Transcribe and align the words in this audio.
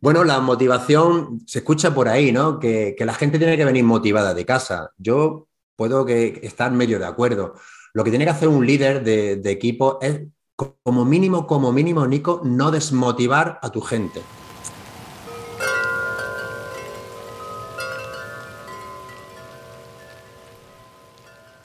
Bueno, 0.00 0.24
la 0.24 0.40
motivación 0.40 1.40
se 1.46 1.58
escucha 1.58 1.94
por 1.94 2.08
ahí, 2.08 2.32
¿no? 2.32 2.58
Que, 2.58 2.96
la 2.98 3.14
gente 3.14 3.38
tiene 3.38 3.56
que 3.56 3.64
venir 3.64 3.84
motivada 3.84 4.34
de 4.34 4.46
casa. 4.46 4.92
Yo 4.98 5.48
puedo 5.76 6.06
que 6.06 6.40
estar 6.42 6.72
medio 6.72 6.98
de 6.98 7.06
acuerdo. 7.06 7.54
Lo 7.92 8.04
que 8.04 8.10
tiene 8.10 8.24
que 8.24 8.30
hacer 8.30 8.48
un 8.48 8.66
líder 8.66 9.04
de, 9.04 9.36
de 9.36 9.50
equipo 9.50 9.98
es, 10.00 10.22
como 10.56 11.04
mínimo, 11.04 11.46
como 11.46 11.72
mínimo, 11.72 12.06
Nico, 12.06 12.42
no 12.44 12.70
desmotivar 12.70 13.58
a 13.62 13.70
tu 13.70 13.80
gente. 13.80 14.22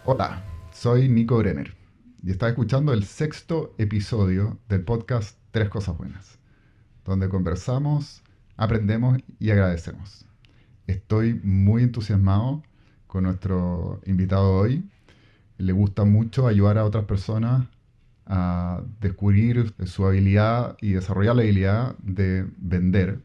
Hola, 0.07 0.43
soy 0.71 1.09
Nico 1.09 1.37
Brenner 1.37 1.75
y 2.23 2.29
estás 2.29 2.49
escuchando 2.49 2.93
el 2.93 3.05
sexto 3.05 3.73
episodio 3.79 4.59
del 4.69 4.83
podcast 4.83 5.39
Tres 5.49 5.67
Cosas 5.69 5.97
Buenas, 5.97 6.37
donde 7.05 7.29
conversamos, 7.29 8.23
aprendemos 8.57 9.19
y 9.39 9.51
agradecemos. 9.51 10.25
Estoy 10.87 11.39
muy 11.43 11.83
entusiasmado 11.83 12.63
con 13.07 13.23
nuestro 13.23 14.01
invitado 14.05 14.51
hoy. 14.57 14.83
Le 15.57 15.71
gusta 15.71 16.03
mucho 16.03 16.47
ayudar 16.47 16.77
a 16.77 16.85
otras 16.85 17.05
personas 17.05 17.67
a 18.25 18.81
descubrir 19.01 19.73
su 19.85 20.05
habilidad 20.05 20.77
y 20.81 20.93
desarrollar 20.93 21.35
la 21.35 21.43
habilidad 21.43 21.95
de 21.99 22.47
vender. 22.57 23.19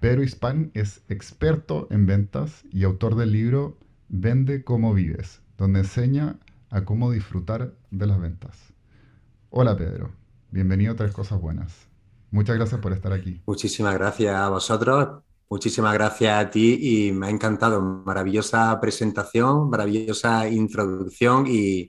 Pero 0.00 0.22
Hispan 0.22 0.70
es 0.74 1.02
experto 1.08 1.88
en 1.90 2.06
ventas 2.06 2.64
y 2.70 2.84
autor 2.84 3.16
del 3.16 3.32
libro 3.32 3.76
Vende 4.08 4.62
cómo 4.62 4.94
vives, 4.94 5.40
donde 5.58 5.80
enseña 5.80 6.36
a 6.70 6.84
cómo 6.84 7.10
disfrutar 7.10 7.72
de 7.90 8.06
las 8.06 8.20
ventas. 8.20 8.72
Hola 9.50 9.76
Pedro, 9.76 10.12
bienvenido 10.52 10.92
a 10.92 10.96
Tres 10.96 11.10
Cosas 11.10 11.40
Buenas. 11.40 11.95
Muchas 12.30 12.56
gracias 12.56 12.80
por 12.80 12.92
estar 12.92 13.12
aquí. 13.12 13.40
Muchísimas 13.46 13.94
gracias 13.94 14.34
a 14.34 14.48
vosotros, 14.48 15.22
muchísimas 15.48 15.94
gracias 15.94 16.38
a 16.38 16.50
ti 16.50 16.78
y 16.80 17.12
me 17.12 17.26
ha 17.26 17.30
encantado. 17.30 17.80
Maravillosa 17.80 18.78
presentación, 18.80 19.70
maravillosa 19.70 20.48
introducción 20.48 21.46
y, 21.48 21.88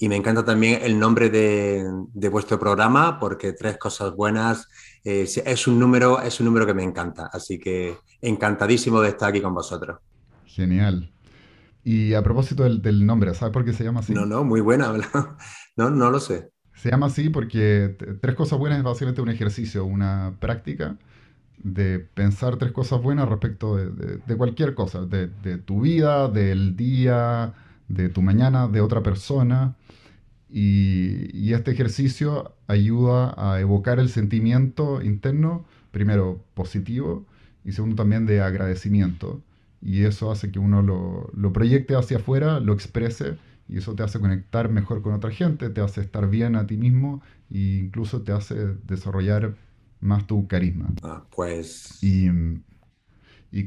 me 0.00 0.16
encanta 0.16 0.44
también 0.44 0.80
el 0.82 0.98
nombre 0.98 1.30
de, 1.30 2.28
vuestro 2.28 2.58
programa 2.58 3.20
porque 3.20 3.52
Tres 3.52 3.78
Cosas 3.78 4.12
Buenas 4.16 4.68
eh, 5.04 5.28
es, 5.44 5.66
un 5.68 5.78
número, 5.78 6.20
es 6.20 6.40
un 6.40 6.46
número 6.46 6.66
que 6.66 6.74
me 6.74 6.82
encanta. 6.82 7.30
Así 7.32 7.56
que 7.56 7.98
encantadísimo 8.20 9.00
de 9.00 9.10
estar 9.10 9.28
aquí 9.28 9.40
con 9.40 9.54
vosotros. 9.54 10.00
Genial. 10.44 11.12
Y 11.84 12.14
a 12.14 12.22
propósito 12.22 12.64
del, 12.64 13.06
nombre, 13.06 13.32
¿sabes 13.34 13.52
por 13.52 13.64
qué 13.64 13.72
se 13.72 13.84
llama 13.84 14.00
así? 14.00 14.12
No, 14.12 14.26
no, 14.26 14.44
muy 14.44 14.60
buena. 14.60 14.92
No, 15.76 15.88
no 15.88 16.10
lo 16.10 16.20
sé. 16.20 16.50
Se 16.82 16.90
llama 16.90 17.06
así 17.06 17.28
porque 17.28 17.94
tres 18.20 18.34
cosas 18.34 18.58
buenas 18.58 18.78
es 18.78 18.84
básicamente 18.84 19.20
un 19.22 19.28
ejercicio, 19.28 19.84
una 19.84 20.34
práctica 20.40 20.96
de 21.62 22.00
pensar 22.00 22.56
tres 22.56 22.72
cosas 22.72 23.00
buenas 23.00 23.28
respecto 23.28 23.76
de, 23.76 24.36
cualquier 24.36 24.74
cosa, 24.74 25.06
de, 25.06 25.28
tu 25.58 25.82
vida, 25.82 26.26
del 26.26 26.74
día, 26.74 27.54
de 27.86 28.08
tu 28.08 28.20
mañana, 28.20 28.66
de 28.66 28.80
otra 28.80 29.00
persona. 29.00 29.76
Y, 30.50 31.52
este 31.52 31.70
ejercicio 31.70 32.56
ayuda 32.66 33.32
a 33.36 33.60
evocar 33.60 34.00
el 34.00 34.08
sentimiento 34.08 35.02
interno, 35.02 35.64
primero 35.92 36.42
positivo 36.54 37.24
y 37.64 37.70
segundo 37.70 37.94
también 37.94 38.26
de 38.26 38.40
agradecimiento 38.40 39.40
y 39.80 40.02
eso 40.02 40.32
hace 40.32 40.50
que 40.50 40.58
uno 40.58 40.82
lo, 40.82 41.52
proyecte 41.52 41.94
hacia 41.94 42.16
afuera, 42.16 42.58
lo 42.58 42.72
exprese 42.72 43.36
y 43.72 43.78
eso 43.78 43.94
te 43.94 44.02
hace 44.02 44.20
conectar 44.20 44.68
mejor 44.68 45.00
con 45.00 45.14
otra 45.14 45.30
gente, 45.30 45.70
te 45.70 45.80
hace 45.80 46.02
estar 46.02 46.28
bien 46.28 46.56
a 46.56 46.66
ti 46.66 46.76
mismo 46.76 47.22
e 47.48 47.80
incluso 47.82 48.20
te 48.20 48.32
hace 48.32 48.54
desarrollar 48.84 49.56
más 50.00 50.26
tu 50.26 50.46
carisma. 50.46 50.92
Ah, 51.02 51.24
pues... 51.34 51.98
Y, 52.02 52.28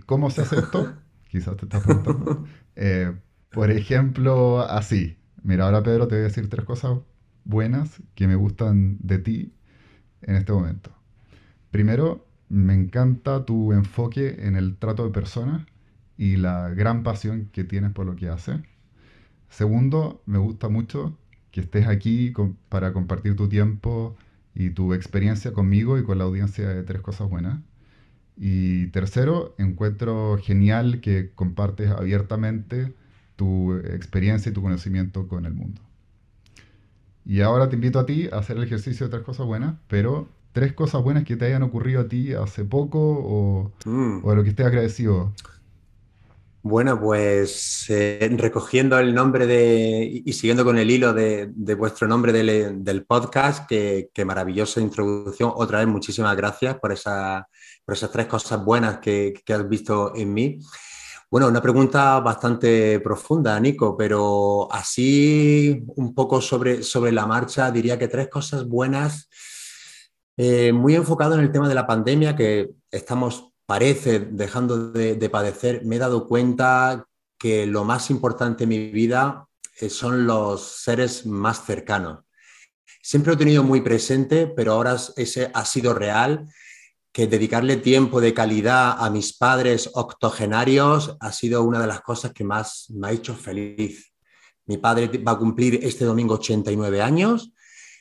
cómo 0.06 0.30
se 0.30 0.44
hace 0.44 0.60
esto? 0.60 0.94
Quizás 1.28 1.58
te 1.58 1.66
estás 1.66 1.84
preguntando. 1.84 2.46
Eh, 2.76 3.16
por 3.50 3.72
ejemplo, 3.72 4.62
así. 4.62 5.18
Mira, 5.42 5.66
ahora 5.66 5.82
Pedro 5.82 6.08
te 6.08 6.16
voy 6.16 6.22
a 6.22 6.28
decir 6.28 6.50
tres 6.50 6.66
cosas 6.66 7.00
buenas 7.44 8.04
que 8.14 8.28
me 8.28 8.36
gustan 8.36 8.98
de 9.00 9.18
ti 9.18 9.54
en 10.22 10.36
este 10.36 10.52
momento. 10.52 10.92
Primero, 11.72 12.28
me 12.48 12.76
encanta 12.76 13.44
tu 13.44 13.74
enfoque 13.74 14.46
en 14.46 14.56
el 14.56 14.78
trato 14.78 15.04
de 15.04 15.12
personas 15.12 15.66
y 16.16 16.36
la 16.36 16.70
gran 16.70 17.02
pasión 17.02 17.50
que 17.52 17.64
tienes 17.64 17.92
por 17.92 18.06
lo 18.06 18.16
que 18.16 18.30
haces. 18.30 18.60
Segundo, 19.56 20.22
me 20.26 20.38
gusta 20.38 20.68
mucho 20.68 21.18
que 21.52 21.62
estés 21.62 21.88
aquí 21.88 22.34
para 22.68 22.92
compartir 22.92 23.38
tu 23.38 23.48
tiempo 23.48 24.18
y 24.54 24.72
tu 24.72 24.94
experiencia 24.94 25.54
conmigo 25.54 25.98
y 25.98 26.04
con 26.04 26.18
la 26.18 26.26
audiencia 26.26 26.68
de 26.68 26.84
Tres 26.84 27.02
Cosas 27.02 27.30
Buenas. 27.30 27.62
Y 28.36 28.88
tercero, 28.88 29.56
encuentro 29.58 30.38
genial 30.44 31.00
que 31.00 31.32
compartes 31.34 31.90
abiertamente 31.90 32.94
tu 33.38 33.74
experiencia 33.78 34.50
y 34.50 34.54
tu 34.54 34.62
conocimiento 34.62 35.30
con 35.30 35.46
el 35.46 35.54
mundo. 35.54 35.80
Y 37.24 37.40
ahora 37.40 37.70
te 37.70 37.76
invito 37.76 38.00
a 38.00 38.06
ti 38.06 38.28
a 38.34 38.40
hacer 38.40 38.58
el 38.58 38.64
ejercicio 38.64 39.06
de 39.06 39.12
tres 39.12 39.24
cosas 39.24 39.46
buenas, 39.46 39.76
pero 39.88 40.28
tres 40.52 40.74
cosas 40.74 41.02
buenas 41.02 41.24
que 41.24 41.38
te 41.38 41.46
hayan 41.46 41.64
ocurrido 41.64 42.02
a 42.02 42.08
ti 42.10 42.34
hace 42.34 42.66
poco 42.66 43.00
o, 43.00 43.72
mm. 43.86 44.20
o 44.22 44.30
de 44.32 44.36
lo 44.36 44.44
que 44.44 44.50
estés 44.50 44.66
agradecido. 44.66 45.32
Bueno, 46.68 47.00
pues 47.00 47.86
eh, 47.90 48.28
recogiendo 48.38 48.98
el 48.98 49.14
nombre 49.14 49.46
de 49.46 50.24
y 50.26 50.34
siguiendo 50.34 50.66
con 50.66 50.80
el 50.80 50.90
hilo 50.90 51.14
de, 51.14 51.46
vuestro 51.78 52.08
nombre 52.08 52.34
del, 52.34 53.06
podcast, 53.06 53.68
qué 53.70 54.26
maravillosa 54.26 54.82
introducción. 54.82 55.54
Otra 55.54 55.78
vez, 55.78 55.88
muchísimas 55.88 56.36
gracias 56.36 56.80
por, 56.80 56.92
esa, 56.92 57.48
por 57.86 57.94
esas 57.94 58.10
tres 58.10 58.26
cosas 58.26 58.66
buenas 58.66 58.98
que, 58.98 59.44
has 59.48 59.70
visto 59.70 60.16
en 60.16 60.34
mí. 60.34 60.58
Bueno, 61.30 61.50
una 61.50 61.62
pregunta 61.62 62.20
bastante 62.20 63.00
profunda, 63.00 63.60
Nico, 63.60 63.96
pero 63.96 64.68
así 64.72 65.84
un 65.98 66.16
poco 66.16 66.42
sobre, 66.42 66.82
sobre 66.82 67.12
la 67.12 67.28
marcha, 67.28 67.70
diría 67.70 68.00
que 68.00 68.08
tres 68.08 68.28
cosas 68.28 68.68
buenas, 68.68 69.30
eh, 70.36 70.74
muy 70.74 70.96
enfocado 70.96 71.36
en 71.36 71.42
el 71.42 71.52
tema 71.52 71.70
de 71.70 71.76
la 71.76 71.86
pandemia, 71.86 72.36
que 72.36 72.72
estamos 72.90 73.52
parece, 73.66 74.20
dejando 74.20 74.92
de, 74.92 75.30
padecer, 75.30 75.84
me 75.86 75.96
he 75.96 76.00
dado 76.00 76.28
cuenta 76.28 77.08
que 77.38 77.66
lo 77.66 77.84
más 77.84 78.10
importante 78.10 78.64
en 78.64 78.70
mi 78.70 78.92
vida 78.92 79.48
eh, 79.80 79.90
son 79.90 80.26
los 80.26 80.62
seres 80.62 81.26
más 81.26 81.66
cercanos. 81.66 82.24
Siempre 83.02 83.32
lo 83.32 83.36
he 83.36 83.40
tenido 83.40 83.64
muy 83.64 83.82
presente, 83.82 84.48
pero 84.48 84.74
ahora 84.74 84.98
ese 85.16 85.52
ha 85.54 85.66
sido 85.66 85.94
real, 85.94 86.48
que 87.12 87.28
dedicarle 87.28 87.78
tiempo 87.78 88.20
de 88.20 88.34
calidad 88.34 88.98
a 89.00 89.10
mis 89.10 89.38
padres 89.38 89.90
octogenarios 89.94 91.16
ha 91.22 91.32
sido 91.32 91.64
una 91.64 91.80
de 91.80 91.88
las 91.88 92.02
cosas 92.02 92.34
que 92.34 92.44
más 92.44 92.88
me 92.90 93.08
ha 93.08 93.12
hecho 93.12 93.34
feliz. 93.36 94.12
Mi 94.66 94.78
padre 94.78 95.08
va 95.20 95.34
a 95.34 95.38
cumplir 95.38 95.80
este 95.82 96.04
domingo 96.04 96.34
89 96.34 97.02
años 97.02 97.54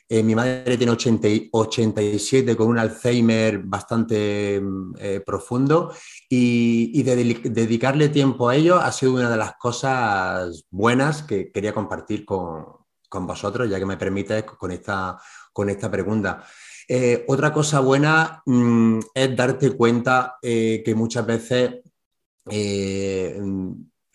eh, 0.07 0.21
mi 0.21 0.35
madre 0.35 0.77
tiene 0.77 0.91
80, 0.91 1.27
87 1.51 2.55
con 2.55 2.67
un 2.67 2.77
Alzheimer 2.77 3.59
bastante 3.59 4.61
mm, 4.61 4.93
eh, 4.99 5.19
profundo 5.25 5.91
y, 6.29 7.01
dedicarle 7.03 8.09
tiempo 8.09 8.49
a 8.49 8.55
ello 8.55 8.75
ha 8.77 8.91
sido 8.91 9.13
una 9.13 9.29
de 9.29 9.37
las 9.37 9.55
cosas 9.57 10.65
buenas 10.69 11.23
que 11.23 11.51
quería 11.51 11.73
compartir 11.73 12.23
con, 12.25 12.65
vosotros, 13.09 13.69
ya 13.69 13.79
que 13.79 13.85
me 13.85 13.97
permite 13.97 14.43
con 14.43 14.71
esta, 14.71 15.17
con 15.53 15.69
esta 15.69 15.89
pregunta. 15.89 16.43
Eh, 16.87 17.23
otra 17.27 17.53
cosa 17.53 17.79
buena 17.79 18.43
mm, 18.45 18.99
es 19.13 19.35
darte 19.35 19.71
cuenta 19.71 20.37
que 20.41 20.93
muchas 20.95 21.25
veces 21.25 21.81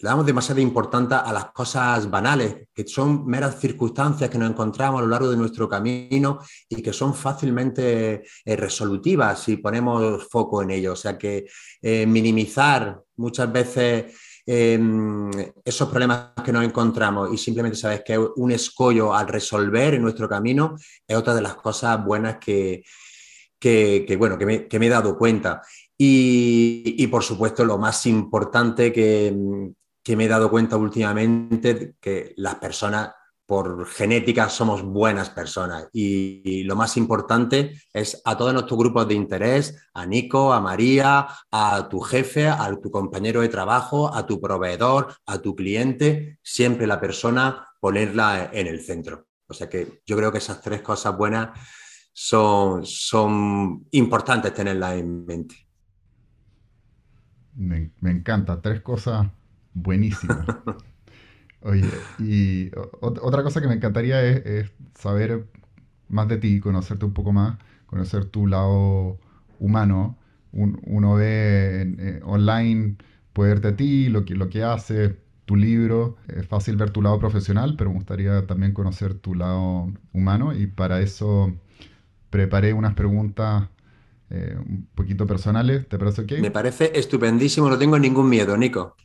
le 0.02 0.08
damos 0.08 0.24
demasiada 0.24 0.62
importancia 0.62 1.18
a 1.18 1.32
las 1.32 1.46
cosas 1.52 2.10
banales, 2.10 2.68
que 2.72 2.86
son 2.86 3.26
meras 3.26 3.60
circunstancias 3.60 4.30
que 4.30 4.38
nos 4.38 4.50
encontramos 4.50 5.00
a 5.00 5.02
lo 5.02 5.10
largo 5.10 5.30
de 5.30 5.36
nuestro 5.36 5.68
camino 5.68 6.38
y 6.68 6.80
que 6.80 6.92
son 6.92 7.14
fácilmente 7.14 8.22
eh, 8.44 8.56
resolutivas 8.56 9.42
si 9.42 9.58
ponemos 9.58 10.26
foco 10.28 10.62
en 10.62 10.70
ello. 10.70 10.94
O 10.94 10.96
sea 10.96 11.18
que 11.18 11.46
eh, 11.82 12.06
minimizar 12.06 12.98
muchas 13.16 13.52
veces 13.52 14.14
em, 14.46 15.30
esos 15.62 15.88
problemas 15.90 16.32
que 16.42 16.52
nos 16.52 16.64
encontramos 16.64 17.30
y 17.32 17.36
simplemente 17.36 17.76
sabes 17.76 18.02
que 18.02 18.14
es 18.14 18.20
un 18.36 18.52
escollo 18.52 19.14
al 19.14 19.28
resolver 19.28 19.94
en 19.94 20.02
nuestro 20.02 20.28
camino 20.28 20.76
es 21.06 21.16
otra 21.16 21.34
de 21.34 21.42
las 21.42 21.56
cosas 21.56 22.02
buenas 22.02 22.38
que, 22.38 22.82
bueno, 24.18 24.38
que 24.38 24.46
me, 24.46 24.86
he 24.86 24.88
dado 24.88 25.18
cuenta. 25.18 25.60
y, 25.98 27.06
por 27.08 27.22
supuesto, 27.22 27.62
lo 27.66 27.76
más 27.76 28.06
importante 28.06 28.90
que, 28.90 29.34
que 30.02 30.16
me 30.16 30.24
he 30.24 30.28
dado 30.28 30.50
cuenta 30.50 30.76
últimamente 30.76 31.94
que 32.00 32.34
las 32.36 32.56
personas 32.56 33.10
por 33.50 33.84
genética 33.88 34.48
somos 34.48 34.80
buenas 34.84 35.28
personas 35.30 35.88
y, 35.92 36.62
lo 36.62 36.76
más 36.76 36.96
importante 36.96 37.82
es 37.92 38.22
a 38.24 38.36
todos 38.36 38.52
nuestros 38.52 38.78
grupos 38.78 39.08
de 39.08 39.14
interés, 39.14 39.76
a 39.92 40.06
Nico, 40.06 40.52
a 40.52 40.60
María, 40.60 41.26
a 41.50 41.88
tu 41.88 41.98
jefe, 41.98 42.46
a 42.46 42.72
tu 42.80 42.92
compañero 42.92 43.40
de 43.40 43.48
trabajo, 43.48 44.14
a 44.14 44.24
tu 44.24 44.40
proveedor, 44.40 45.16
a 45.26 45.38
tu 45.38 45.56
cliente, 45.56 46.38
siempre 46.44 46.86
la 46.86 47.00
persona 47.00 47.66
ponerla 47.80 48.50
en 48.52 48.68
el 48.68 48.80
centro. 48.82 49.26
O 49.48 49.52
sea 49.52 49.68
que 49.68 50.00
yo 50.06 50.16
creo 50.16 50.30
que 50.30 50.38
esas 50.38 50.60
tres 50.60 50.80
cosas 50.80 51.16
buenas 51.16 51.48
son, 52.12 52.86
son 52.86 53.88
importantes 53.90 54.54
tenerlas 54.54 54.94
en 54.94 55.26
mente. 55.26 55.56
Me, 57.56 57.90
encanta, 58.02 58.60
tres 58.60 58.80
cosas 58.80 59.26
buenísimas. 59.74 60.48
Oye, 61.62 62.06
y 62.18 62.70
otra 63.00 63.42
cosa 63.42 63.60
que 63.60 63.68
me 63.68 63.74
encantaría 63.74 64.22
es, 64.22 64.70
saber 64.94 65.46
más 66.08 66.28
de 66.28 66.38
ti, 66.38 66.60
conocerte 66.60 67.04
un 67.04 67.12
poco 67.12 67.32
más, 67.32 67.58
conocer 67.86 68.24
tu 68.26 68.46
lado 68.46 69.18
humano. 69.58 70.16
uno 70.52 71.14
ve 71.14 71.82
eh, 71.98 72.20
online, 72.24 72.96
puede 73.32 73.50
verte 73.50 73.68
a 73.68 73.76
ti, 73.76 74.08
lo 74.08 74.24
que, 74.24 74.34
lo 74.34 74.48
que 74.48 74.62
haces, 74.64 75.14
tu 75.44 75.56
libro. 75.56 76.16
Es 76.28 76.46
fácil 76.46 76.76
ver 76.76 76.90
tu 76.90 77.02
lado 77.02 77.18
profesional, 77.18 77.74
pero 77.76 77.90
me 77.90 77.96
gustaría 77.96 78.46
también 78.46 78.72
conocer 78.72 79.14
tu 79.14 79.34
lado 79.34 79.92
humano 80.12 80.54
y 80.54 80.66
para 80.66 81.00
eso 81.00 81.52
preparé 82.30 82.72
unas 82.72 82.94
preguntas 82.94 83.68
eh, 84.30 84.56
un 84.58 84.88
poquito 84.94 85.26
personales. 85.26 85.88
¿Te 85.88 85.98
parece 85.98 86.22
ok? 86.22 86.32
Me 86.38 86.50
parece 86.50 86.92
estupendísimo, 86.94 87.68
no 87.68 87.78
tengo 87.78 87.98
ningún 87.98 88.28
miedo, 88.28 88.56
Nico. 88.56 88.96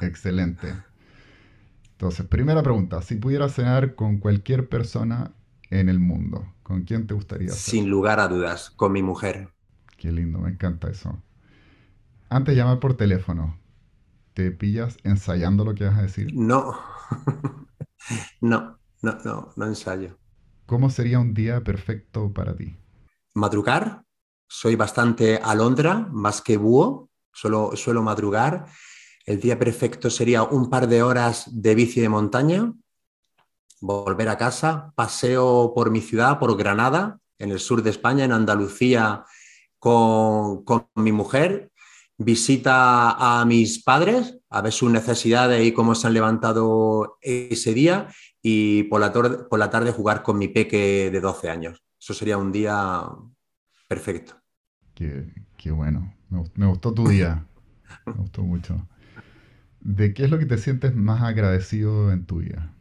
Excelente. 0.00 0.74
Entonces, 1.92 2.26
primera 2.26 2.62
pregunta, 2.62 3.02
si 3.02 3.16
pudieras 3.16 3.54
cenar 3.54 3.94
con 3.94 4.18
cualquier 4.18 4.68
persona 4.68 5.32
en 5.70 5.88
el 5.88 5.98
mundo, 6.00 6.46
¿con 6.62 6.82
quién 6.82 7.06
te 7.06 7.14
gustaría? 7.14 7.50
Sin 7.54 7.88
lugar 7.88 8.20
a 8.20 8.28
dudas, 8.28 8.68
con 8.68 8.92
mi 8.92 9.02
mujer. 9.02 9.48
Qué 9.96 10.12
lindo, 10.12 10.38
me 10.38 10.50
encanta 10.50 10.88
eso. 10.88 11.20
Antes 12.28 12.54
de 12.54 12.60
llamar 12.60 12.80
por 12.80 12.98
teléfono, 12.98 13.58
¿te 14.34 14.50
pillas 14.50 14.98
ensayando 15.04 15.64
lo 15.64 15.74
que 15.74 15.84
vas 15.84 15.98
a 15.98 16.02
decir? 16.02 16.40
No, 16.50 16.74
no, 18.40 18.78
no, 19.02 19.18
no, 19.24 19.52
no 19.56 19.66
ensayo. 19.66 20.18
¿Cómo 20.66 20.90
sería 20.90 21.20
un 21.20 21.32
día 21.32 21.64
perfecto 21.64 22.30
para 22.34 22.54
ti? 22.54 22.76
Madrugar. 23.34 24.02
Soy 24.46 24.76
bastante 24.76 25.38
alondra, 25.42 26.06
más 26.10 26.40
que 26.42 26.56
búho. 26.56 27.10
Solo, 27.32 27.72
suelo 27.76 28.02
madrugar. 28.02 28.66
El 29.24 29.40
día 29.40 29.58
perfecto 29.58 30.10
sería 30.10 30.42
un 30.42 30.68
par 30.68 30.86
de 30.86 31.02
horas 31.02 31.48
de 31.50 31.74
bici 31.74 32.00
de 32.00 32.08
montaña, 32.08 32.72
volver 33.80 34.28
a 34.28 34.36
casa, 34.36 34.92
paseo 34.94 35.72
por 35.74 35.90
mi 35.90 36.00
ciudad, 36.00 36.38
por 36.38 36.56
Granada, 36.56 37.18
en 37.38 37.50
el 37.50 37.58
sur 37.58 37.82
de 37.82 37.90
España, 37.90 38.24
en 38.24 38.32
Andalucía, 38.32 39.24
con, 39.78 40.64
con 40.64 40.88
mi 40.94 41.12
mujer, 41.12 41.70
visita 42.16 43.40
a 43.40 43.44
mis 43.44 43.82
padres, 43.82 44.38
a 44.50 44.62
ver 44.62 44.72
sus 44.72 44.90
necesidades 44.90 45.66
y 45.66 45.72
cómo 45.72 45.94
se 45.94 46.06
han 46.06 46.14
levantado 46.14 47.18
ese 47.20 47.74
día 47.74 48.08
y 48.42 48.84
por 48.84 49.00
la, 49.00 49.12
por 49.12 49.58
la 49.58 49.70
tarde 49.70 49.90
jugar 49.90 50.22
con 50.22 50.38
mi 50.38 50.48
peque 50.48 51.10
de 51.10 51.20
12 51.20 51.50
años. 51.50 51.82
Eso 51.98 52.14
sería 52.14 52.36
un 52.36 52.52
día 52.52 53.02
perfecto. 53.88 54.34
Qué, 54.94 55.70
bueno. 55.70 56.14
Me, 56.28 56.66
gustó 56.66 56.92
tu 56.92 57.08
día. 57.08 57.46
me 58.06 58.12
gustó 58.12 58.42
mucho. 58.42 58.86
¿De 59.84 60.12
qué 60.12 60.24
es 60.24 60.30
lo 60.30 60.38
que 60.38 60.46
te 60.46 60.58
sientes 60.58 60.94
más 60.94 61.22
agradecido 61.22 62.10
en 62.10 62.26
tu 62.26 62.38
vida? 62.38 62.74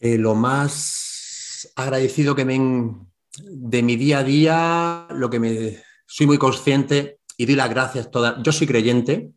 Eh, 0.00 0.18
lo 0.18 0.34
más 0.34 1.72
agradecido 1.76 2.34
que 2.34 2.44
me 2.44 2.94
de 3.42 3.82
mi 3.82 3.96
día 3.96 4.18
a 4.18 4.24
día, 4.24 5.06
lo 5.10 5.30
que 5.30 5.40
me 5.40 5.82
soy 6.06 6.26
muy 6.26 6.36
consciente 6.36 7.20
y 7.36 7.46
doy 7.46 7.54
las 7.54 7.70
gracias 7.70 8.10
todas. 8.10 8.42
Yo 8.42 8.52
soy 8.52 8.66
creyente, 8.66 9.32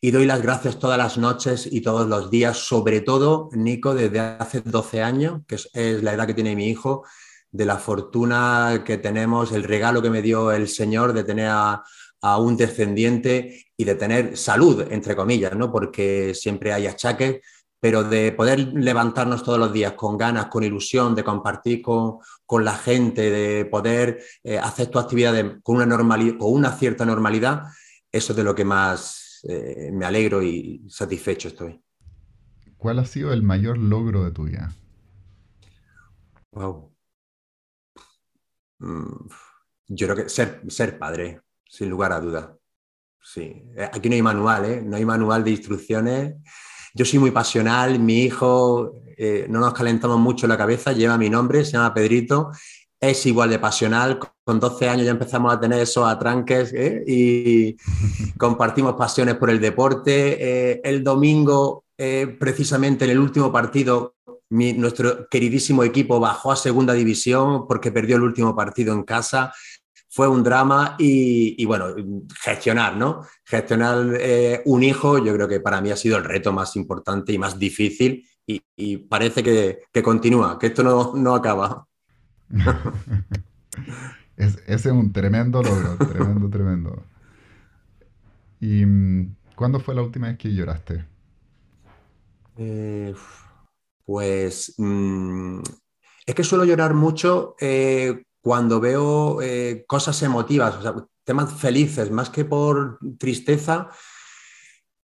y 0.00 0.10
doy 0.12 0.26
las 0.26 0.42
gracias 0.42 0.78
todas 0.78 0.96
las 0.96 1.18
noches 1.18 1.68
y 1.70 1.80
todos 1.80 2.08
los 2.08 2.30
días, 2.30 2.56
sobre 2.56 3.00
todo, 3.00 3.50
Nico, 3.52 3.94
desde 3.94 4.20
hace 4.20 4.60
12 4.60 5.02
años, 5.02 5.42
que 5.46 5.56
es, 5.56 6.02
la 6.02 6.12
edad 6.12 6.26
que 6.26 6.34
tiene 6.34 6.54
mi 6.54 6.68
hijo, 6.68 7.04
de 7.50 7.64
la 7.64 7.78
fortuna 7.78 8.84
que 8.84 8.98
tenemos, 8.98 9.50
el 9.52 9.64
regalo 9.64 10.00
que 10.00 10.10
me 10.10 10.22
dio 10.22 10.52
el 10.52 10.68
Señor 10.68 11.12
de 11.14 11.24
tener 11.24 11.48
a, 11.50 11.82
un 12.38 12.56
descendiente 12.56 13.67
y 13.80 13.84
de 13.84 13.94
tener 13.94 14.36
salud, 14.36 14.84
entre 14.90 15.14
comillas, 15.14 15.56
¿no? 15.56 15.70
porque 15.70 16.34
siempre 16.34 16.72
hay 16.72 16.88
achaques, 16.88 17.40
pero 17.80 18.02
de 18.02 18.32
poder 18.32 18.58
levantarnos 18.74 19.44
todos 19.44 19.58
los 19.58 19.72
días 19.72 19.92
con 19.92 20.18
ganas, 20.18 20.46
con 20.46 20.64
ilusión, 20.64 21.14
de 21.14 21.22
compartir 21.22 21.80
con, 21.80 22.18
la 22.64 22.74
gente, 22.74 23.30
de 23.30 23.64
poder 23.66 24.20
eh, 24.42 24.58
hacer 24.58 24.88
tu 24.88 24.98
actividad 24.98 25.60
con, 25.62 25.76
una 25.76 25.96
con 25.96 26.52
una 26.52 26.72
cierta 26.72 27.06
normalidad, 27.06 27.66
eso 28.10 28.32
es 28.32 28.36
de 28.36 28.42
lo 28.42 28.52
que 28.52 28.64
más 28.64 29.40
eh, 29.48 29.90
me 29.92 30.04
alegro 30.04 30.42
y 30.42 30.84
satisfecho 30.88 31.46
estoy. 31.46 31.80
¿Cuál 32.76 32.98
ha 32.98 33.04
sido 33.04 33.32
el 33.32 33.44
mayor 33.44 33.78
logro 33.78 34.24
de 34.24 34.32
tu 34.32 34.44
vida? 34.44 34.72
Wow. 36.50 36.92
Mm, 38.80 39.28
yo 39.86 40.06
creo 40.08 40.16
que 40.16 40.28
ser, 40.28 40.62
ser 40.68 40.98
padre, 40.98 41.42
sin 41.64 41.88
lugar 41.90 42.12
a 42.12 42.20
duda. 42.20 42.57
Sí. 43.22 43.62
Eh, 43.76 43.90
aquí 43.92 44.08
no 44.08 44.14
hay 44.14 44.22
manual, 44.22 44.64
¿eh? 44.64 44.82
No 44.84 44.96
hay 44.96 45.04
manual 45.04 45.44
de 45.44 45.50
instrucciones. 45.50 46.34
Yo 46.94 47.04
soy 47.04 47.18
muy 47.18 47.30
pasional, 47.30 47.98
mi 47.98 48.24
hijo, 48.24 49.02
no 49.48 49.60
nos 49.60 49.74
calentamos 49.74 50.18
mucho 50.18 50.46
la 50.46 50.56
cabeza, 50.56 50.92
lleva 50.92 51.18
mi 51.18 51.28
nombre, 51.28 51.64
se 51.64 51.72
llama 51.72 51.92
Pedrito, 51.92 52.50
es 53.00 53.26
igual 53.26 53.50
de 53.50 53.58
pasional. 53.58 54.18
Con 54.44 54.60
12 54.60 54.88
años 54.88 55.04
ya 55.04 55.12
empezamos 55.12 55.52
a 55.52 55.60
tener 55.60 55.80
esos 55.80 56.06
atranques 56.06 56.72
¿eh? 56.72 57.02
y 57.06 57.76
compartimos 58.38 58.94
pasiones 58.94 59.36
por 59.36 59.50
el 59.50 59.60
deporte. 59.60 60.72
Eh, 60.72 60.80
el 60.84 61.04
domingo, 61.04 61.84
eh, 61.96 62.36
precisamente 62.38 63.04
en 63.04 63.12
el 63.12 63.18
último 63.18 63.52
partido, 63.52 64.14
nuestro 64.50 65.28
queridísimo 65.28 65.84
equipo 65.84 66.18
bajó 66.18 66.52
a 66.52 66.56
segunda 66.56 66.94
división 66.94 67.66
porque 67.66 67.92
perdió 67.92 68.16
el 68.16 68.22
último 68.22 68.56
partido 68.56 68.94
en 68.94 69.02
casa. 69.02 69.52
Fue 70.18 70.26
un 70.26 70.42
drama 70.42 70.96
y, 70.98 71.64
bueno, 71.64 71.94
gestionar, 72.40 72.96
¿no? 72.96 73.22
Gestionar 73.44 74.18
un 74.64 74.82
hijo, 74.82 75.24
yo 75.24 75.32
creo 75.32 75.46
que 75.46 75.60
para 75.60 75.80
mí 75.80 75.92
ha 75.92 75.96
sido 75.96 76.16
el 76.16 76.24
reto 76.24 76.52
más 76.52 76.74
importante 76.74 77.32
y 77.32 77.38
más 77.38 77.56
difícil 77.56 78.26
y, 78.76 78.96
parece 78.96 79.44
que, 79.44 80.02
continúa, 80.02 80.58
que 80.58 80.66
esto 80.66 80.82
no, 80.82 81.12
no 81.14 81.36
acaba. 81.36 81.86
ese 84.36 84.60
es 84.66 84.86
un 84.86 85.12
tremendo 85.12 85.62
logro, 85.62 85.96
tremendo, 85.98 86.50
tremendo. 86.50 87.04
¿Y 88.58 88.84
mm, 88.84 89.36
cuándo 89.54 89.78
fue 89.78 89.94
la 89.94 90.02
última 90.02 90.26
vez 90.26 90.38
que 90.38 90.52
lloraste? 90.52 91.04
Eh, 92.56 93.14
pues 94.04 94.74
mm, 94.78 95.60
es 96.26 96.34
que 96.34 96.42
suelo 96.42 96.64
llorar 96.64 96.92
mucho 96.92 97.54
eh, 97.60 98.24
cuando 98.40 98.80
veo 98.80 99.40
eh, 99.42 99.84
cosas 99.86 100.22
emotivas, 100.22 100.76
o 100.76 100.82
sea, 100.82 100.94
temas 101.24 101.52
felices, 101.52 102.10
más 102.10 102.30
que 102.30 102.44
por 102.44 102.98
tristeza. 103.18 103.88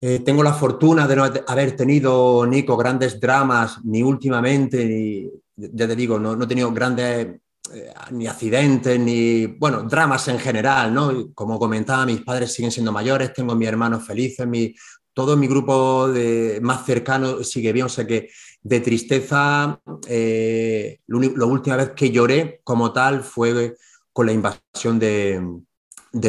tengo 0.01 0.43
la 0.43 0.53
fortuna 0.53 1.07
de 1.07 1.17
no 1.17 1.25
haber 1.25 1.77
tenido, 1.77 2.47
Nico, 2.47 2.77
grandes 2.77 3.19
dramas, 3.19 3.83
ni 3.85 4.03
últimamente, 4.03 4.85
ni, 4.85 5.31
ya 5.57 5.87
te 5.87 5.97
digo, 5.97 6.19
no, 6.19 6.37
no 6.37 6.45
he 6.45 6.49
tenido 6.49 6.73
grandes 6.73 7.41
eh, 7.73 7.93
ni 8.11 8.27
accidentes, 8.27 8.99
ni, 9.01 9.47
bueno, 9.47 9.85
dramas 9.85 10.29
en 10.29 10.39
general, 10.39 10.93
¿no? 10.93 11.33
Como 11.35 11.59
comentaba, 11.59 12.05
mis 12.05 12.21
padres 12.21 12.53
siguen 12.53 12.71
siendo 12.71 12.93
mayores, 12.93 13.33
tengo 13.33 13.55
mis 13.55 13.69
hermanos 13.69 14.07
felices, 14.07 14.47
mi, 14.47 14.75
todo 15.15 15.37
mi 15.37 15.47
grupo 15.47 16.09
de, 16.09 16.59
más 16.63 16.85
cercano 16.85 17.43
sigue 17.43 17.73
bien, 17.73 17.87
o 17.87 17.89
sea 17.89 18.07
que 18.07 18.29
de 18.65 18.81
tristeza, 18.81 19.81
eh, 20.09 21.01
la 21.07 21.47
última 21.47 21.77
vez 21.77 21.91
que 21.91 22.11
lloré 22.11 22.63
como 22.65 22.93
tal 22.93 23.23
fue 23.23 23.77
con 24.13 24.27
la 24.27 24.33
invasión 24.33 24.99
de, 24.99 25.41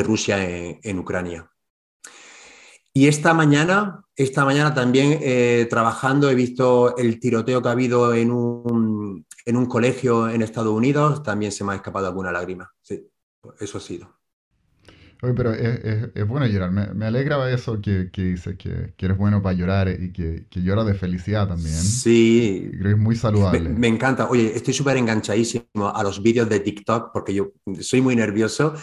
Rusia 0.04 0.38
en 0.44 1.00
Ucrania. 1.00 1.50
Y 2.94 3.08
esta 3.08 3.34
mañana, 3.34 4.04
esta 4.16 4.44
mañana 4.46 4.74
también 4.74 5.20
eh, 5.22 5.68
trabajando 5.70 6.30
he 6.30 6.36
visto 6.36 6.98
el 6.98 7.20
tiroteo 7.20 7.62
que 7.62 7.70
ha 7.70 7.72
habido 7.72 8.14
en 8.14 8.32
un, 8.32 9.26
en 9.46 9.58
un 9.58 9.66
colegio 9.68 10.30
en 10.30 10.42
Estados 10.42 10.74
Unidos, 10.74 11.24
también 11.24 11.52
se 11.52 11.64
me 11.64 11.74
ha 11.74 11.76
escapado 11.76 12.08
alguna 12.08 12.32
lágrima. 12.32 12.74
Sí, 12.82 13.08
eso 13.60 13.78
ha 13.78 13.82
sido. 13.82 14.15
Oye, 15.22 15.34
pero 15.34 15.54
es, 15.54 16.28
bueno 16.28 16.46
llorar. 16.48 16.72
Me, 16.72 17.06
alegra 17.06 17.50
eso 17.52 17.82
que, 17.82 18.10
que 18.12 18.24
dices, 18.24 18.58
que, 18.58 18.94
eres 18.98 19.18
bueno 19.18 19.42
para 19.42 19.56
llorar 19.56 19.90
y 19.90 20.12
que, 20.12 20.46
que 20.50 20.62
lloras 20.62 20.86
de 20.86 20.94
felicidad 20.94 21.48
también. 21.48 21.76
Sí. 21.76 22.70
Creo 22.72 22.84
que 22.84 22.92
es 22.92 22.98
muy 22.98 23.16
saludable. 23.16 23.70
Me, 23.70 23.88
encanta. 23.88 24.30
Oye, 24.30 24.54
estoy 24.56 24.74
súper 24.74 24.98
enganchadísimo 24.98 25.90
a 25.94 26.04
los 26.04 26.22
vídeos 26.22 26.50
de 26.50 26.60
TikTok 26.60 27.12
porque 27.14 27.34
yo 27.34 27.52
soy 27.80 28.02
muy 28.02 28.16
nervioso. 28.16 28.74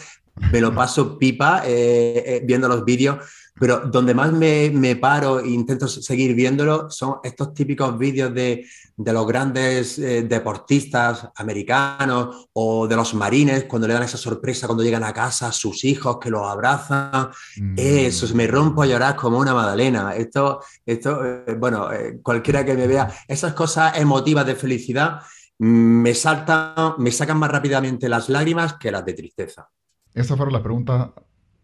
Me 0.51 0.59
lo 0.59 0.73
paso 0.75 1.17
pipa 1.17 1.63
eh, 1.65 2.23
eh, 2.25 2.41
viendo 2.43 2.67
los 2.67 2.83
vídeos 2.83 3.17
pero 3.59 3.81
donde 3.81 4.13
más 4.13 4.31
me, 4.31 4.71
me, 4.71 4.95
paro 4.95 5.39
e 5.39 5.49
intento 5.49 5.87
seguir 5.87 6.33
viéndolo 6.33 6.89
son 6.89 7.17
estos 7.23 7.53
típicos 7.53 7.97
vídeos 7.97 8.33
de, 8.33 8.65
de 8.95 9.13
los 9.13 9.27
grandes 9.27 9.97
eh, 9.99 10.23
deportistas 10.23 11.29
americanos 11.35 12.49
o 12.53 12.87
de 12.87 12.95
los 12.95 13.13
marines 13.13 13.65
cuando 13.65 13.87
le 13.87 13.93
dan 13.93 14.03
esa 14.03 14.17
sorpresa 14.17 14.67
cuando 14.67 14.83
llegan 14.83 15.03
a 15.03 15.13
casa 15.13 15.47
a 15.47 15.51
sus 15.51 15.83
hijos 15.83 16.17
que 16.19 16.29
los 16.29 16.47
abrazan. 16.47 17.29
Mm. 17.57 17.75
Eso, 17.77 18.33
me 18.35 18.47
rompo 18.47 18.83
a 18.83 18.87
llorar 18.87 19.15
como 19.15 19.37
una 19.37 19.53
magdalena. 19.53 20.15
Esto, 20.15 20.61
esto 20.85 21.23
eh, 21.23 21.55
bueno, 21.57 21.91
eh, 21.91 22.19
cualquiera 22.21 22.65
que 22.65 22.75
me 22.75 22.87
vea, 22.87 23.13
esas 23.27 23.53
cosas 23.53 23.97
emotivas 23.97 24.45
de 24.45 24.55
felicidad 24.55 25.21
me 25.59 26.13
salta, 26.13 26.95
me 26.97 27.11
sacan 27.11 27.37
más 27.37 27.51
rápidamente 27.51 28.09
las 28.09 28.29
lágrimas 28.29 28.73
que 28.73 28.91
las 28.91 29.05
de 29.05 29.13
tristeza. 29.13 29.69
Esas 30.13 30.37
fueron 30.37 30.53
las 30.53 30.61
preguntas 30.61 31.09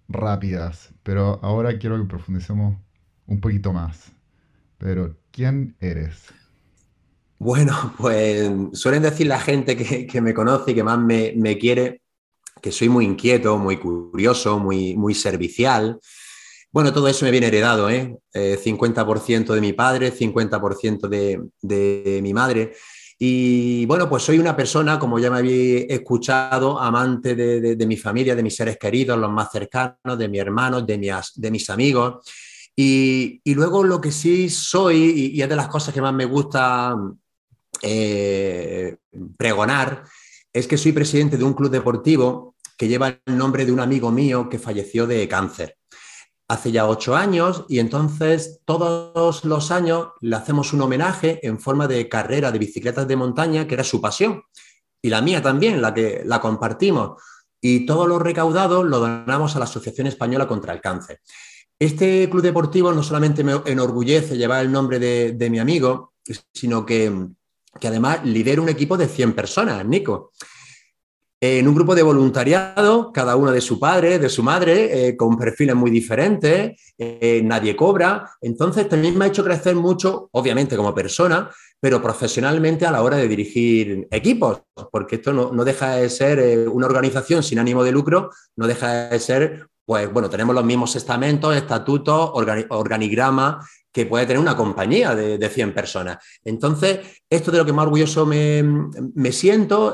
rápidas, 0.10 0.90
pero 1.04 1.40
ahora 1.44 1.78
quiero 1.78 1.98
que 1.98 2.10
profundicemos 2.10 2.76
un 3.28 3.40
poquito 3.40 3.72
más. 3.72 4.12
Pero, 4.78 5.16
¿quién 5.32 5.76
eres? 5.80 6.26
Bueno, 7.38 7.94
pues 7.98 8.52
suelen 8.74 9.04
decir 9.04 9.28
la 9.28 9.40
gente 9.40 9.78
que, 9.78 10.22
me 10.22 10.34
conoce 10.34 10.72
y 10.72 10.76
que 10.76 10.84
más 10.84 11.00
me, 11.00 11.58
quiere 11.58 12.02
que 12.62 12.72
soy 12.72 12.90
muy 12.90 13.06
inquieto, 13.06 13.58
muy 13.58 13.78
curioso, 13.78 14.60
muy, 14.60 14.96
muy 14.98 15.14
servicial. 15.14 16.00
Bueno, 16.72 16.92
todo 16.92 17.08
eso 17.08 17.26
me 17.26 17.32
viene 17.32 17.48
heredado, 17.48 17.90
¿eh? 17.90 18.14
50% 18.34 19.52
eh, 19.52 19.56
de 19.56 19.62
mi 19.62 19.74
padre, 19.74 20.14
50% 20.14 21.08
de, 21.08 21.42
de 21.62 22.20
mi 22.22 22.34
madre. 22.34 22.74
Y 23.22 23.86
bueno, 23.86 24.08
pues 24.08 24.24
soy 24.24 24.40
una 24.40 24.56
persona, 24.56 24.98
como 24.98 25.20
ya 25.20 25.30
me 25.30 25.40
habéis 25.40 25.86
escuchado, 25.90 26.80
amante 26.80 27.36
de, 27.36 27.86
mi 27.86 27.98
familia, 27.98 28.34
de 28.34 28.42
mis 28.42 28.56
seres 28.56 28.78
queridos, 28.78 29.20
los 29.20 29.30
más 29.30 29.52
cercanos, 29.52 30.18
de 30.18 30.30
mis 30.30 30.40
hermanos, 30.40 30.88
de 30.88 30.98
mis, 30.98 31.12
de 31.36 31.52
mis 31.52 31.70
amigos. 31.70 32.26
Y, 32.74 33.42
luego 33.54 33.84
lo 33.84 34.00
que 34.00 34.14
sí 34.14 34.50
soy, 34.50 35.34
y, 35.36 35.42
es 35.42 35.50
de 35.50 35.56
las 35.58 35.68
cosas 35.68 35.94
que 35.94 36.02
más 36.02 36.14
me 36.14 36.24
gusta 36.24 36.96
eh, 37.82 38.96
pregonar, 39.38 40.06
es 40.54 40.66
que 40.66 40.78
soy 40.78 40.94
presidente 40.94 41.38
de 41.38 41.44
un 41.44 41.54
club 41.54 41.70
deportivo 41.70 42.56
que 42.78 42.88
lleva 42.88 43.20
el 43.26 43.38
nombre 43.38 43.66
de 43.66 43.74
un 43.74 43.82
amigo 43.82 44.12
mío 44.12 44.48
que 44.48 44.60
falleció 44.60 45.06
de 45.06 45.28
cáncer 45.28 45.79
hace 46.50 46.72
ya 46.72 46.88
ocho 46.88 47.16
años 47.16 47.64
y 47.70 47.78
entonces 47.78 48.60
todos 48.66 49.46
los 49.46 49.72
años 49.72 50.10
le 50.20 50.36
hacemos 50.36 50.74
un 50.74 50.82
homenaje 50.82 51.40
en 51.48 51.60
forma 51.60 51.88
de 51.88 52.10
carrera 52.10 52.52
de 52.52 52.58
bicicletas 52.58 53.08
de 53.08 53.16
montaña, 53.16 53.68
que 53.68 53.76
era 53.76 53.84
su 53.84 54.02
pasión, 54.02 54.42
y 55.02 55.10
la 55.10 55.22
mía 55.22 55.42
también, 55.42 55.82
la 55.82 55.94
que 55.94 56.24
la 56.26 56.42
compartimos. 56.42 57.22
Y 57.62 57.86
todos 57.86 58.08
los 58.08 58.22
recaudados 58.22 58.84
lo 58.84 59.00
donamos 59.00 59.56
a 59.56 59.60
la 59.60 59.66
Asociación 59.66 60.08
Española 60.08 60.48
contra 60.48 60.74
el 60.74 60.82
Cáncer. 60.82 61.22
Este 61.78 62.28
club 62.30 62.42
deportivo 62.42 62.92
no 62.92 63.04
solamente 63.04 63.44
me 63.44 63.62
enorgullece 63.66 64.36
llevar 64.36 64.66
el 64.66 64.72
nombre 64.72 65.00
de, 65.00 65.50
mi 65.50 65.60
amigo, 65.60 66.14
sino 66.52 66.86
que, 66.86 67.28
que 67.80 67.88
además 67.88 68.26
lidera 68.26 68.62
un 68.62 68.70
equipo 68.70 68.98
de 68.98 69.08
100 69.08 69.34
personas, 69.34 69.86
Nico 69.86 70.32
en 71.42 71.68
un 71.68 71.76
grupo 71.76 71.96
de 71.96 72.04
voluntariado, 72.04 73.14
cada 73.14 73.38
uno 73.38 73.52
de 73.52 73.62
su 73.62 73.80
padre, 73.80 74.20
de 74.20 74.28
su 74.28 74.44
madre, 74.44 75.08
eh, 75.08 75.16
con 75.16 75.38
perfiles 75.38 75.76
muy 75.76 75.90
diferentes, 75.90 76.94
eh, 76.98 77.42
nadie 77.44 77.78
cobra. 77.78 78.30
Entonces 78.42 78.90
también 78.90 79.18
me 79.18 79.26
ha 79.26 79.28
hecho 79.30 79.44
crecer 79.44 79.76
mucho, 79.76 80.28
obviamente 80.34 80.76
como 80.76 80.94
persona, 80.94 81.50
pero 81.80 82.02
profesionalmente 82.02 82.86
a 82.86 82.92
la 82.92 83.02
hora 83.02 83.16
de 83.16 83.30
dirigir 83.30 84.08
equipos, 84.12 84.64
porque 84.92 85.16
esto 85.16 85.32
no, 85.32 85.64
deja 85.64 85.96
de 85.96 86.10
ser 86.10 86.40
eh, 86.40 86.68
una 86.68 86.88
organización 86.88 87.42
sin 87.42 87.60
ánimo 87.60 87.86
de 87.86 87.94
lucro, 87.94 88.32
no 88.58 88.68
deja 88.68 89.08
de 89.08 89.20
ser, 89.20 89.68
pues 89.86 90.12
bueno, 90.12 90.30
tenemos 90.30 90.54
los 90.54 90.66
mismos 90.66 90.94
estamentos, 90.98 91.56
estatutos, 91.56 92.32
organigrama 92.34 93.66
que 93.94 94.06
puede 94.06 94.26
tener 94.26 94.40
una 94.40 94.56
compañía 94.56 95.16
de, 95.16 95.50
100 95.50 95.74
personas. 95.74 96.18
Entonces, 96.44 97.24
esto 97.28 97.50
de 97.50 97.58
lo 97.58 97.66
que 97.66 97.74
más 97.74 97.86
orgulloso 97.86 98.24
me, 98.26 98.62
me 99.16 99.32
siento 99.32 99.94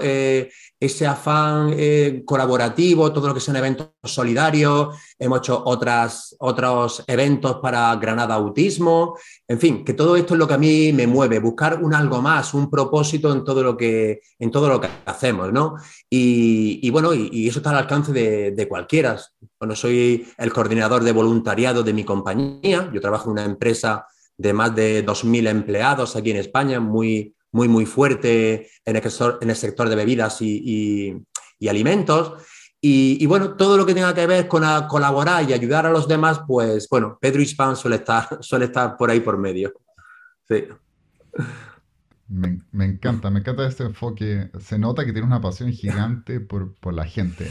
ese 0.85 1.05
afán 1.07 1.73
eh, 1.77 2.23
colaborativo, 2.25 3.11
todo 3.11 3.27
lo 3.27 3.33
que 3.33 3.39
son 3.39 3.55
eventos 3.55 3.89
solidarios, 4.03 4.95
hemos 5.19 5.39
hecho 5.39 5.61
otras, 5.65 6.35
otros 6.39 7.03
eventos 7.07 7.57
para 7.61 7.95
Granada 7.95 8.35
Autismo, 8.35 9.17
en 9.47 9.59
fin, 9.59 9.85
que 9.85 9.93
todo 9.93 10.15
esto 10.15 10.33
es 10.33 10.39
lo 10.39 10.47
que 10.47 10.53
a 10.53 10.57
mí 10.57 10.93
me 10.93 11.07
mueve, 11.07 11.39
buscar 11.39 11.83
un 11.83 11.93
algo 11.93 12.21
más, 12.21 12.53
un 12.53 12.69
propósito 12.69 13.31
en 13.31 13.43
todo 13.43 13.63
lo 13.63 13.75
que, 13.75 14.21
en 14.39 14.51
todo 14.51 14.69
lo 14.69 14.79
que 14.79 14.87
hacemos, 15.05 15.51
¿no? 15.51 15.75
Y, 16.09 16.89
bueno, 16.89 17.13
y, 17.13 17.47
eso 17.47 17.59
está 17.59 17.71
al 17.71 17.77
alcance 17.77 18.11
de, 18.11 18.51
de 18.51 18.67
cualquiera. 18.67 19.19
Bueno, 19.59 19.75
soy 19.75 20.27
el 20.37 20.53
coordinador 20.53 21.03
de 21.03 21.11
voluntariado 21.11 21.83
de 21.83 21.93
mi 21.93 22.03
compañía, 22.03 22.89
yo 22.93 23.01
trabajo 23.01 23.25
en 23.25 23.31
una 23.33 23.45
empresa 23.45 24.07
de 24.37 24.53
más 24.53 24.75
de 24.75 25.05
2.000 25.05 25.47
empleados 25.49 26.15
aquí 26.15 26.31
en 26.31 26.37
España, 26.37 26.79
muy, 26.79 27.34
muy, 27.55 27.69
muy 27.69 27.85
fuerte 27.85 28.69
en 28.83 28.97
el 28.97 29.01
sector, 29.01 29.39
en 29.41 29.49
el 29.49 29.55
sector 29.55 29.87
de 29.87 29.95
bebidas 29.95 30.41
y, 30.41 31.15
alimentos. 31.69 32.33
Y, 32.81 33.25
bueno, 33.25 33.55
todo 33.55 33.77
lo 33.77 33.85
que 33.85 33.93
tenga 33.93 34.13
que 34.13 34.27
ver 34.27 34.47
con 34.49 34.63
colaborar 34.89 35.49
y 35.49 35.53
ayudar 35.53 35.85
a 35.85 35.89
los 35.89 36.07
demás, 36.07 36.41
pues 36.45 36.87
bueno, 36.89 37.17
Pedro 37.19 37.41
Hispan 37.41 37.77
suele 37.77 37.95
estar, 37.95 38.27
suele 38.41 38.65
estar 38.65 38.97
por 38.97 39.09
ahí 39.09 39.21
por 39.21 39.37
medio. 39.37 39.73
Sí. 40.47 40.65
Me, 42.27 42.85
encanta, 42.85 43.29
me 43.29 43.39
encanta 43.39 43.65
este 43.65 43.83
enfoque. 43.83 44.51
Se 44.59 44.77
nota 44.77 45.05
que 45.05 45.13
tiene 45.13 45.25
una 45.25 45.41
pasión 45.41 45.71
gigante 45.71 46.41
por, 46.41 46.75
por, 46.75 46.93
la 46.93 47.05
gente. 47.05 47.49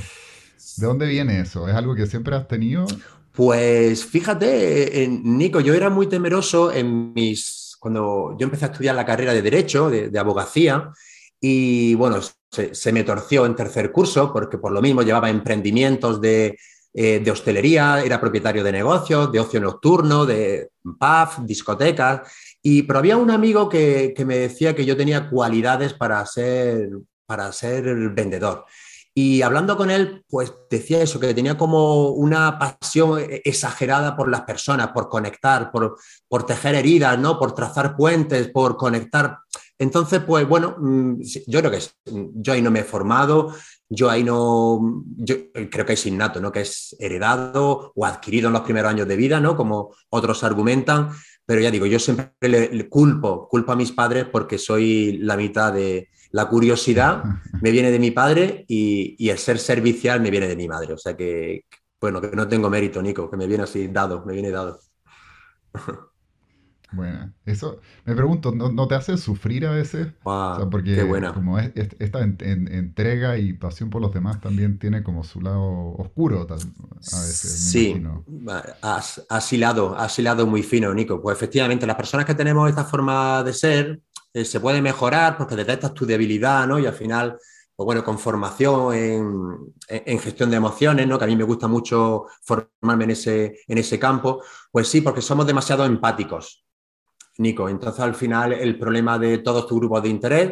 ¿De 0.77 0.87
dónde 0.87 1.07
viene 1.07 1.41
eso? 1.41 1.67
¿Es 1.67 1.75
algo 1.75 1.95
que 1.95 2.07
siempre 2.07 2.37
has 2.37 2.47
tenido? 2.47 2.85
Pues 3.33 4.05
fíjate, 4.05 5.09
Nico, 5.09 5.61
yo 5.61 5.73
era 5.73 5.89
muy 5.89 6.09
temeroso 6.09 6.71
en 6.71 7.15
mis 7.15 7.63
cuando 7.85 8.35
yo 8.38 8.47
empecé 8.47 8.64
a 8.64 8.69
estudiar 8.69 8.95
la 8.95 9.05
carrera 9.05 9.35
de 9.35 9.43
Derecho, 9.43 9.91
de, 9.91 10.19
abogacía, 10.19 10.91
y 11.38 11.95
bueno, 11.97 12.19
se, 12.50 12.93
me 12.93 13.05
torció 13.05 13.45
en 13.45 13.55
tercer 13.55 13.93
curso 13.93 14.33
porque 14.33 14.57
por 14.57 14.73
lo 14.73 14.81
mismo 14.81 15.03
llevaba 15.03 15.29
emprendimientos 15.29 16.19
de, 16.19 16.57
eh, 16.95 17.23
hostelería, 17.31 18.03
era 18.03 18.19
propietario 18.19 18.64
de 18.64 18.73
negocios, 18.73 19.31
de 19.31 19.38
ocio 19.38 19.61
nocturno, 19.61 20.25
de 20.25 20.71
pub, 20.83 21.45
discotecas, 21.45 22.23
y, 22.62 22.85
pero 22.85 23.00
había 23.00 23.19
un 23.19 23.31
amigo 23.31 23.69
que, 23.69 24.14
que 24.17 24.25
me 24.25 24.38
decía 24.38 24.75
que 24.75 24.87
yo 24.87 24.97
tenía 24.97 25.29
cualidades 25.29 25.93
para 25.93 26.25
ser, 26.25 26.88
para 27.26 27.53
ser 27.53 27.85
vendedor. 28.14 28.64
Y 29.16 29.42
hablando 29.42 29.76
con 29.76 29.92
él, 29.92 30.25
pues 30.28 30.52
decía 30.68 31.00
eso, 31.00 31.21
que 31.21 31.33
tenía 31.33 31.56
como 31.56 32.09
una 32.09 32.59
pasión 32.59 33.23
exagerada 33.44 34.16
por 34.16 34.28
las 34.28 34.40
personas, 34.40 34.88
por 34.88 35.09
conectar, 35.09 35.71
por, 35.71 35.97
por 36.28 36.44
tejer 36.44 36.75
heridas, 36.75 37.16
¿no? 37.16 37.38
Por 37.38 37.54
trazar 37.54 37.97
puentes, 37.97 38.49
por 38.49 38.76
conectar. 38.76 39.38
Entonces, 39.78 40.21
pues 40.26 40.49
bueno, 40.49 40.75
mm, 40.80 41.21
yo 41.47 41.61
creo 41.61 41.71
que 41.71 41.78
yo 42.06 42.52
ahí 42.52 42.61
no 42.61 42.73
me 42.73 42.80
he 42.80 42.85
formado, 42.85 43.54
yo 43.88 44.11
ahí 44.11 44.25
no, 44.25 45.04
yo 45.16 45.52
creo 45.71 45.87
que 45.87 45.92
es 45.92 46.06
innato, 46.06 46.40
¿no? 46.40 46.50
Que 46.50 46.62
es 46.62 46.97
heredado 46.99 47.92
o 47.94 48.04
adquirido 48.04 48.49
en 48.49 48.54
los 48.54 48.62
primeros 48.62 48.90
años 48.90 49.06
de 49.06 49.16
vida, 49.16 49.38
¿no? 49.38 49.56
Como 49.56 49.94
otros 50.11 50.42
argumentan, 50.42 51.11
pero 51.47 51.61
ya 51.61 51.71
digo, 51.71 51.87
yo 51.87 52.00
siempre 52.00 52.33
le 52.40 52.88
culpo, 52.88 53.47
culpo 53.49 53.71
a 53.71 53.76
mis 53.76 53.92
padres 53.92 54.26
porque 54.30 54.59
soy 54.59 55.18
la 55.18 55.37
mitad 55.37 55.73
de, 55.73 56.09
la 56.35 56.49
curiosidad 56.49 57.23
me 57.61 57.71
viene 57.71 57.93
de 57.93 58.00
mi 58.00 58.11
padre 58.11 58.64
y, 58.67 59.29
el 59.31 59.38
ser 59.38 59.57
servicial 59.57 60.21
me 60.21 60.33
viene 60.33 60.49
de 60.49 60.57
mi 60.57 60.67
madre. 60.67 60.93
O 60.93 60.99
sea 60.99 61.17
que, 61.17 61.62
bueno, 62.00 62.21
que 62.21 62.33
no 62.35 62.49
tengo 62.49 62.69
mérito, 62.69 63.00
Nico, 63.00 63.31
que 63.31 63.37
me 63.37 63.47
viene 63.47 63.62
así 63.62 63.87
dado, 63.87 64.25
me 64.26 64.33
viene 64.35 64.50
dado. 64.50 64.81
Bueno, 66.93 67.33
eso 67.45 67.81
me 68.05 68.14
pregunto, 68.14 68.53
¿no, 68.53 68.87
te 68.87 68.95
hace 68.95 69.17
sufrir 69.17 69.67
a 69.67 69.73
veces? 69.73 70.12
porque 70.71 70.95
qué 70.95 71.03
buena. 71.03 71.35
como 71.35 71.59
esta 71.59 72.21
entrega 72.21 73.37
y 73.37 73.53
pasión 73.55 73.91
por 73.91 74.00
los 74.00 74.14
demás 74.14 74.41
también 74.41 74.79
tiene 74.79 75.03
como 75.03 75.25
su 75.25 75.41
lado 75.41 75.97
oscuro 75.99 76.47
a 76.49 76.55
veces. 76.55 77.69
Sí, 77.69 78.00
asilado, 79.29 79.99
asilado 79.99 80.47
muy 80.47 80.62
fino, 80.62 80.95
Nico. 80.95 81.21
Pues 81.21 81.37
efectivamente, 81.37 81.85
las 81.85 81.97
personas 81.97 82.26
que 82.26 82.35
tenemos 82.37 82.69
esta 82.69 82.85
forma 82.85 83.43
de 83.43 83.53
ser, 83.53 84.00
eh, 84.35 84.45
se 84.45 84.59
puede 84.59 84.83
mejorar 84.83 85.38
porque 85.38 85.55
detectas 85.55 85.95
tu 85.95 86.05
debilidad, 86.05 86.67
¿no? 86.67 86.81
Y 86.81 86.87
al 86.87 86.93
final, 86.93 87.38
pues 87.76 87.85
bueno, 87.85 88.03
con 88.03 88.19
formación 88.19 88.93
en, 89.88 90.19
gestión 90.19 90.50
de 90.50 90.57
emociones, 90.57 91.07
¿no? 91.07 91.17
Que 91.17 91.25
a 91.25 91.29
mí 91.29 91.37
me 91.37 91.45
gusta 91.45 91.69
mucho 91.69 92.26
formarme 92.43 93.05
en 93.05 93.11
ese, 93.12 93.61
en 93.69 93.79
ese 93.79 93.97
campo, 93.97 94.43
pues 94.73 94.88
sí, 94.88 95.03
porque 95.03 95.23
somos 95.23 95.47
demasiado 95.47 95.85
empáticos, 95.85 96.64
Nico. 97.38 97.69
Entonces, 97.69 98.00
al 98.00 98.17
final, 98.17 98.53
el 98.53 98.76
problema 98.76 99.21
de 99.21 99.38
todos 99.38 99.69
tus 99.69 99.79
grupos 99.79 100.03
de 100.03 100.09
interés, 100.09 100.50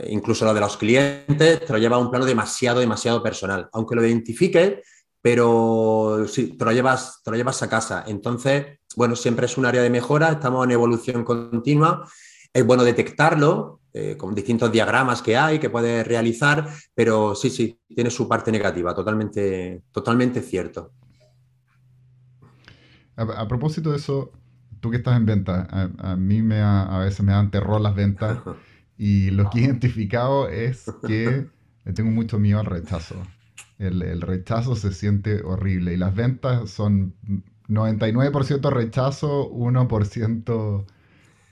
eh, 0.00 0.08
incluso 0.10 0.44
lo 0.44 0.52
de 0.52 0.60
los 0.60 0.76
clientes, 0.76 1.64
te 1.64 1.72
lo 1.72 1.78
lleva 1.78 1.96
a 1.96 2.00
un 2.00 2.10
plano 2.10 2.26
demasiado, 2.26 2.80
demasiado 2.80 3.22
personal. 3.22 3.70
Aunque 3.72 3.94
lo 3.94 4.06
identifiques, 4.06 4.86
pero 5.22 6.26
sí, 6.28 6.58
te 6.58 6.64
lo 6.66 6.72
llevas, 6.72 7.22
te 7.24 7.30
lo 7.30 7.38
llevas 7.38 7.62
a 7.62 7.70
casa. 7.70 8.04
Entonces, 8.06 8.80
bueno, 8.96 9.16
siempre 9.16 9.46
es 9.46 9.56
un 9.56 9.64
área 9.64 9.80
de 9.80 9.88
mejora, 9.88 10.32
estamos 10.32 10.66
en 10.66 10.72
evolución 10.72 11.24
continua 11.24 12.06
es 12.52 12.64
bueno 12.66 12.84
detectarlo 12.84 13.80
eh, 13.94 14.16
con 14.16 14.34
distintos 14.34 14.70
diagramas 14.70 15.22
que 15.22 15.36
hay, 15.36 15.58
que 15.58 15.70
puedes 15.70 16.06
realizar, 16.06 16.68
pero 16.94 17.34
sí, 17.34 17.50
sí, 17.50 17.80
tiene 17.94 18.10
su 18.10 18.28
parte 18.28 18.52
negativa, 18.52 18.94
totalmente, 18.94 19.82
totalmente 19.90 20.42
cierto. 20.42 20.92
A, 23.16 23.48
propósito 23.48 23.90
de 23.90 23.96
eso, 23.96 24.30
tú 24.80 24.90
que 24.90 24.98
estás 24.98 25.16
en 25.16 25.26
venta, 25.26 25.66
a, 25.98 26.16
mí 26.16 26.42
me 26.42 26.60
a 26.60 26.98
veces 26.98 27.24
me 27.24 27.32
dan 27.32 27.50
terror 27.50 27.80
las 27.80 27.94
ventas 27.94 28.38
y 28.98 29.30
lo 29.30 29.50
que 29.50 29.60
he 29.60 29.62
identificado 29.64 30.48
es 30.48 30.84
que 31.06 31.46
tengo 31.94 32.10
mucho 32.10 32.38
miedo 32.38 32.60
al 32.60 32.66
rechazo. 32.66 33.16
El, 33.78 34.02
el, 34.02 34.20
rechazo 34.20 34.76
se 34.76 34.92
siente 34.92 35.42
horrible 35.42 35.94
y 35.94 35.96
las 35.96 36.14
ventas 36.14 36.70
son 36.70 37.14
99% 37.68 38.70
rechazo, 38.70 39.50
1% 39.50 40.84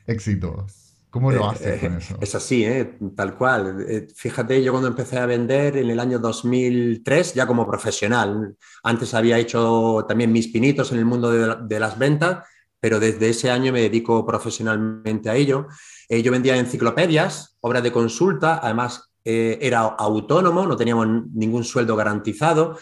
éxito. 0.07 0.67
¿Cómo 1.11 1.33
lo 1.33 1.49
haces 1.49 1.81
con 1.81 1.97
eso? 1.97 2.19
Es 2.21 2.35
así, 2.35 2.65
¿eh? 2.65 2.99
tal 3.15 3.37
cual. 3.37 3.87
Fíjate, 4.15 4.63
yo 4.63 4.73
cuando 4.73 4.89
empecé 4.89 5.19
a 5.19 5.27
vender 5.27 5.77
en 5.77 5.91
el 5.91 5.99
año 5.99 6.19
2003, 6.19 7.35
ya 7.35 7.47
como 7.47 7.67
profesional, 7.67 8.55
antes 8.83 9.15
había 9.15 9.39
hecho 9.39 10.05
también 10.07 10.33
mis 10.33 10.49
pinitos 10.49 10.93
en 10.93 10.99
el 10.99 11.05
mundo 11.05 11.31
de, 11.31 11.81
las 11.81 11.99
ventas, 11.99 12.45
pero 12.79 13.01
desde 13.01 13.31
ese 13.31 13.51
año 13.51 13.73
me 13.73 13.81
dedico 13.81 14.27
profesionalmente 14.27 15.31
a 15.31 15.37
ello. 15.37 15.69
yo 16.09 16.33
vendía 16.33 16.57
enciclopedias, 16.57 17.57
obras 17.61 17.83
de 17.83 17.93
consulta, 17.93 18.61
además 18.63 19.11
era 19.25 19.81
autónomo, 19.81 20.67
no 20.67 20.77
teníamos 20.77 21.09
ningún 21.33 21.65
sueldo 21.65 21.97
garantizado, 21.97 22.77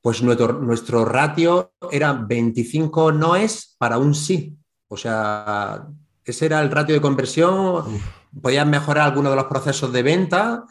pues 0.00 0.22
nuestro, 0.22 0.52
nuestro 0.52 1.04
ratio 1.04 1.72
era 1.90 2.12
25 2.12 3.10
noes 3.12 3.74
para 3.78 3.98
un 3.98 4.14
sí. 4.14 4.56
O 4.86 4.96
sea, 4.96 5.88
ese 6.32 6.46
era 6.46 6.60
el 6.60 6.70
ratio 6.70 6.94
de 6.94 7.00
conversión. 7.00 8.00
Podías 8.40 8.66
mejorar 8.66 9.08
algunos 9.08 9.32
de 9.32 9.36
los 9.36 9.46
procesos 9.46 9.92
de 9.92 10.02
venta, 10.02 10.64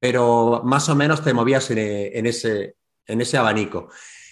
pero 0.00 0.62
más 0.64 0.88
o 0.88 0.94
menos 0.94 1.22
te 1.22 1.34
movías 1.34 1.70
en, 1.70 2.26
ese, 2.26 2.76
en 3.06 3.20
ese 3.20 3.36
abanico. 3.36 3.88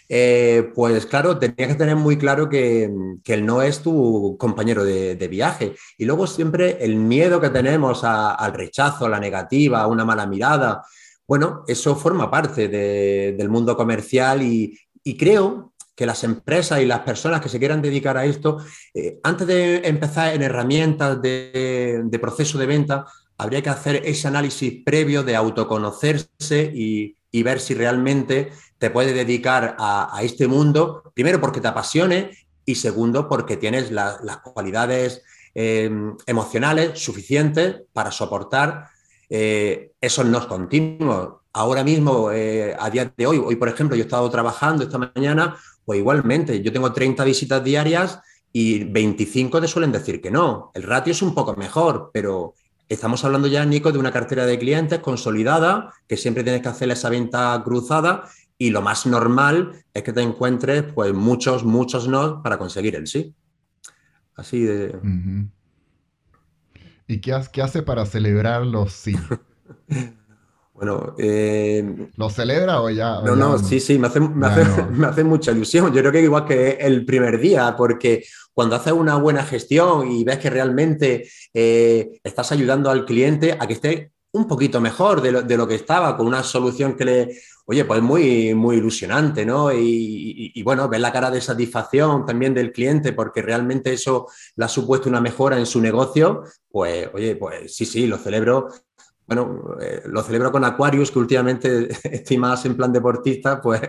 Eh, 0.09 0.71
pues 0.75 1.07
claro, 1.07 1.39
tenías 1.39 1.69
que 1.69 1.75
tener 1.75 1.97
muy 1.97 2.19
claro 2.19 2.49
que, 2.49 2.91
el 3.25 3.47
no 3.47 3.63
es 3.63 3.81
tu 3.81 4.37
compañero 4.39 4.85
de, 4.85 5.29
viaje. 5.29 5.75
Y 5.97 6.05
luego 6.05 6.27
siempre 6.27 6.85
el 6.85 6.97
miedo 6.97 7.41
que 7.41 7.49
tenemos 7.49 8.05
al 8.05 8.53
rechazo, 8.53 9.07
a 9.07 9.09
la 9.09 9.21
negativa, 9.21 9.81
a 9.81 9.87
una 9.87 10.05
mala 10.05 10.27
mirada, 10.27 10.83
bueno, 11.27 11.65
eso 11.67 11.97
forma 11.97 12.31
parte 12.31 12.69
del 12.69 13.49
mundo 13.49 13.75
comercial 13.75 14.43
y, 14.43 14.79
creo 15.19 15.72
que 15.95 16.07
las 16.07 16.25
empresas 16.25 16.81
y 16.81 16.87
las 16.87 17.01
personas 17.01 17.41
que 17.41 17.49
se 17.49 17.59
quieran 17.59 17.83
dedicar 17.83 18.17
a 18.17 18.25
esto, 18.25 18.59
eh, 18.95 19.19
antes 19.23 19.47
de 19.47 19.77
empezar 19.85 20.35
en 20.35 20.43
herramientas 20.43 21.21
de, 21.21 22.19
proceso 22.21 22.59
de 22.59 22.67
venta, 22.67 23.07
habría 23.39 23.63
que 23.63 23.71
hacer 23.71 24.03
ese 24.05 24.29
análisis 24.29 24.83
previo 24.85 25.23
de 25.23 25.37
autoconocerse 25.37 26.71
y, 26.75 27.17
ver 27.43 27.61
si 27.61 27.75
realmente 27.75 28.53
te 28.79 28.91
puedes 28.91 29.15
dedicar 29.15 29.75
a, 29.79 30.21
este 30.23 30.47
mundo, 30.47 31.13
primero 31.15 31.41
porque 31.41 31.61
te 31.61 31.69
apasione 31.69 32.31
y 32.65 32.75
segundo 32.75 33.29
porque 33.29 33.57
tienes 33.57 33.91
las 33.91 34.39
cualidades 34.45 35.23
eh, 35.55 35.91
emocionales 36.27 36.99
suficientes 36.99 37.83
para 37.93 38.11
soportar 38.11 38.93
eh, 39.35 39.93
eso 39.99 40.25
no 40.25 40.39
es 40.41 40.45
continuo. 40.45 41.45
Ahora 41.55 41.83
mismo, 41.83 42.31
eh, 42.31 42.77
a 42.79 42.91
día 42.91 43.11
de 43.17 43.27
hoy, 43.27 43.39
hoy 43.39 43.57
por 43.57 43.71
ejemplo, 43.71 43.97
yo 43.97 44.03
he 44.03 44.05
estado 44.05 44.29
trabajando 44.29 44.85
esta 44.85 44.99
mañana, 44.99 45.57
pues 45.85 45.99
igualmente, 45.99 46.63
yo 46.63 46.73
tengo 46.73 46.93
30 46.93 47.25
visitas 47.25 47.63
diarias 47.63 48.21
y 48.53 48.85
25 48.85 49.61
te 49.61 49.69
suelen 49.69 49.93
decir 49.93 50.21
que 50.21 50.31
no. 50.31 50.71
El 50.75 50.83
ratio 50.83 51.13
es 51.13 51.23
un 51.23 51.35
poco 51.35 51.57
mejor, 51.57 52.11
pero 52.13 52.55
estamos 52.89 53.25
hablando 53.25 53.49
ya, 53.49 53.65
Nico, 53.65 53.93
de 53.93 53.99
una 53.99 54.13
cartera 54.13 54.47
de 54.47 54.59
clientes 54.59 54.99
consolidada, 55.01 55.93
que 56.07 56.17
siempre 56.17 56.45
tienes 56.45 56.63
que 56.63 56.69
hacer 56.69 56.91
esa 56.91 57.09
venta 57.09 57.61
cruzada 57.65 58.25
y 58.59 58.71
lo 58.71 58.83
más 58.83 59.07
normal 59.07 59.73
es 59.93 60.03
que 60.03 60.13
te 60.13 60.21
encuentres 60.21 60.85
pues 60.95 61.13
muchos, 61.13 61.65
muchos 61.65 62.07
no 62.07 62.43
para 62.43 62.59
conseguir 62.59 62.95
el 62.95 63.07
sí. 63.07 63.35
Así 64.37 64.63
de... 64.63 64.97
¿Y 67.09 67.21
qué, 67.21 67.33
hace 67.35 67.83
para 67.83 68.07
celebrar 68.07 68.65
los 68.65 68.93
sí? 68.93 69.17
Bueno, 70.83 71.15
eh, 71.17 72.09
¿lo 72.17 72.29
celebra 72.29 72.81
o 72.83 72.91
ya? 72.91 73.21
no, 73.21 73.37
no, 73.37 73.57
sí, 73.57 73.79
sí, 73.79 74.01
me 74.01 74.09
hace, 74.09 74.19
me, 74.91 75.07
hace, 75.07 75.23
mucha 75.23 75.53
ilusión. 75.53 75.95
Yo 75.95 76.01
creo 76.01 76.11
que 76.11 76.23
igual 76.23 76.45
que 76.45 76.71
el 76.73 77.05
primer 77.05 77.39
día, 77.39 77.77
porque 77.77 78.25
cuando 78.53 78.75
haces 78.75 78.93
una 78.93 79.15
buena 79.15 79.45
gestión 79.45 80.11
y 80.11 80.25
ves 80.25 80.39
que 80.39 80.51
realmente 80.51 81.29
eh, 81.55 82.19
estás 82.25 82.51
ayudando 82.51 82.91
al 82.91 83.05
cliente 83.05 83.57
a 83.61 83.69
que 83.69 83.75
esté 83.75 84.13
un 84.33 84.49
poquito 84.49 84.81
mejor 84.81 85.21
de 85.21 85.31
lo, 85.31 85.43
de 85.43 85.57
lo, 85.57 85.69
que 85.69 85.77
estaba, 85.77 86.17
con 86.17 86.27
una 86.27 86.43
solución 86.43 86.97
que 86.97 87.05
le, 87.05 87.37
oye, 87.67 87.85
pues 87.85 88.03
muy, 88.03 88.55
muy 88.55 88.77
ilusionante, 88.77 89.47
¿no? 89.47 89.73
Y, 89.73 90.61
bueno, 90.65 90.89
ver 90.89 91.01
la 91.01 91.13
cara 91.13 91.31
de 91.31 91.41
satisfacción 91.41 92.27
también 92.27 92.55
del 92.55 92.73
cliente, 92.73 93.13
porque 93.13 93.43
realmente 93.43 93.93
eso 93.93 94.27
le 94.57 94.65
ha 94.65 94.69
supuesto 94.69 95.09
una 95.09 95.21
mejora 95.21 95.59
en 95.59 95.67
su 95.67 95.81
negocio, 95.81 96.43
pues, 96.71 97.09
oye, 97.15 97.37
pues 97.37 97.75
sí, 97.75 97.85
sí, 97.87 98.07
lo 98.07 98.19
celebro. 98.19 98.69
Bueno, 99.27 99.77
eh, 99.81 100.03
lo 100.07 100.23
celebro 100.23 100.51
con 100.51 100.65
Aquarius, 100.65 101.11
que 101.11 101.19
últimamente 101.19 101.89
estoy 102.05 102.39
más 102.39 102.65
en 102.67 102.77
plan 102.77 102.93
deportista, 102.93 103.61
pues, 103.61 103.81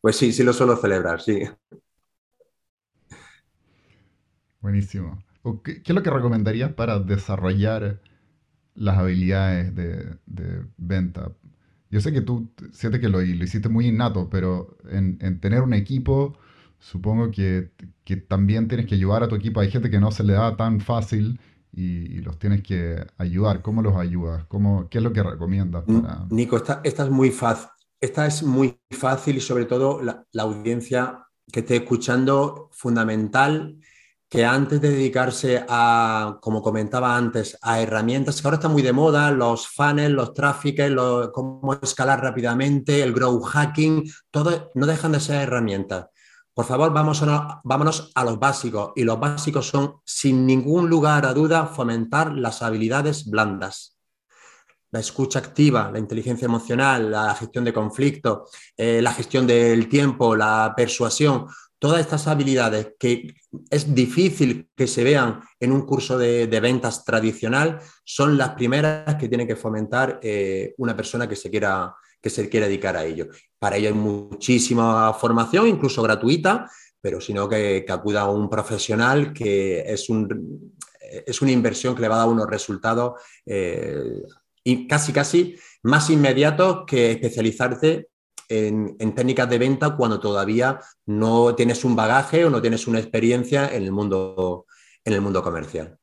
pues 0.00 0.16
sí, 0.16 0.32
sí 0.32 0.42
lo 0.42 0.52
suelo 0.52 0.76
celebrar, 0.76 1.20
sí. 1.20 1.42
Buenísimo. 4.60 5.22
¿Qué, 5.62 5.82
es 5.84 5.94
lo 5.94 6.02
que 6.02 6.10
recomendarías 6.10 6.72
para 6.72 6.98
desarrollar 6.98 8.00
las 8.74 8.96
habilidades 8.96 9.74
de, 9.74 10.16
venta? 10.78 11.32
Yo 11.90 12.00
sé 12.00 12.12
que 12.12 12.22
tú 12.22 12.48
sientes 12.72 13.00
que 13.00 13.08
lo, 13.08 13.20
hiciste 13.22 13.68
muy 13.68 13.86
innato, 13.86 14.30
pero 14.30 14.78
en, 14.90 15.18
tener 15.40 15.60
un 15.60 15.74
equipo, 15.74 16.38
supongo 16.78 17.30
que, 17.30 17.72
también 18.26 18.68
tienes 18.68 18.86
que 18.86 18.94
ayudar 18.94 19.22
a 19.22 19.28
tu 19.28 19.34
equipo. 19.34 19.60
Hay 19.60 19.70
gente 19.70 19.90
que 19.90 20.00
no 20.00 20.10
se 20.10 20.24
le 20.24 20.32
da 20.32 20.56
tan 20.56 20.80
fácil 20.80 21.38
y, 21.76 22.20
los 22.20 22.38
tienes 22.38 22.62
que 22.62 23.04
ayudar. 23.18 23.62
¿Cómo 23.62 23.82
los 23.82 23.96
ayudas? 23.96 24.44
¿Cómo, 24.46 24.88
¿Qué 24.88 24.98
es 24.98 25.04
lo 25.04 25.12
que 25.12 25.22
recomiendas? 25.22 25.84
Nico, 26.30 26.56
esta, 26.56 26.80
esta, 26.84 27.04
es 27.04 27.10
muy 27.10 27.30
fácil. 27.30 27.68
Esta 28.00 28.26
es 28.26 28.42
muy 28.42 28.78
fácil 28.90 29.36
y 29.36 29.40
sobre 29.40 29.64
todo 29.64 30.02
la, 30.02 30.24
la 30.32 30.42
audiencia 30.42 31.26
que 31.50 31.60
esté 31.60 31.76
escuchando, 31.76 32.68
fundamental 32.72 33.78
que 34.34 34.44
antes 34.44 34.80
de 34.80 34.90
dedicarse 34.90 35.64
a, 35.68 36.38
como 36.40 36.60
comentaba 36.60 37.16
antes, 37.16 37.56
a 37.62 37.80
herramientas 37.80 38.42
que 38.42 38.48
ahora 38.48 38.56
están 38.56 38.72
muy 38.72 38.82
de 38.82 38.92
moda, 38.92 39.30
los 39.30 39.68
funnels, 39.68 40.12
los 40.12 40.34
tráficos, 40.34 41.30
cómo 41.32 41.72
escalar 41.80 42.20
rápidamente, 42.20 43.00
el 43.00 43.12
grow 43.12 43.40
hacking, 43.40 44.10
todo 44.32 44.72
no 44.74 44.86
dejan 44.86 45.12
de 45.12 45.20
ser 45.20 45.42
herramientas. 45.42 46.06
Por 46.54 46.64
favor, 46.64 46.92
vamos 46.92 47.20
a, 47.22 47.60
vámonos 47.64 48.12
a 48.14 48.24
los 48.24 48.38
básicos. 48.38 48.92
Y 48.94 49.02
los 49.02 49.18
básicos 49.18 49.66
son, 49.66 49.96
sin 50.04 50.46
ningún 50.46 50.88
lugar 50.88 51.26
a 51.26 51.34
duda, 51.34 51.66
fomentar 51.66 52.32
las 52.32 52.62
habilidades 52.62 53.28
blandas. 53.28 53.98
La 54.92 55.00
escucha 55.00 55.40
activa, 55.40 55.90
la 55.92 55.98
inteligencia 55.98 56.46
emocional, 56.46 57.10
la 57.10 57.34
gestión 57.34 57.64
de 57.64 57.72
conflictos, 57.72 58.50
eh, 58.76 59.02
la 59.02 59.12
gestión 59.12 59.46
del 59.46 59.88
tiempo, 59.88 60.36
la 60.36 60.72
persuasión 60.76 61.46
todas 61.84 62.00
estas 62.00 62.26
habilidades 62.28 62.94
que 62.98 63.34
es 63.68 63.94
difícil 63.94 64.70
que 64.74 64.86
se 64.86 65.04
vean 65.04 65.42
en 65.60 65.70
un 65.70 65.82
curso 65.82 66.16
de, 66.16 66.46
ventas 66.46 67.04
tradicional 67.04 67.78
son 68.02 68.38
las 68.38 68.54
primeras 68.54 69.16
que 69.16 69.28
tiene 69.28 69.46
que 69.46 69.54
fomentar 69.54 70.18
eh, 70.22 70.72
una 70.78 70.96
persona 70.96 71.28
que 71.28 71.36
se, 71.36 71.50
quiera, 71.50 71.94
que 72.24 72.30
se 72.30 72.48
quiera 72.48 72.66
dedicar 72.66 72.96
a 72.96 73.04
ello. 73.04 73.28
Para 73.58 73.76
ello 73.76 73.88
hay 73.88 73.94
muchísima 73.94 75.12
formación, 75.12 75.68
incluso 75.68 76.02
gratuita, 76.02 76.70
pero 76.98 77.20
sino 77.20 77.46
que, 77.46 77.84
que 77.86 77.92
acuda 77.92 78.22
a 78.22 78.30
un 78.30 78.48
profesional 78.48 79.34
que 79.34 79.80
es, 79.80 80.08
un, 80.08 80.74
es 81.26 81.42
una 81.42 81.50
inversión 81.50 81.94
que 81.94 82.00
le 82.00 82.08
va 82.08 82.14
a 82.14 82.18
dar 82.20 82.28
unos 82.28 82.48
resultados 82.48 83.20
eh, 83.44 84.22
casi, 84.88 85.12
casi 85.12 85.56
más 85.82 86.08
inmediatos 86.08 86.84
que 86.86 87.10
especializarte 87.10 88.08
en, 88.48 88.96
técnicas 89.14 89.50
de 89.50 89.58
venta 89.58 89.94
cuando 89.94 90.18
todavía 90.18 90.80
no 91.04 91.54
tienes 91.54 91.84
un 91.84 91.94
bagaje 91.94 92.46
o 92.46 92.48
no 92.48 92.62
tienes 92.62 92.86
una 92.86 93.00
experiencia 93.00 93.68
en 93.68 93.82
el 93.82 93.92
mundo, 93.92 94.64
en 95.04 95.12
el 95.12 95.20
mundo 95.20 95.42
comercial. 95.42 95.98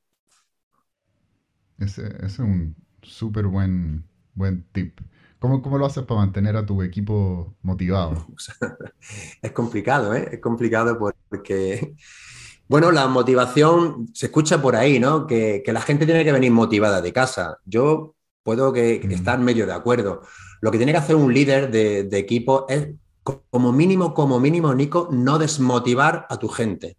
Ese, 1.79 2.15
es 2.23 2.38
un 2.38 2.75
súper 3.01 3.47
buen, 3.47 4.05
buen 4.36 4.67
tip. 4.71 5.01
¿Cómo, 5.41 5.60
¿Cómo, 5.63 5.80
lo 5.80 5.88
haces 5.88 6.04
para 6.04 6.19
mantener 6.19 6.56
a 6.56 6.67
tu 6.67 6.84
equipo 6.84 7.56
motivado? 7.63 8.27
es 9.41 9.51
complicado, 9.54 10.13
¿eh? 10.13 10.30
Es 10.34 10.39
complicado 10.39 10.99
porque, 10.99 11.95
bueno, 12.67 12.91
la 12.91 13.08
motivación 13.08 14.08
se 14.13 14.27
escucha 14.27 14.62
por 14.62 14.75
ahí, 14.75 14.99
¿no? 14.99 15.25
Que, 15.25 15.63
la 15.65 15.82
gente 15.82 16.06
tiene 16.06 16.23
que 16.23 16.32
venir 16.32 16.51
motivada 16.51 17.01
de 17.01 17.12
casa. 17.12 17.58
Yo 17.65 18.13
puedo 18.43 18.71
que, 18.71 19.01
mm. 19.04 19.12
estar 19.13 19.39
medio 19.39 19.65
de 19.65 19.73
acuerdo. 19.73 20.21
Lo 20.62 20.69
que 20.69 20.77
tiene 20.77 20.91
que 20.91 20.99
hacer 20.99 21.15
un 21.15 21.34
líder 21.34 21.71
de, 21.71 22.19
equipo 22.19 22.67
es, 22.69 22.89
como 23.23 23.73
mínimo, 23.73 24.13
como 24.13 24.39
mínimo, 24.39 24.75
Nico, 24.75 25.10
no 25.12 25.39
desmotivar 25.39 26.27
a 26.30 26.38
tu 26.38 26.49
gente. 26.49 26.97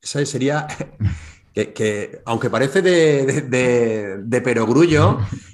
Esa 0.00 0.26
sería 0.26 0.66
que, 1.54 2.22
aunque 2.24 2.50
parece 2.50 2.82
de, 2.82 4.18
de, 4.20 4.40
perogrullo, 4.40 5.20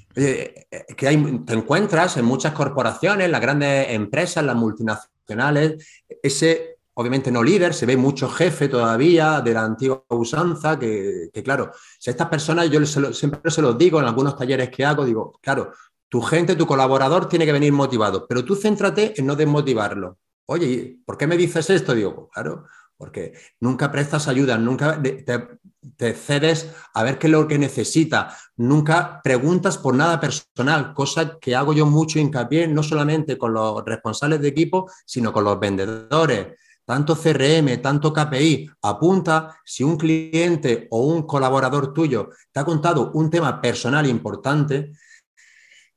que 0.97 1.09
hay, 1.09 1.39
te 1.47 1.53
encuentras 1.53 2.17
en 2.17 2.25
muchas 2.25 2.53
corporaciones, 2.53 3.31
las 3.31 3.41
grandes 3.41 3.91
empresas, 3.91 4.45
las 4.45 4.57
multinacionales, 4.57 5.87
ese 6.23 6.79
obviamente 6.95 7.31
no 7.31 7.45
líder, 7.45 7.75
se 7.75 7.87
ve 7.87 7.97
mucho 7.97 8.29
jefe 8.29 8.69
todavía 8.69 9.41
de 9.41 9.55
la 9.55 9.63
antigua 9.63 10.05
usanza, 10.09 10.77
que, 10.77 11.31
claro, 11.45 11.71
si 11.97 12.11
estas 12.11 12.29
personas 12.29 12.69
yo 12.71 12.85
siempre 12.85 13.53
se 13.53 13.63
los 13.63 13.79
digo 13.79 14.01
en 14.01 14.07
algunos 14.07 14.37
talleres 14.37 14.69
que 14.71 14.85
hago, 14.85 15.05
digo, 15.05 15.39
claro, 15.41 15.73
tu 16.09 16.21
gente, 16.21 16.57
tu 16.57 16.67
colaborador 16.67 17.29
tiene 17.29 17.47
que 17.47 17.53
venir 17.53 17.73
motivado, 17.73 18.27
pero 18.27 18.45
tú 18.45 18.57
céntrate 18.57 19.15
en 19.17 19.27
no 19.27 19.37
desmotivarlo. 19.37 20.19
Oye, 20.47 20.99
¿por 21.05 21.17
qué 21.17 21.29
me 21.29 21.37
dices 21.37 21.71
esto? 21.71 21.95
Digo, 21.95 22.31
claro, 22.33 22.65
porque 22.99 23.33
nunca 23.61 23.91
prestas 23.91 24.29
ayuda, 24.29 24.59
nunca 24.59 25.01
te, 25.01 26.15
cedes 26.15 26.71
a 26.93 27.05
ver 27.05 27.19
qué 27.19 27.29
es 27.29 27.31
lo 27.31 27.47
que 27.47 27.59
necesita, 27.59 28.37
nunca 28.57 29.21
preguntas 29.23 29.79
por 29.79 29.95
nada 29.95 30.21
personal, 30.21 30.93
cosa 30.93 31.39
que 31.39 31.55
hago 31.55 31.73
yo 31.73 31.87
mucho 31.87 32.19
hincapié, 32.19 32.67
no 32.67 32.83
solamente 32.83 33.39
con 33.39 33.55
los 33.55 33.85
responsables 33.85 34.41
de 34.41 34.49
equipo, 34.49 34.91
sino 35.07 35.33
con 35.33 35.45
los 35.45 35.59
vendedores. 35.59 36.59
Tanto 36.85 37.15
CRM, 37.15 37.83
tanto 37.83 38.13
KPI, 38.13 38.71
apunta 38.83 39.61
si 39.63 39.85
un 39.85 39.97
cliente 39.97 40.89
o 40.91 41.07
un 41.07 41.23
colaborador 41.25 41.93
tuyo 41.93 42.31
te 42.51 42.61
ha 42.61 42.65
contado 42.65 43.13
un 43.13 43.29
tema 43.29 43.61
personal 43.61 44.07
importante, 44.07 44.93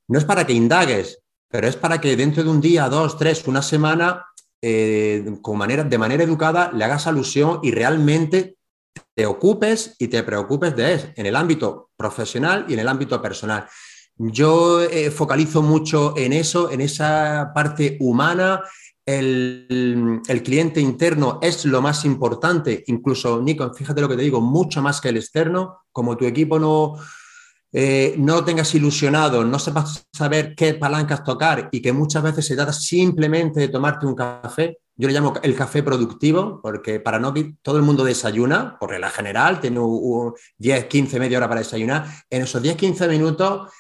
no 0.09 0.19
es 0.19 0.25
para 0.25 0.45
que 0.45 0.51
indagues, 0.51 1.21
pero 1.47 1.67
es 1.67 1.77
para 1.77 1.99
que 1.99 2.15
dentro 2.15 2.43
de 2.43 2.49
un 2.49 2.61
día, 2.61 2.89
dos, 2.89 3.17
tres, 3.17 3.47
una 3.47 3.61
semana, 3.61 4.25
eh, 4.61 5.37
con 5.41 5.57
manera, 5.57 5.83
de 5.83 5.97
manera 5.97 6.23
educada, 6.23 6.71
le 6.71 6.83
hagas 6.83 7.07
alusión 7.07 7.59
y 7.63 7.71
realmente 7.71 8.57
te 9.15 9.25
ocupes 9.25 9.95
y 9.99 10.07
te 10.07 10.23
preocupes 10.23 10.75
de 10.75 10.93
eso, 10.93 11.07
en 11.15 11.25
el 11.25 11.35
ámbito 11.35 11.89
profesional 11.97 12.65
y 12.67 12.73
en 12.73 12.79
el 12.79 12.87
ámbito 12.87 13.21
personal. 13.21 13.67
Yo 14.17 14.81
eh, 14.81 15.09
focalizo 15.09 15.61
mucho 15.61 16.13
en 16.15 16.33
eso, 16.33 16.71
en 16.71 16.81
esa 16.81 17.51
parte 17.55 17.97
humana. 17.99 18.61
El, 19.03 20.21
cliente 20.43 20.79
interno 20.79 21.39
es 21.41 21.65
lo 21.65 21.81
más 21.81 22.05
importante, 22.05 22.83
incluso, 22.87 23.41
Nico, 23.41 23.73
fíjate 23.73 23.99
lo 23.99 24.07
que 24.07 24.15
te 24.15 24.21
digo, 24.21 24.39
mucho 24.41 24.81
más 24.81 25.01
que 25.01 25.09
el 25.09 25.17
externo, 25.17 25.79
como 25.91 26.15
tu 26.15 26.25
equipo 26.25 26.59
no, 26.59 26.97
eh, 27.73 28.15
no 28.17 28.43
tengas 28.43 28.73
ilusionado, 28.75 29.43
no 29.45 29.57
sepas 29.57 30.07
saber 30.11 30.55
qué 30.55 30.73
palancas 30.73 31.23
tocar 31.23 31.69
y 31.71 31.81
que 31.81 31.93
muchas 31.93 32.23
veces 32.23 32.45
se 32.45 32.55
trata 32.55 32.73
simplemente 32.73 33.59
de 33.59 33.69
tomarte 33.69 34.05
un 34.05 34.15
café, 34.15 34.79
yo 34.95 35.07
le 35.07 35.13
llamo 35.13 35.33
el 35.41 35.55
café 35.55 35.81
productivo, 35.81 36.59
porque 36.61 36.99
para 36.99 37.17
no 37.17 37.33
todo 37.61 37.77
el 37.77 37.83
mundo 37.83 38.03
desayuna, 38.03 38.77
por 38.77 38.89
regla 38.91 39.09
general, 39.09 39.59
tiene 39.59 39.79
10, 40.57 40.85
15, 40.85 41.19
media 41.19 41.37
hora 41.37 41.47
para 41.47 41.61
desayunar. 41.61 42.05
En 42.29 42.43
esos 42.43 42.61
10, 42.61 42.75
15 42.75 43.07
minutos 43.07 43.71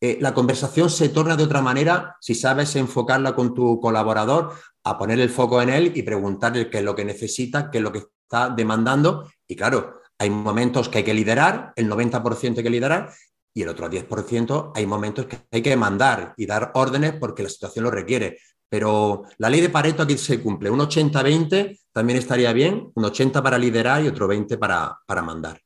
eh, 0.00 0.16
la 0.20 0.32
conversación 0.32 0.88
se 0.88 1.10
torna 1.10 1.36
de 1.36 1.44
otra 1.44 1.60
manera 1.60 2.16
si 2.20 2.34
sabes 2.34 2.74
enfocarla 2.76 3.34
con 3.34 3.52
tu 3.52 3.78
colaborador, 3.80 4.54
a 4.82 4.96
poner 4.96 5.20
el 5.20 5.28
foco 5.28 5.60
en 5.60 5.68
él 5.68 5.92
y 5.94 6.02
preguntarle 6.02 6.70
qué 6.70 6.78
es 6.78 6.84
lo 6.84 6.94
que 6.94 7.04
necesita, 7.04 7.70
qué 7.70 7.78
es 7.78 7.84
lo 7.84 7.92
que 7.92 7.98
está 7.98 8.48
demandando. 8.48 9.30
Y 9.46 9.56
claro, 9.56 10.00
hay 10.18 10.30
momentos 10.30 10.88
que 10.88 10.98
hay 10.98 11.04
que 11.04 11.12
liderar, 11.12 11.74
el 11.76 11.90
90% 11.90 12.56
hay 12.56 12.62
que 12.62 12.70
liderar, 12.70 13.10
y 13.52 13.62
el 13.62 13.68
otro 13.68 13.90
10% 13.90 14.72
hay 14.74 14.86
momentos 14.86 15.26
que 15.26 15.38
hay 15.50 15.62
que 15.62 15.76
mandar 15.76 16.34
y 16.36 16.46
dar 16.46 16.70
órdenes 16.74 17.14
porque 17.14 17.42
la 17.42 17.48
situación 17.48 17.84
lo 17.84 17.90
requiere. 17.90 18.38
Pero 18.68 19.24
la 19.38 19.50
ley 19.50 19.60
de 19.60 19.68
Pareto 19.68 20.04
aquí 20.04 20.16
se 20.16 20.40
cumple. 20.40 20.70
Un 20.70 20.78
80-20 20.78 21.80
también 21.92 22.18
estaría 22.18 22.52
bien, 22.52 22.90
un 22.94 23.04
80 23.04 23.42
para 23.42 23.58
liderar 23.58 24.04
y 24.04 24.08
otro 24.08 24.28
20 24.28 24.56
para, 24.58 24.96
para 25.06 25.22
mandar. 25.22 25.60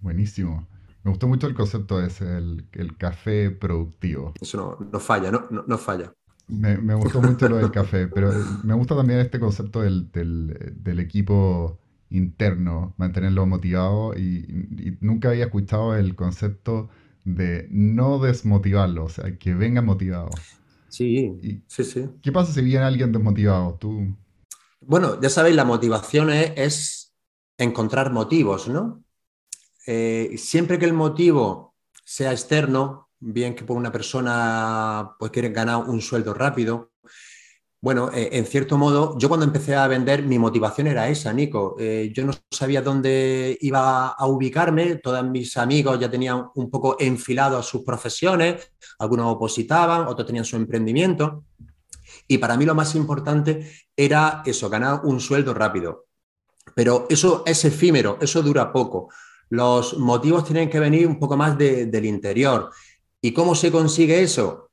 Buenísimo. 0.00 0.66
Me 1.06 1.10
gustó 1.10 1.28
mucho 1.28 1.46
el 1.46 1.54
concepto 1.54 2.02
ese, 2.02 2.38
el, 2.38 2.66
el 2.72 2.96
café 2.96 3.52
productivo. 3.52 4.34
Eso 4.40 4.76
no, 4.92 4.98
falla, 4.98 5.30
no, 5.30 5.46
no, 5.50 5.78
falla. 5.78 6.12
Me, 6.48 6.78
me, 6.78 6.94
gustó 6.94 7.22
mucho 7.22 7.48
lo 7.48 7.58
del 7.58 7.70
café, 7.70 8.08
pero 8.08 8.32
me 8.64 8.74
gusta 8.74 8.96
también 8.96 9.20
este 9.20 9.38
concepto 9.38 9.82
del, 9.82 10.10
del, 10.10 10.98
equipo 10.98 11.78
interno, 12.10 12.94
mantenerlo 12.96 13.46
motivado 13.46 14.16
y, 14.16 14.96
nunca 15.00 15.30
había 15.30 15.46
escuchado 15.46 15.96
el 15.96 16.14
concepto 16.14 16.88
de 17.24 17.66
no 17.70 18.18
desmotivarlo, 18.18 19.04
o 19.04 19.08
sea, 19.08 19.36
que 19.38 19.54
venga 19.54 19.82
motivado. 19.82 20.30
Sí, 20.88 21.62
sí, 21.66 21.84
sí. 21.84 22.08
¿Qué 22.22 22.32
pasa 22.32 22.52
si 22.52 22.62
viene 22.62 22.84
alguien 22.84 23.12
desmotivado? 23.12 23.74
Tú... 23.74 24.16
Bueno, 24.80 25.20
ya 25.20 25.28
sabéis, 25.28 25.56
la 25.56 25.64
motivación 25.64 26.30
es 26.30 27.12
encontrar 27.58 28.12
motivos, 28.12 28.68
¿no? 28.68 29.02
Eh, 29.86 30.34
siempre 30.36 30.78
que 30.78 30.84
el 30.84 30.92
motivo 30.92 31.74
sea 32.04 32.32
externo, 32.32 33.08
bien 33.18 33.54
que 33.54 33.64
por 33.64 33.76
una 33.76 33.92
persona 33.92 35.12
pues 35.18 35.30
quiere 35.30 35.50
ganar 35.50 35.88
un 35.88 36.00
sueldo 36.00 36.34
rápido, 36.34 36.92
bueno, 37.86 38.10
eh, 38.12 38.30
en 38.32 38.46
cierto 38.46 38.76
modo, 38.76 39.16
yo 39.16 39.28
cuando 39.28 39.46
empecé 39.46 39.76
a 39.76 39.86
vender, 39.86 40.24
mi 40.24 40.40
motivación 40.40 40.88
era 40.88 41.08
esa, 41.08 41.32
Nico. 41.32 41.76
Eh, 41.78 42.10
yo 42.12 42.26
no 42.26 42.32
sabía 42.50 42.82
dónde 42.82 43.56
iba 43.60 44.08
a 44.08 44.26
ubicarme, 44.26 44.96
todos 44.96 45.24
mis 45.24 45.56
amigos 45.56 46.00
ya 46.00 46.10
tenían 46.10 46.48
un 46.56 46.68
poco 46.68 46.96
enfilado 46.98 47.56
a 47.56 47.62
sus 47.62 47.84
profesiones, 47.84 48.72
algunos 48.98 49.32
opositaban, 49.32 50.08
otros 50.08 50.26
tenían 50.26 50.44
su 50.44 50.56
emprendimiento. 50.56 51.44
Y 52.26 52.38
para 52.38 52.56
mí 52.56 52.64
lo 52.64 52.74
más 52.74 52.92
importante 52.96 53.70
era 53.96 54.42
eso, 54.44 54.68
ganar 54.68 55.02
un 55.04 55.20
sueldo 55.20 55.54
rápido. 55.54 56.06
Pero 56.74 57.06
eso 57.08 57.44
es 57.46 57.64
efímero, 57.64 58.18
eso 58.20 58.42
dura 58.42 58.72
poco. 58.72 59.10
Los 59.50 59.96
motivos 59.96 60.44
tienen 60.44 60.68
que 60.68 60.80
venir 60.80 61.06
un 61.06 61.20
poco 61.20 61.36
más 61.36 61.56
del 61.56 62.04
interior. 62.04 62.68
¿Y 63.20 63.32
cómo 63.32 63.54
se 63.54 63.70
consigue 63.70 64.24
eso? 64.24 64.65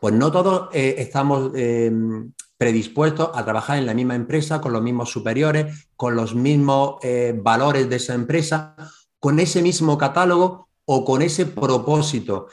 Pues 0.00 0.14
no 0.14 0.32
todos 0.32 0.68
eh, 0.72 0.96
estamos 0.98 1.52
em, 1.54 2.32
predispuestos 2.58 3.30
a 3.34 3.44
trabajar 3.44 3.78
en 3.78 3.86
la 3.86 3.94
misma 3.94 4.14
empresa, 4.14 4.60
con 4.60 4.72
los 4.72 4.82
mismos 4.82 5.10
superiores, 5.10 5.88
con 5.96 6.14
los 6.16 6.34
mismos 6.34 6.96
eh, 7.02 7.38
valores 7.40 7.88
de 7.88 7.96
esa 7.96 8.14
empresa, 8.14 8.76
con 9.18 9.38
ese 9.38 9.62
mismo 9.62 9.98
catálogo 9.98 10.68
o 10.84 11.04
con 11.04 11.22
ese 11.22 11.46
propósito. 11.46 12.48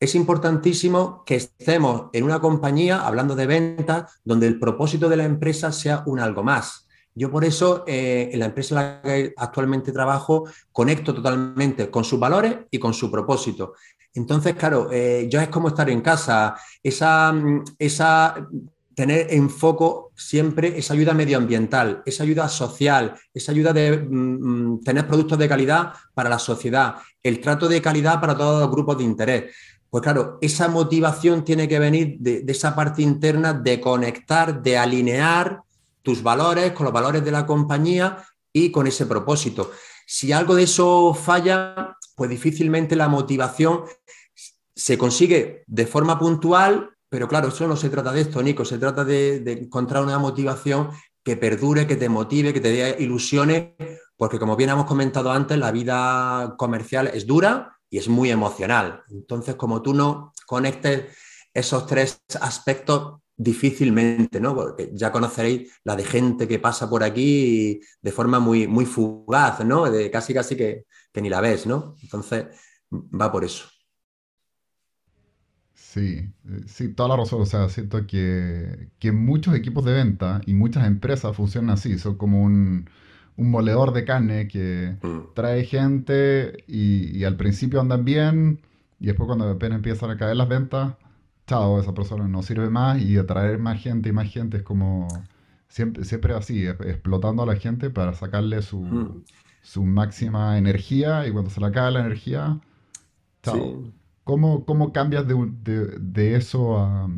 Es 0.00 0.14
importantísimo 0.14 1.22
que 1.24 1.36
estemos 1.36 2.10
en 2.12 2.24
una 2.24 2.40
compañía, 2.40 3.06
hablando 3.06 3.36
de 3.36 3.46
ventas, 3.46 4.20
donde 4.24 4.46
el 4.46 4.58
propósito 4.58 5.08
de 5.08 5.16
la 5.16 5.24
empresa 5.24 5.72
sea 5.72 6.02
un 6.06 6.20
algo 6.20 6.42
más. 6.42 6.83
Yo 7.14 7.30
por 7.30 7.44
eso, 7.44 7.84
eh, 7.86 8.30
en 8.32 8.40
la 8.40 8.46
empresa 8.46 8.74
en 8.74 8.80
la 8.80 9.02
que 9.02 9.34
actualmente 9.36 9.92
trabajo, 9.92 10.48
conecto 10.72 11.14
totalmente 11.14 11.90
con 11.90 12.02
sus 12.02 12.18
valores 12.18 12.56
y 12.70 12.78
con 12.78 12.92
su 12.92 13.10
propósito. 13.10 13.74
Entonces, 14.14 14.54
claro, 14.54 14.88
eh, 14.92 15.28
yo 15.30 15.40
es 15.40 15.48
como 15.48 15.68
estar 15.68 15.88
en 15.90 16.00
casa, 16.00 16.56
esa, 16.82 17.34
esa 17.78 18.48
tener 18.94 19.26
en 19.30 19.50
foco 19.50 20.12
siempre 20.14 20.78
esa 20.78 20.94
ayuda 20.94 21.14
medioambiental, 21.14 22.02
esa 22.06 22.22
ayuda 22.22 22.48
social, 22.48 23.14
esa 23.32 23.52
ayuda 23.52 23.72
de 23.72 23.98
mm, 23.98 24.74
mm, 24.74 24.80
tener 24.82 25.06
productos 25.06 25.38
de 25.38 25.48
calidad 25.48 25.92
para 26.14 26.30
la 26.30 26.38
sociedad, 26.38 26.96
el 27.22 27.40
trato 27.40 27.68
de 27.68 27.82
calidad 27.82 28.20
para 28.20 28.36
todos 28.36 28.60
los 28.60 28.70
grupos 28.70 28.98
de 28.98 29.04
interés. 29.04 29.54
Pues 29.90 30.02
claro, 30.02 30.38
esa 30.40 30.68
motivación 30.68 31.44
tiene 31.44 31.68
que 31.68 31.78
venir 31.78 32.16
de 32.18 32.44
esa 32.48 32.74
parte 32.74 33.02
interna 33.02 33.52
de 33.52 33.80
conectar, 33.80 34.60
de 34.60 34.76
alinear 34.76 35.63
tus 36.04 36.22
valores, 36.22 36.72
con 36.72 36.84
los 36.84 36.92
valores 36.92 37.24
de 37.24 37.32
la 37.32 37.46
compañía 37.46 38.24
y 38.52 38.70
con 38.70 38.86
ese 38.86 39.06
propósito. 39.06 39.72
Si 40.06 40.32
algo 40.32 40.54
de 40.54 40.64
eso 40.64 41.14
falla, 41.14 41.96
pues 42.14 42.30
difícilmente 42.30 42.94
la 42.94 43.08
motivación 43.08 43.84
se 44.76 44.98
consigue 44.98 45.64
de 45.66 45.86
forma 45.86 46.18
puntual, 46.18 46.90
pero 47.08 47.26
claro, 47.26 47.48
eso 47.48 47.66
no 47.66 47.76
se 47.76 47.88
trata 47.88 48.12
de 48.12 48.20
esto, 48.20 48.42
Nico, 48.42 48.64
se 48.64 48.78
trata 48.78 49.04
de, 49.04 49.36
encontrar 49.52 50.02
una 50.02 50.18
motivación 50.18 50.90
que 51.24 51.36
perdure, 51.36 51.86
que 51.86 51.96
te 51.96 52.08
motive, 52.08 52.52
que 52.52 52.60
te 52.60 52.70
dé 52.70 52.96
ilusiones, 52.98 53.70
porque 54.16 54.38
como 54.38 54.56
bien 54.56 54.70
hemos 54.70 54.84
comentado 54.84 55.32
antes, 55.32 55.56
la 55.56 55.72
vida 55.72 56.54
comercial 56.58 57.10
es 57.14 57.26
dura 57.26 57.78
y 57.88 57.98
es 57.98 58.08
muy 58.08 58.30
emocional. 58.30 59.04
Entonces, 59.08 59.54
como 59.54 59.80
tú 59.80 59.94
no 59.94 60.32
conectes 60.46 61.16
esos 61.54 61.86
tres 61.86 62.20
aspectos, 62.40 63.20
difícilmente, 63.36 64.40
¿no? 64.40 64.54
Porque 64.54 64.90
ya 64.92 65.10
conoceréis 65.10 65.72
la 65.84 65.96
de 65.96 66.04
gente 66.04 66.46
que 66.46 66.58
pasa 66.58 66.88
por 66.88 67.02
aquí 67.02 67.80
de 68.00 68.12
forma 68.12 68.38
muy, 68.38 68.66
muy 68.66 68.86
fugaz, 68.86 69.64
¿no? 69.64 69.90
De 69.90 70.10
casi 70.10 70.32
casi 70.34 70.56
que, 70.56 70.86
ni 71.14 71.28
la 71.28 71.40
ves, 71.40 71.66
¿no? 71.66 71.96
Entonces, 72.02 72.46
va 72.92 73.32
por 73.32 73.44
eso. 73.44 73.66
Sí, 75.72 76.32
sí, 76.66 76.88
toda 76.92 77.10
la 77.10 77.16
razón. 77.16 77.42
O 77.42 77.46
sea, 77.46 77.68
siento 77.68 78.06
que, 78.06 78.90
muchos 79.12 79.54
equipos 79.54 79.84
de 79.84 79.92
venta 79.92 80.40
y 80.46 80.54
muchas 80.54 80.86
empresas 80.86 81.36
funcionan 81.36 81.70
así. 81.70 81.98
Son 81.98 82.16
como 82.16 82.42
un, 82.42 82.88
un 83.36 83.50
moledor 83.50 83.92
de 83.92 84.04
carne 84.04 84.48
que 84.48 84.96
mm. 85.02 85.34
trae 85.34 85.64
gente 85.64 86.64
y, 86.66 87.16
y, 87.16 87.24
al 87.24 87.36
principio 87.36 87.80
andan 87.80 88.04
bien 88.04 88.60
y 89.00 89.06
después 89.06 89.26
cuando 89.26 89.48
apenas 89.48 89.76
empiezan 89.76 90.10
a 90.10 90.16
caer 90.16 90.36
las 90.36 90.48
ventas, 90.48 90.94
chao, 91.46 91.80
esa 91.80 91.94
persona 91.94 92.28
no 92.28 92.42
sirve 92.42 92.70
más 92.70 93.00
y 93.00 93.16
atraer 93.16 93.58
más 93.58 93.80
gente 93.80 94.08
y 94.08 94.12
más 94.12 94.30
gente 94.30 94.58
es 94.58 94.62
como 94.62 95.08
siempre, 95.68 96.04
siempre 96.04 96.34
así, 96.34 96.66
explotando 96.66 97.42
a 97.42 97.46
la 97.46 97.56
gente 97.56 97.90
para 97.90 98.14
sacarle 98.14 98.62
su, 98.62 98.80
hmm. 98.82 99.24
su 99.62 99.84
máxima 99.84 100.58
energía 100.58 101.26
y 101.26 101.32
cuando 101.32 101.50
se 101.50 101.60
le 101.60 101.66
acaba 101.66 101.90
la 101.90 102.00
energía, 102.00 102.60
chao. 103.42 103.82
¿Cómo, 104.24 104.64
¿Cómo, 104.64 104.92
cambias 104.92 105.28
de, 105.28 105.34
de, 105.62 105.98
de 106.00 106.36
eso 106.36 106.78
a, 106.78 107.10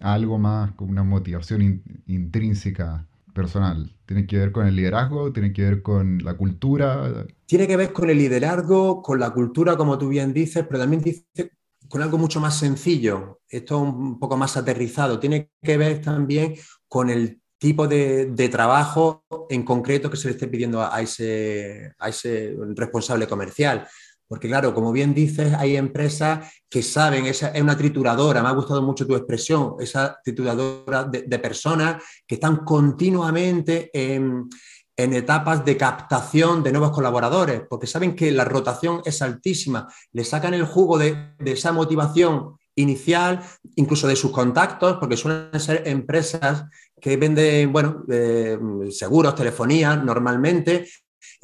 a, 0.00 0.14
algo 0.14 0.38
más 0.38 0.70
con 0.72 0.90
una 0.90 1.02
motivación 1.02 1.82
intrínseca? 2.06 3.06
personal? 3.32 3.90
¿Tiene 4.06 4.26
que 4.26 4.38
ver 4.38 4.52
con 4.52 4.66
el 4.66 4.76
liderazgo? 4.76 5.32
¿Tiene 5.32 5.52
que 5.52 5.62
ver 5.62 5.82
con 5.82 6.18
la 6.18 6.34
cultura? 6.34 7.26
Tiene 7.46 7.66
que 7.66 7.76
ver 7.76 7.92
con 7.92 8.10
el 8.10 8.18
liderazgo, 8.18 9.02
con 9.02 9.18
la 9.18 9.30
cultura, 9.30 9.76
como 9.76 9.98
tú 9.98 10.08
bien 10.08 10.32
dices, 10.32 10.64
pero 10.66 10.80
también 10.80 11.02
dice 11.02 11.52
con 11.92 12.00
algo 12.00 12.16
mucho 12.16 12.40
más 12.40 12.58
sencillo, 12.58 13.40
esto 13.46 13.78
un 13.78 14.18
poco 14.18 14.34
más 14.34 14.56
aterrizado, 14.56 15.20
tiene 15.20 15.50
que 15.62 15.76
ver 15.76 16.00
también 16.00 16.54
con 16.88 17.10
el 17.10 17.42
tipo 17.58 17.86
de, 17.86 18.32
trabajo 18.50 19.26
algo 19.28 19.46
en 19.50 19.62
concreto 19.62 20.10
que 20.10 20.16
se 20.16 20.28
le 20.28 20.32
esté 20.32 20.48
pidiendo 20.48 20.82
a 20.82 21.02
ese, 21.02 21.92
a 21.98 22.08
ese 22.08 22.56
responsable 22.74 23.26
comercial. 23.26 23.86
Porque 24.26 24.48
claro, 24.48 24.72
como 24.72 24.90
bien 24.90 25.12
dices, 25.12 25.52
hay 25.52 25.76
empresas 25.76 26.50
que 26.70 26.82
saben, 26.82 27.26
esa 27.26 27.48
es 27.48 27.60
una 27.60 27.76
trituradora, 27.76 28.42
me 28.42 28.48
ha 28.48 28.52
gustado 28.52 28.80
mucho 28.80 29.06
tu 29.06 29.14
expresión, 29.14 29.74
esa 29.78 30.18
trituradora 30.24 31.04
de, 31.04 31.38
personas 31.40 32.02
que 32.26 32.36
están 32.36 32.64
continuamente 32.64 33.90
en, 33.92 34.48
etapas 34.96 35.64
de 35.64 35.76
captación 35.76 36.62
de 36.62 36.72
nuevos 36.72 36.90
colaboradores, 36.90 37.62
porque 37.68 37.86
saben 37.86 38.14
que 38.14 38.30
la 38.30 38.44
rotación 38.44 39.02
es 39.04 39.22
altísima, 39.22 39.88
le 40.12 40.24
sacan 40.24 40.54
el 40.54 40.64
jugo 40.64 40.98
de, 40.98 41.34
esa 41.44 41.72
motivación 41.72 42.56
inicial, 42.74 43.42
incluso 43.76 44.06
de 44.06 44.16
sus 44.16 44.30
contactos, 44.30 44.96
porque 44.98 45.16
suelen 45.16 45.58
ser 45.60 45.82
empresas 45.86 46.64
que 47.00 47.16
venden, 47.16 47.72
bueno, 47.72 48.04
eh, 48.08 48.58
seguros, 48.90 49.34
telefonía, 49.34 49.96
normalmente. 49.96 50.88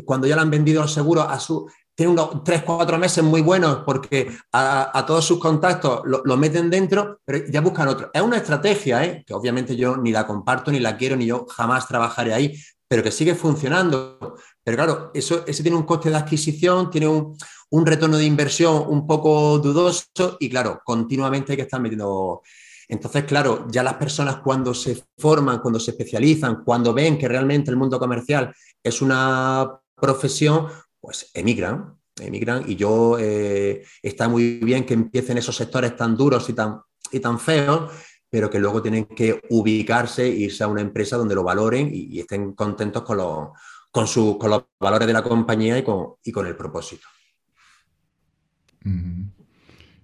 Cuando 0.04 0.26
ya 0.26 0.36
le 0.36 0.42
han 0.42 0.50
vendido 0.50 0.82
los 0.82 0.92
seguros 0.92 1.26
a 1.28 1.40
su, 1.40 1.68
tiene 1.98 2.12
unos 2.12 2.44
tres, 2.44 2.62
cuatro 2.62 2.96
meses 2.96 3.24
muy 3.24 3.40
buenos 3.40 3.78
porque 3.84 4.30
a, 4.52 5.04
todos 5.04 5.24
sus 5.24 5.40
contactos 5.40 6.02
lo, 6.04 6.36
meten 6.36 6.70
dentro, 6.70 7.18
pero 7.24 7.44
ya 7.50 7.60
buscan 7.60 7.88
otro. 7.88 8.08
Es 8.14 8.22
una 8.22 8.36
estrategia, 8.36 9.04
¿eh? 9.04 9.24
que 9.26 9.34
obviamente 9.34 9.74
yo 9.74 9.96
ni 9.96 10.12
la 10.12 10.24
comparto, 10.24 10.70
ni 10.70 10.78
la 10.78 10.96
quiero, 10.96 11.16
ni 11.16 11.26
yo 11.26 11.44
jamás 11.48 11.88
trabajaré 11.88 12.32
ahí, 12.32 12.54
pero 12.88 13.02
que 13.02 13.12
sigue 13.12 13.34
funcionando. 13.34 14.36
Pero 14.64 14.76
claro, 14.76 15.10
eso, 15.14 15.44
ese 15.46 15.62
tiene 15.62 15.76
un 15.76 15.84
coste 15.84 16.10
de 16.10 16.16
adquisición, 16.16 16.90
tiene 16.90 17.06
un, 17.06 17.36
un 17.70 17.86
retorno 17.86 18.16
de 18.16 18.24
inversión 18.24 18.84
un 18.88 19.06
poco 19.06 19.58
dudoso 19.58 20.36
y 20.40 20.48
claro, 20.48 20.80
continuamente 20.84 21.52
hay 21.52 21.56
que 21.56 21.62
estar 21.62 21.80
metiendo... 21.80 22.42
Entonces, 22.90 23.24
claro, 23.24 23.66
ya 23.70 23.82
las 23.82 23.94
personas 23.94 24.36
cuando 24.36 24.72
se 24.72 25.04
forman, 25.18 25.58
cuando 25.58 25.78
se 25.78 25.90
especializan, 25.90 26.64
cuando 26.64 26.94
ven 26.94 27.18
que 27.18 27.28
realmente 27.28 27.70
el 27.70 27.76
mundo 27.76 27.98
comercial 27.98 28.54
es 28.82 29.02
una 29.02 29.78
profesión, 29.94 30.68
pues 30.98 31.30
emigran, 31.34 31.98
emigran 32.18 32.64
y 32.66 32.76
yo 32.76 33.18
eh, 33.18 33.84
está 34.02 34.26
muy 34.28 34.58
bien 34.60 34.86
que 34.86 34.94
empiecen 34.94 35.36
esos 35.36 35.54
sectores 35.54 35.96
tan 35.96 36.16
duros 36.16 36.48
y 36.48 36.54
tan, 36.54 36.80
y 37.12 37.20
tan 37.20 37.38
feos, 37.38 37.92
pero 38.30 38.50
que 38.50 38.58
luego 38.58 38.82
tienen 38.82 39.06
que 39.06 39.40
ubicarse 39.50 40.24
e 40.26 40.36
irse 40.36 40.64
a 40.64 40.68
una 40.68 40.80
empresa 40.80 41.16
donde 41.16 41.34
lo 41.34 41.42
valoren 41.42 41.90
y, 41.92 42.18
estén 42.20 42.52
contentos 42.52 43.02
con 43.02 43.16
los, 43.16 43.48
con, 43.90 44.06
con 44.38 44.50
los 44.50 44.64
valores 44.78 45.06
de 45.06 45.12
la 45.12 45.22
compañía 45.22 45.78
y 45.78 45.82
con, 45.82 46.14
y 46.22 46.32
con 46.32 46.46
el 46.46 46.56
propósito. 46.56 47.06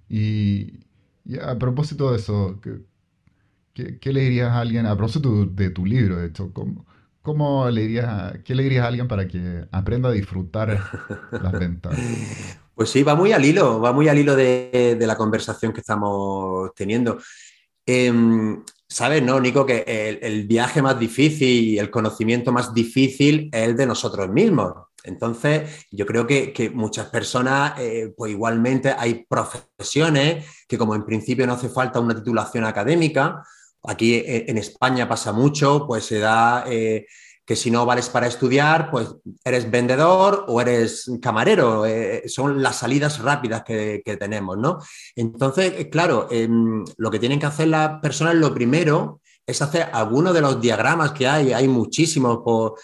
y, 0.09 0.73
a 1.41 1.59
propósito 1.59 2.11
de 2.11 2.19
eso, 2.19 2.61
¿qué, 3.73 3.99
¿qué, 3.99 4.13
le 4.13 4.21
dirías 4.21 4.51
a 4.51 4.61
alguien, 4.61 4.87
a 4.87 4.97
propósito 4.97 5.47
de 5.47 5.71
tu 5.71 5.87
libro, 5.87 6.17
de 6.17 6.27
hecho, 6.29 6.53
cómo, 6.53 6.85
¿Cómo 7.25 7.71
le 7.71 7.81
dirías, 7.81 8.35
¿Qué 8.45 8.55
le 8.55 8.65
dirías 8.65 8.85
a 8.85 8.89
alguien 8.89 9.09
para 9.09 9.27
que 9.27 9.67
aprenda 9.73 10.11
a 10.11 10.13
disfrutar 10.13 10.79
las 11.33 11.53
ventas? 11.53 11.97
Pues 12.75 12.91
sí, 12.91 13.03
va 13.03 13.15
muy 13.15 13.33
al 13.33 13.43
hilo, 13.43 13.81
va 13.81 13.95
muy 13.95 14.09
al 14.09 14.19
hilo 14.19 14.37
de, 14.37 14.99
la 15.01 15.17
conversación 15.17 15.73
que 15.73 15.81
estamos 15.81 16.75
teniendo. 16.75 17.19
Em, 17.87 18.63
Sabes, 18.87 19.23
¿no, 19.25 19.41
Nico? 19.41 19.67
Que 19.67 20.21
el, 20.23 20.47
viaje 20.47 20.81
más 20.81 20.99
difícil 20.99 21.65
y 21.65 21.79
el 21.79 21.91
conocimiento 21.91 22.53
más 22.53 22.73
difícil 22.73 23.49
es 23.53 23.69
el 23.69 23.77
de 23.77 23.87
nosotros 23.87 24.29
mismos. 24.29 24.73
Entonces, 25.03 25.87
yo 25.91 26.07
creo 26.07 26.27
que, 26.29 26.71
muchas 26.73 27.07
personas, 27.09 27.79
eh, 27.81 28.15
pues 28.17 28.31
igualmente 28.31 28.95
hay 28.97 29.27
profesiones 29.29 30.47
que 30.69 30.79
como 30.79 30.95
en 30.95 31.05
principio 31.05 31.45
no 31.47 31.55
hace 31.55 31.69
falta 31.69 31.99
una 31.99 32.15
titulación 32.15 32.65
académica, 32.65 33.43
Aquí 33.87 34.15
eh, 34.15 34.47
en 34.49 34.59
España 34.59 35.09
pasa 35.09 35.33
mucho, 35.33 35.87
pues 35.87 36.07
se 36.07 36.19
da 36.19 36.65
eh, 36.67 37.07
que 37.45 37.57
si 37.57 37.71
no 37.71 37.85
vales 37.85 38.09
para 38.09 38.27
estudiar, 38.27 38.91
pues 38.91 39.09
eres 39.45 39.71
vendedor 39.71 40.45
o 40.49 40.61
eres 40.61 41.11
camarero. 41.21 41.85
Eh, 41.87 42.23
son 42.27 42.63
las 42.63 42.77
salidas 42.79 43.19
rápidas 43.19 43.63
que, 43.63 44.03
tenemos, 44.19 44.57
¿no? 44.57 44.79
Entonces, 45.17 45.89
claro, 45.91 46.29
em, 46.31 46.85
lo 46.97 47.11
que 47.11 47.19
tienen 47.19 47.39
que 47.39 47.47
hacer 47.47 47.69
las 47.69 48.01
personas, 48.01 48.35
lo 48.37 48.55
primero 48.55 49.21
es 49.47 49.61
hacer 49.61 49.91
algunos 49.93 50.33
de 50.33 50.41
los 50.41 50.61
diagramas 50.61 51.13
que 51.13 51.27
hay, 51.27 51.53
hay 51.53 51.69
muchísimos 51.69 52.39
por, 52.39 52.77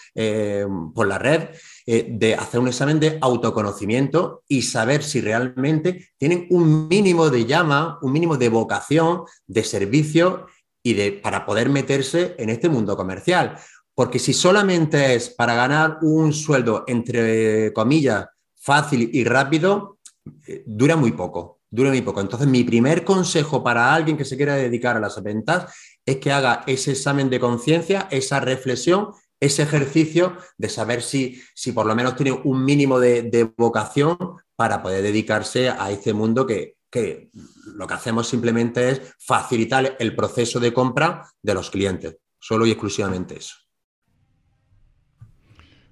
por 0.93 1.07
la 1.07 1.17
red, 1.17 1.49
de 1.87 2.35
hacer 2.35 2.59
un 2.59 2.67
examen 2.67 2.99
de 2.99 3.17
autoconocimiento 3.19 4.43
y 4.47 4.61
saber 4.61 5.01
si 5.03 5.21
realmente 5.21 6.09
tienen 6.19 6.45
un 6.51 6.87
mínimo 6.87 7.31
de 7.31 7.45
llama, 7.45 7.97
un 8.03 8.11
mínimo 8.11 8.37
de 8.37 8.49
vocación, 8.49 9.23
de 9.47 9.63
servicio 9.63 10.45
y 10.83 10.93
de, 10.93 11.11
para 11.11 11.45
poder 11.45 11.69
meterse 11.69 12.35
en 12.37 12.49
este 12.49 12.69
mundo 12.69 12.97
comercial. 12.97 13.57
Porque 13.95 14.19
si 14.19 14.33
solamente 14.33 15.15
es 15.15 15.29
para 15.29 15.55
ganar 15.55 15.99
un 16.01 16.33
sueldo, 16.33 16.83
entre 16.87 17.73
comillas, 17.73 18.27
fácil 18.55 19.09
y 19.13 19.23
rápido, 19.23 19.99
eh, 20.47 20.63
dura 20.65 20.95
muy 20.95 21.11
poco, 21.11 21.61
dura 21.69 21.89
muy 21.89 22.01
poco. 22.01 22.21
Entonces, 22.21 22.47
mi 22.47 22.63
primer 22.63 23.03
consejo 23.03 23.63
para 23.63 23.93
alguien 23.93 24.17
que 24.17 24.25
se 24.25 24.37
quiera 24.37 24.55
dedicar 24.55 24.95
a 24.95 24.99
las 24.99 25.21
ventas 25.21 25.73
es 26.05 26.17
que 26.17 26.31
haga 26.31 26.63
ese 26.67 26.91
examen 26.91 27.29
de 27.29 27.39
conciencia, 27.39 28.07
esa 28.11 28.39
reflexión, 28.39 29.09
ese 29.39 29.63
ejercicio 29.63 30.37
de 30.57 30.69
saber 30.69 31.01
si, 31.01 31.41
si 31.55 31.71
por 31.71 31.85
lo 31.85 31.95
menos 31.95 32.15
tiene 32.15 32.31
un 32.31 32.63
mínimo 32.63 32.99
de, 32.99 33.51
vocación 33.57 34.17
para 34.55 34.83
poder 34.83 35.01
dedicarse 35.01 35.69
a 35.69 35.89
este 35.91 36.13
mundo 36.13 36.45
que, 36.45 36.77
que 36.91 37.31
lo 37.73 37.87
que 37.87 37.93
hacemos 37.95 38.27
simplemente 38.27 38.89
es 38.89 39.01
facilitar 39.19 39.95
el 39.99 40.15
proceso 40.15 40.59
de 40.59 40.73
compra 40.73 41.27
de 41.41 41.53
los 41.55 41.71
clientes, 41.71 42.17
solo 42.39 42.67
y 42.67 42.71
exclusivamente 42.71 43.37
eso. 43.37 43.55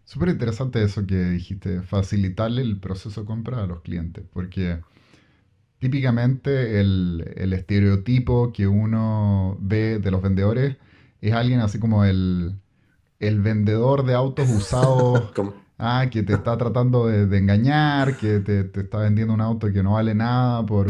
Súper 0.09 0.29
interesante 0.29 0.81
eso 0.81 1.05
que 1.05 1.17
dijiste, 1.29 1.83
facilitarle 1.83 2.63
el 2.63 2.79
proceso 2.79 3.21
de 3.21 3.27
compra 3.27 3.63
a 3.63 3.67
los 3.67 3.81
clientes, 3.81 4.25
porque 4.33 4.79
típicamente 5.77 6.79
el, 6.79 7.53
estereotipo 7.53 8.51
que 8.51 8.65
uno 8.65 9.55
ve 9.61 9.99
de 9.99 10.09
los 10.09 10.23
vendedores 10.23 10.77
es 11.21 11.33
alguien 11.33 11.59
así 11.59 11.77
como 11.77 12.05
el, 12.05 12.55
el 13.19 13.39
vendedor 13.39 14.03
de 14.03 14.15
autos 14.15 14.49
usados 14.57 15.31
ah, 15.77 16.07
que 16.09 16.23
te 16.23 16.33
está 16.33 16.57
tratando 16.57 17.05
de, 17.05 17.37
engañar, 17.37 18.17
que 18.17 18.39
te, 18.39 18.61
está 18.81 18.97
vendiendo 18.97 19.35
un 19.35 19.41
auto 19.41 19.71
que 19.71 19.83
no 19.83 19.91
vale 19.91 20.15
nada 20.15 20.65
por 20.65 20.89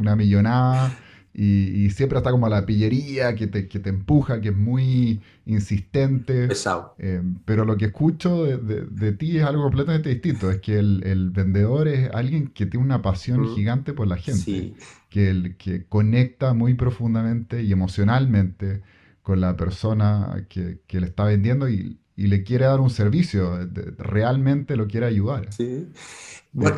una 0.00 0.16
millonada. 0.16 0.98
Y, 1.40 1.90
siempre 1.90 2.18
está 2.18 2.32
como 2.32 2.48
la 2.48 2.66
pillería 2.66 3.36
que 3.36 3.46
te, 3.46 3.68
que 3.68 3.78
te, 3.78 3.90
empuja, 3.90 4.40
que 4.40 4.48
es 4.48 4.56
muy 4.56 5.20
insistente. 5.46 6.48
Pesado. 6.48 6.96
Eh, 6.98 7.22
pero 7.44 7.64
lo 7.64 7.76
que 7.76 7.84
escucho 7.86 8.42
de, 8.42 9.12
ti 9.12 9.38
es 9.38 9.44
algo 9.44 9.62
completamente 9.62 10.08
distinto. 10.08 10.50
Es 10.50 10.60
que 10.60 10.80
el, 10.80 11.30
vendedor 11.30 11.86
es 11.86 12.10
alguien 12.12 12.48
que 12.48 12.66
tiene 12.66 12.84
una 12.84 13.02
pasión 13.02 13.42
mm. 13.42 13.54
gigante 13.54 13.92
por 13.92 14.08
la 14.08 14.16
gente. 14.16 14.74
Que, 15.10 15.30
el, 15.30 15.56
que 15.56 15.84
conecta 15.84 16.54
muy 16.54 16.74
profundamente 16.74 17.62
y 17.62 17.70
emocionalmente 17.70 18.82
con 19.22 19.40
la 19.40 19.56
persona 19.56 20.44
que, 20.48 20.80
que 20.88 21.00
le 21.00 21.06
está 21.06 21.22
vendiendo 21.22 21.68
y, 21.68 22.00
y 22.18 22.26
le 22.26 22.42
quiere 22.42 22.64
dar 22.64 22.80
un 22.80 22.90
servicio, 22.90 23.60
realmente 23.96 24.74
lo 24.74 24.88
quiere 24.88 25.06
ayudar. 25.06 25.52
Sí. 25.52 25.86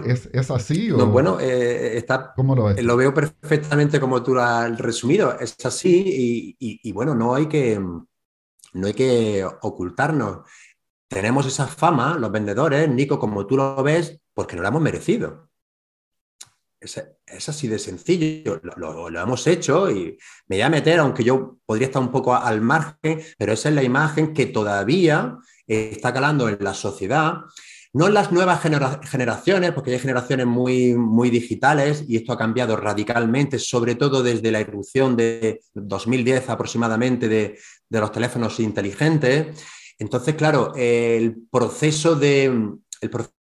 ¿Es, 0.04 0.50
así? 0.50 0.90
O... 0.90 1.06
bueno, 1.06 1.40
eh, 1.40 1.96
está, 1.96 2.34
¿Cómo 2.36 2.54
lo 2.54 2.64
ves? 2.64 2.84
Lo 2.84 2.94
veo 2.94 3.14
perfectamente 3.14 3.98
como 3.98 4.22
tú 4.22 4.34
lo 4.34 4.42
has 4.42 4.78
resumido. 4.78 5.38
Es 5.40 5.56
así 5.64 6.54
y, 6.60 6.92
bueno, 6.92 7.14
no 7.14 7.34
hay, 7.34 7.46
que, 7.46 7.80
no 7.80 8.86
hay 8.86 8.92
que 8.92 9.42
ocultarnos. 9.62 10.40
Tenemos 11.08 11.46
esa 11.46 11.66
fama, 11.66 12.18
los 12.18 12.30
vendedores, 12.30 12.86
Nico, 12.90 13.18
como 13.18 13.46
tú 13.46 13.56
lo 13.56 13.82
ves, 13.82 14.20
porque 14.34 14.56
no 14.56 14.62
la 14.62 14.68
hemos 14.68 14.82
merecido. 14.82 15.49
Es, 16.80 17.48
así 17.48 17.68
de 17.68 17.78
sencillo, 17.78 18.60
lo, 18.76 19.08
hemos 19.08 19.46
hecho 19.46 19.90
y 19.90 20.16
me 20.48 20.56
voy 20.56 20.62
a 20.62 20.70
meter, 20.70 20.98
aunque 21.00 21.22
yo 21.22 21.58
podría 21.66 21.88
estar 21.88 22.00
un 22.00 22.10
poco 22.10 22.34
al 22.34 22.62
margen, 22.62 23.20
pero 23.36 23.52
esa 23.52 23.68
es 23.68 23.74
la 23.74 23.82
imagen 23.82 24.32
que 24.32 24.46
todavía 24.46 25.36
está 25.66 26.12
calando 26.12 26.48
en 26.48 26.56
la 26.60 26.72
sociedad, 26.72 27.42
no 27.92 28.06
en 28.06 28.14
las 28.14 28.32
nuevas 28.32 28.62
generaciones, 28.62 29.72
porque 29.72 29.92
hay 29.92 29.98
generaciones 29.98 30.46
muy, 30.46 30.94
muy 30.94 31.28
digitales 31.28 32.04
y 32.08 32.16
esto 32.16 32.32
ha 32.32 32.38
cambiado 32.38 32.76
radicalmente, 32.76 33.58
sobre 33.58 33.94
todo 33.94 34.22
desde 34.22 34.50
la 34.50 34.60
irrupción 34.60 35.16
de 35.16 35.60
2010 35.74 36.48
aproximadamente 36.48 37.28
de, 37.28 37.58
de 37.90 38.00
los 38.00 38.12
teléfonos 38.12 38.58
inteligentes. 38.60 39.62
Entonces, 39.98 40.34
claro, 40.34 40.72
el 40.76 41.36
proceso 41.50 42.14
de, 42.14 42.70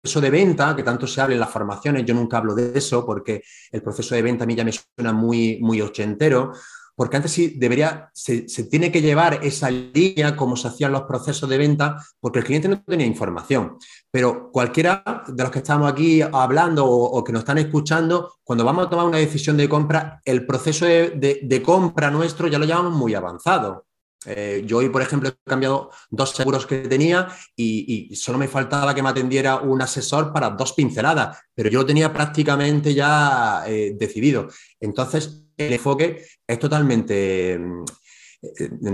proceso 0.02 0.22
de 0.22 0.30
venta, 0.32 0.76
que 0.76 0.84
tanto 0.84 1.06
se 1.06 1.22
habla 1.22 1.36
en 1.36 1.40
las 1.40 1.50
formaciones, 1.50 2.06
yo 2.06 2.14
nunca 2.14 2.38
hablo 2.38 2.56
de 2.56 2.72
eso 2.76 3.06
porque 3.06 3.44
el 3.72 3.82
proceso 3.84 4.16
de 4.16 4.24
venta 4.24 4.44
a 4.44 4.48
mí 4.48 4.56
ya 4.56 4.64
me 4.64 4.72
suena 4.72 5.14
muy, 5.14 5.60
muy 5.62 5.80
ochentero, 5.82 6.54
porque 6.96 7.18
antes 7.18 7.32
sí 7.32 7.56
debería, 7.58 8.10
se, 8.14 8.42
tiene 8.70 8.92
que 8.92 9.02
llevar 9.02 9.40
esa 9.44 9.70
línea 9.70 10.36
como 10.36 10.56
se 10.56 10.68
hacían 10.68 10.92
los 10.92 11.04
procesos 11.04 11.48
de 11.50 11.58
venta, 11.58 12.04
porque 12.20 12.40
el 12.40 12.46
cliente 12.46 12.68
no 12.68 12.82
tenía 12.84 13.06
información. 13.06 13.78
Pero 14.10 14.52
cualquiera 14.52 15.24
de 15.28 15.44
los 15.44 15.52
que 15.52 15.60
estamos 15.60 15.92
aquí 15.92 16.22
hablando 16.22 16.86
o, 16.86 17.24
que 17.24 17.32
nos 17.32 17.42
están 17.42 17.60
escuchando, 17.60 18.34
cuando 18.44 18.66
vamos 18.66 18.86
a 18.86 18.90
tomar 18.90 19.06
una 19.06 19.18
decisión 19.18 19.56
de 19.56 19.70
compra, 19.70 20.22
el 20.26 20.46
proceso 20.46 20.86
de, 20.86 21.40
de 21.42 21.62
compra 21.62 22.12
nuestro 22.12 22.48
ya 22.48 22.60
lo 22.60 22.66
llevamos 22.66 22.94
muy 22.94 23.14
avanzado. 23.16 23.86
Eh, 24.26 24.64
yo 24.66 24.78
hoy, 24.78 24.90
por 24.90 25.02
ejemplo, 25.02 25.30
he 25.30 25.50
cambiado 25.50 25.90
dos 26.10 26.32
seguros 26.32 26.68
que 26.68 26.80
tenía 26.80 27.28
y, 27.56 28.16
solo 28.16 28.38
me 28.38 28.48
faltaba 28.48 28.94
que 28.94 29.02
me 29.02 29.10
atendiera 29.10 29.58
un 29.58 29.82
asesor 29.82 30.32
para 30.32 30.52
dos 30.52 30.74
pinceladas, 30.74 31.40
pero 31.56 31.70
yo 31.70 31.80
lo 31.80 31.86
tenía 31.86 32.14
prácticamente 32.14 32.94
ya 32.94 33.64
eh, 33.66 33.96
decidido. 33.98 34.48
Entonces, 34.80 35.46
el 35.58 35.74
enfoque 35.74 36.24
es 36.46 36.60
totalmente 36.60 37.58
mm, 37.58 37.86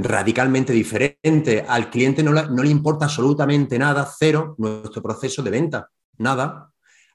radicalmente 0.04 0.72
diferente. 0.72 1.66
Al 1.68 1.90
cliente 1.90 2.24
no 2.24 2.32
le 2.32 2.70
importa 2.70 3.06
absolutamente 3.06 3.78
nada, 3.78 4.10
cero, 4.18 4.56
nuestro 4.58 5.02
proceso 5.02 5.42
de 5.44 5.52
venta, 5.52 5.90
nada. 6.18 6.72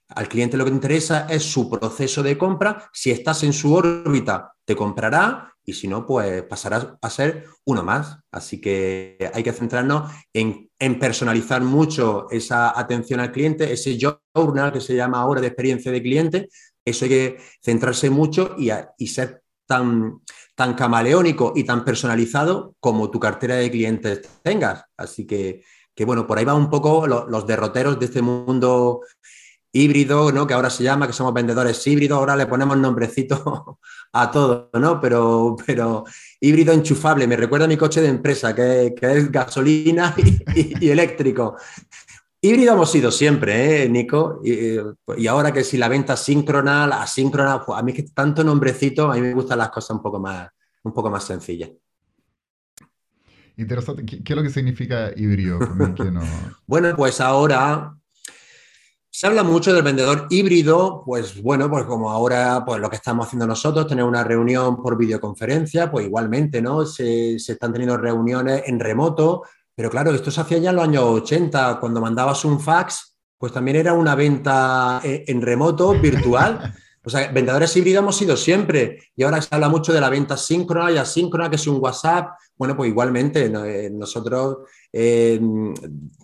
Al 0.08 0.28
cliente 0.28 0.58
lo 0.58 0.64
que 0.64 0.70
interesa 0.70 1.26
es 1.30 1.42
su 1.42 1.70
proceso 1.70 2.22
de 2.22 2.36
compra. 2.36 2.90
Si 2.92 3.10
estás 3.10 3.42
en 3.44 3.54
su 3.54 3.72
órbita, 3.74 4.52
te 4.64 4.76
comprará 4.76 5.51
y 5.64 5.74
si 5.74 5.86
no, 5.86 6.06
pues 6.06 6.42
pasará 6.42 6.98
a 7.00 7.10
ser 7.10 7.46
uno 7.64 7.82
más. 7.82 8.18
Así 8.30 8.60
que 8.60 9.30
hay 9.32 9.42
que 9.42 9.52
centrarnos 9.52 10.10
en, 10.32 10.70
personalizar 10.98 11.62
mucho 11.62 12.26
esa 12.30 12.78
atención 12.78 13.20
al 13.20 13.30
cliente, 13.30 13.72
ese 13.72 13.96
journal 13.98 14.72
que 14.72 14.80
se 14.80 14.96
llama 14.96 15.20
ahora 15.20 15.40
de 15.40 15.46
experiencia 15.48 15.92
de 15.92 16.02
cliente. 16.02 16.48
Eso 16.84 17.04
hay 17.04 17.08
que 17.10 17.36
centrarse 17.62 18.10
mucho 18.10 18.56
y, 18.58 19.06
ser 19.06 19.42
tan, 19.66 20.20
tan 20.56 20.74
camaleónico 20.74 21.52
y 21.54 21.64
tan 21.64 21.84
personalizado 21.84 22.74
como 22.80 23.10
tu 23.10 23.20
cartera 23.20 23.54
de 23.56 23.70
clientes 23.70 24.28
tengas. 24.42 24.84
Así 24.96 25.26
que, 25.26 25.62
que 25.94 26.04
bueno, 26.04 26.26
por 26.26 26.38
ahí 26.38 26.44
van 26.44 26.56
un 26.56 26.70
poco 26.70 27.06
los 27.06 27.46
derroteros 27.46 28.00
de 28.00 28.06
este 28.06 28.22
mundo 28.22 29.02
híbrido, 29.72 30.30
¿no? 30.30 30.46
Que 30.46 30.54
ahora 30.54 30.68
se 30.68 30.84
llama, 30.84 31.06
que 31.06 31.14
somos 31.14 31.32
vendedores 31.32 31.84
híbridos, 31.86 32.18
ahora 32.18 32.36
le 32.36 32.46
ponemos 32.46 32.76
nombrecito 32.76 33.78
a 34.12 34.30
todo, 34.30 34.70
¿no? 34.74 35.00
Pero, 35.00 35.56
pero 35.66 36.04
híbrido 36.40 36.72
enchufable, 36.72 37.26
me 37.26 37.36
recuerda 37.36 37.64
a 37.64 37.68
mi 37.68 37.78
coche 37.78 38.02
de 38.02 38.08
empresa, 38.08 38.54
que, 38.54 38.94
es 39.00 39.32
gasolina 39.32 40.14
y, 40.54 40.90
eléctrico. 40.90 41.56
Híbrido 42.40 42.74
hemos 42.74 42.90
sido 42.90 43.10
siempre, 43.10 43.84
¿eh, 43.84 43.88
Nico? 43.88 44.40
Y, 44.44 45.26
ahora 45.26 45.52
que 45.52 45.64
si 45.64 45.78
la 45.78 45.88
venta 45.88 46.16
síncrona, 46.16 46.86
la 46.86 47.02
asíncrona, 47.02 47.64
pues 47.64 47.78
a 47.78 47.82
mí 47.82 47.92
que 47.92 48.02
tanto 48.02 48.44
nombrecito, 48.44 49.10
a 49.10 49.14
mí 49.14 49.20
me 49.22 49.32
gustan 49.32 49.58
las 49.58 49.70
cosas 49.70 49.96
un 49.96 50.02
poco 50.02 50.18
más, 50.20 50.48
un 50.82 50.92
poco 50.92 51.08
más 51.08 51.24
sencillas. 51.24 51.70
Interesante. 53.56 54.04
¿Qué, 54.04 54.22
es 54.24 54.36
lo 54.36 54.42
que 54.42 54.50
significa 54.50 55.12
híbrido? 55.14 55.58
bueno, 56.66 56.96
pues 56.96 57.20
ahora 57.20 57.94
se 59.14 59.26
habla 59.26 59.42
mucho 59.42 59.74
del 59.74 59.82
vendedor 59.82 60.26
híbrido, 60.30 61.02
pues 61.04 61.42
bueno, 61.42 61.68
pues 61.68 61.84
como 61.84 62.10
ahora 62.10 62.64
pues 62.64 62.80
lo 62.80 62.88
que 62.88 62.96
estamos 62.96 63.26
haciendo 63.26 63.46
nosotros, 63.46 63.86
tener 63.86 64.04
una 64.04 64.24
reunión 64.24 64.82
por 64.82 64.96
videoconferencia, 64.96 65.90
pues 65.90 66.06
igualmente, 66.06 66.62
¿no? 66.62 66.86
Se, 66.86 67.34
están 67.34 67.74
teniendo 67.74 67.98
reuniones 67.98 68.62
en 68.64 68.80
remoto, 68.80 69.42
pero 69.74 69.90
claro, 69.90 70.12
esto 70.12 70.30
se 70.30 70.40
hacía 70.40 70.56
ya 70.58 70.70
en 70.70 70.76
los 70.76 70.84
años 70.86 71.04
80, 71.04 71.78
cuando 71.78 72.00
mandabas 72.00 72.42
un 72.46 72.58
fax, 72.58 73.18
pues 73.36 73.52
también 73.52 73.76
era 73.76 73.92
una 73.92 74.14
venta 74.14 75.02
eh, 75.04 75.24
en 75.26 75.42
remoto, 75.42 75.92
virtual. 75.92 76.74
O 77.04 77.10
sea, 77.10 77.30
vendedores 77.30 77.76
híbridos 77.76 78.02
hemos 78.02 78.16
sido 78.16 78.34
siempre 78.34 78.98
y 79.14 79.24
ahora 79.24 79.42
se 79.42 79.54
habla 79.54 79.68
mucho 79.68 79.92
de 79.92 80.00
la 80.00 80.08
venta 80.08 80.38
síncrona 80.38 80.90
y 80.90 80.96
asíncrona, 80.96 81.50
que 81.50 81.56
es 81.56 81.66
un 81.66 81.82
WhatsApp. 81.82 82.30
Bueno, 82.56 82.74
pues 82.76 82.88
igualmente 82.88 83.44
eh, 83.44 83.90
nosotros 83.90 84.58
eh, 84.92 85.40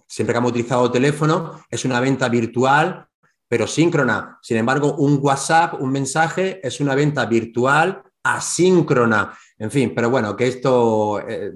siempre 0.07 0.33
que 0.33 0.39
hemos 0.39 0.51
utilizado 0.51 0.91
teléfono, 0.91 1.61
es 1.71 1.85
una 1.85 2.01
venta 2.01 2.29
virtual, 2.29 3.07
pero 3.49 3.67
síncrona. 3.67 4.39
Sin 4.43 4.57
embargo, 4.59 4.95
un 4.97 5.19
WhatsApp, 5.23 5.81
un 5.81 5.91
mensaje, 5.91 6.61
es 6.67 6.81
una 6.81 6.95
venta 6.95 7.25
virtual 7.27 8.03
asíncrona. 8.23 9.33
En 9.59 9.71
fin, 9.71 9.93
pero 9.95 10.11
bueno, 10.11 10.37
que 10.37 10.47
esto 10.47 11.21
eh, 11.27 11.53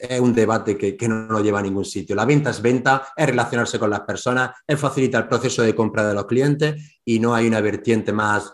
es 0.00 0.20
un 0.20 0.34
debate 0.34 0.76
que, 0.76 1.08
no 1.08 1.26
nos 1.26 1.42
lleva 1.42 1.60
a 1.60 1.62
ningún 1.62 1.84
sitio. 1.84 2.16
La 2.16 2.24
venta 2.24 2.50
es 2.50 2.60
venta, 2.60 3.08
es 3.16 3.26
relacionarse 3.26 3.78
con 3.78 3.90
las 3.90 4.00
personas, 4.00 4.50
es 4.66 4.78
facilitar 4.78 5.22
el 5.22 5.28
proceso 5.28 5.62
de 5.62 5.74
compra 5.74 6.06
de 6.06 6.14
los 6.14 6.26
clientes 6.26 7.00
y 7.04 7.20
no 7.20 7.34
hay 7.34 7.46
una 7.46 7.60
vertiente 7.60 8.12
más 8.12 8.52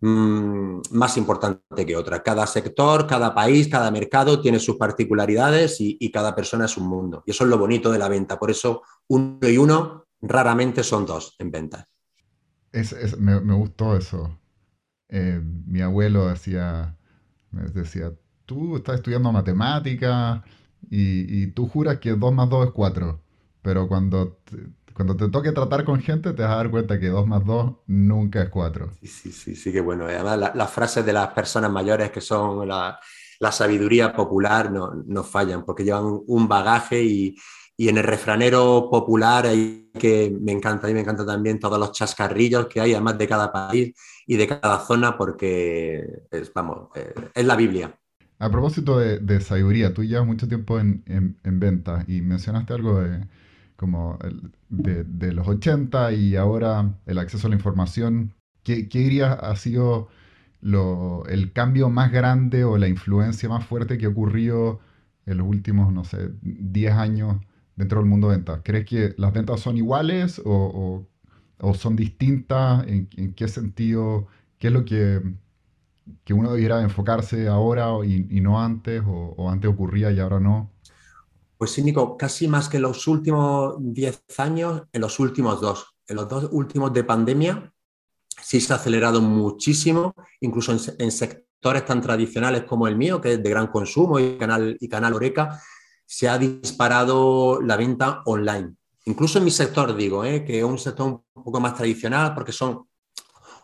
Mm, 0.00 0.80
más 0.92 1.16
importante 1.16 1.84
que 1.84 1.96
otra. 1.96 2.22
Cada 2.22 2.46
sector, 2.46 3.06
cada 3.06 3.34
país, 3.34 3.68
cada 3.68 3.90
mercado 3.90 4.40
tiene 4.40 4.60
sus 4.60 4.76
particularidades 4.76 5.78
y, 5.80 6.10
cada 6.12 6.34
persona 6.34 6.66
es 6.66 6.76
un 6.76 6.88
mundo. 6.88 7.22
Y 7.26 7.32
eso 7.32 7.44
es 7.44 7.50
lo 7.50 7.58
bonito 7.58 7.90
de 7.90 7.98
la 7.98 8.08
venta. 8.08 8.38
Por 8.38 8.50
eso 8.50 8.82
uno 9.08 9.48
y 9.48 9.58
uno 9.58 10.06
raramente 10.20 10.84
son 10.84 11.04
dos 11.04 11.34
en 11.38 11.50
ventas. 11.50 11.84
me, 13.18 13.54
gustó 13.54 13.96
eso. 13.96 14.38
Eh, 15.08 15.40
mi 15.66 15.80
abuelo 15.80 16.28
decía, 16.28 16.96
me 17.50 17.62
decía, 17.62 18.12
tú 18.46 18.76
estás 18.76 18.96
estudiando 18.96 19.32
matemáticas 19.32 20.42
y, 20.90 21.42
y, 21.42 21.46
tú 21.48 21.66
juras 21.66 21.98
que 21.98 22.10
2 22.10 22.32
más 22.32 22.48
2 22.48 22.68
es 22.68 22.72
4, 22.72 23.20
pero 23.62 23.88
cuando 23.88 24.38
cuando 24.98 25.16
te 25.16 25.28
toque 25.28 25.52
tratar 25.52 25.84
con 25.84 26.00
gente, 26.00 26.32
te 26.32 26.42
vas 26.42 26.50
a 26.50 26.56
dar 26.56 26.72
cuenta 26.72 26.98
que 26.98 27.06
2 27.06 27.24
más 27.24 27.44
2 27.46 27.72
nunca 27.86 28.42
es 28.42 28.48
4. 28.48 28.90
Sí, 29.00 29.06
sí, 29.06 29.30
sí, 29.30 29.54
sí, 29.54 29.70
que 29.70 29.80
bueno. 29.80 30.06
Además, 30.06 30.56
las 30.56 30.70
frases 30.72 31.06
de 31.06 31.12
las 31.12 31.28
personas 31.28 31.70
mayores 31.70 32.10
que 32.10 32.20
son 32.20 32.66
la, 32.66 32.98
sabiduría 33.52 34.12
popular 34.12 34.72
no, 34.72 35.22
fallan, 35.22 35.64
porque 35.64 35.84
llevan 35.84 36.18
un 36.26 36.48
bagaje 36.48 37.00
y, 37.00 37.36
en 37.78 37.96
el 37.96 38.02
refranero 38.02 38.88
popular 38.90 39.46
hay 39.46 39.88
que 39.96 40.36
me 40.40 40.50
encanta, 40.50 40.90
y 40.90 40.94
me 40.94 41.00
encanta 41.02 41.24
también 41.24 41.60
todos 41.60 41.78
los 41.78 41.92
chascarrillos 41.92 42.66
que 42.66 42.80
hay, 42.80 42.92
además 42.92 43.18
de 43.18 43.28
cada 43.28 43.52
país 43.52 43.94
y 44.26 44.36
de 44.36 44.48
cada 44.48 44.80
zona, 44.80 45.16
porque 45.16 46.24
es, 46.32 46.52
vamos, 46.52 46.88
eh, 46.96 47.14
es 47.36 47.44
la 47.46 47.54
Biblia. 47.54 47.96
A 48.40 48.50
propósito 48.50 48.98
de, 48.98 49.40
sabiduría, 49.40 49.94
tú 49.94 50.02
llevas 50.02 50.26
mucho 50.26 50.48
tiempo 50.48 50.80
en, 50.80 51.04
en 51.06 51.60
venta 51.60 52.04
y 52.08 52.20
mencionaste 52.20 52.74
algo 52.74 53.00
de 53.00 53.20
como 53.78 54.18
de, 54.68 55.32
los 55.32 55.46
80 55.46 56.12
y 56.12 56.34
ahora 56.34 56.96
el 57.06 57.18
acceso 57.18 57.46
a 57.46 57.50
la 57.50 57.56
información, 57.56 58.34
¿qué, 58.64 58.88
qué 58.88 58.98
dirías 58.98 59.38
ha 59.40 59.54
sido 59.54 60.08
el 60.60 61.52
cambio 61.52 61.88
más 61.88 62.10
grande 62.10 62.64
o 62.64 62.76
la 62.76 62.88
influencia 62.88 63.48
más 63.48 63.64
fuerte 63.64 63.96
que 63.96 64.06
ha 64.06 64.08
ocurrido 64.08 64.80
en 65.26 65.38
los 65.38 65.46
últimos, 65.46 65.92
no 65.92 66.04
sé, 66.04 66.30
10 66.42 66.92
años 66.94 67.36
dentro 67.76 68.00
del 68.00 68.08
mundo 68.08 68.30
de 68.30 68.38
ventas? 68.38 68.62
¿Crees 68.64 68.84
que 68.84 69.14
las 69.16 69.32
ventas 69.32 69.60
son 69.60 69.76
iguales 69.76 70.42
o, 70.44 71.06
son 71.74 71.94
distintas? 71.94 72.84
¿En, 72.88 73.06
qué 73.34 73.46
sentido? 73.46 74.26
¿Qué 74.58 74.66
es 74.66 74.72
lo 74.72 74.84
que, 74.84 75.22
que 76.24 76.34
uno 76.34 76.50
debiera 76.52 76.82
enfocarse 76.82 77.46
ahora 77.46 77.90
y, 78.04 78.40
no 78.40 78.60
antes? 78.60 79.02
O, 79.06 79.34
o 79.36 79.50
antes 79.50 79.70
ocurría 79.70 80.10
y 80.10 80.18
ahora 80.18 80.40
no? 80.40 80.68
Pues 81.58 81.72
sí, 81.72 81.82
Nico, 81.82 82.16
casi 82.16 82.46
más 82.46 82.68
que 82.68 82.76
en 82.76 82.84
los 82.84 83.08
últimos 83.08 83.74
10 83.80 84.22
años, 84.38 84.82
en 84.92 85.00
los 85.00 85.18
últimos 85.18 85.60
dos. 85.60 85.96
En 86.06 86.14
los 86.14 86.28
dos 86.28 86.48
últimos 86.52 86.92
de 86.92 87.02
pandemia 87.02 87.72
sí 88.40 88.60
se 88.60 88.72
ha 88.72 88.76
acelerado 88.76 89.20
muchísimo, 89.20 90.14
incluso 90.40 90.72
en, 90.72 91.10
sectores 91.10 91.84
tan 91.84 92.00
tradicionales 92.00 92.62
como 92.62 92.86
el 92.86 92.96
mío, 92.96 93.20
que 93.20 93.32
es 93.32 93.42
de 93.42 93.50
gran 93.50 93.66
consumo 93.66 94.20
y 94.20 94.38
Canal, 94.38 94.76
y 94.78 94.88
canal 94.88 95.14
Oreca, 95.14 95.60
se 96.06 96.28
ha 96.28 96.38
disparado 96.38 97.60
la 97.60 97.76
venta 97.76 98.22
online. 98.26 98.76
Incluso 99.06 99.38
en 99.38 99.44
mi 99.44 99.50
sector, 99.50 99.96
digo, 99.96 100.24
¿eh? 100.24 100.44
que 100.44 100.58
es 100.58 100.64
un 100.64 100.78
sector 100.78 101.06
un 101.34 101.42
poco 101.42 101.58
más 101.58 101.74
tradicional 101.74 102.34
porque 102.34 102.52
son 102.52 102.87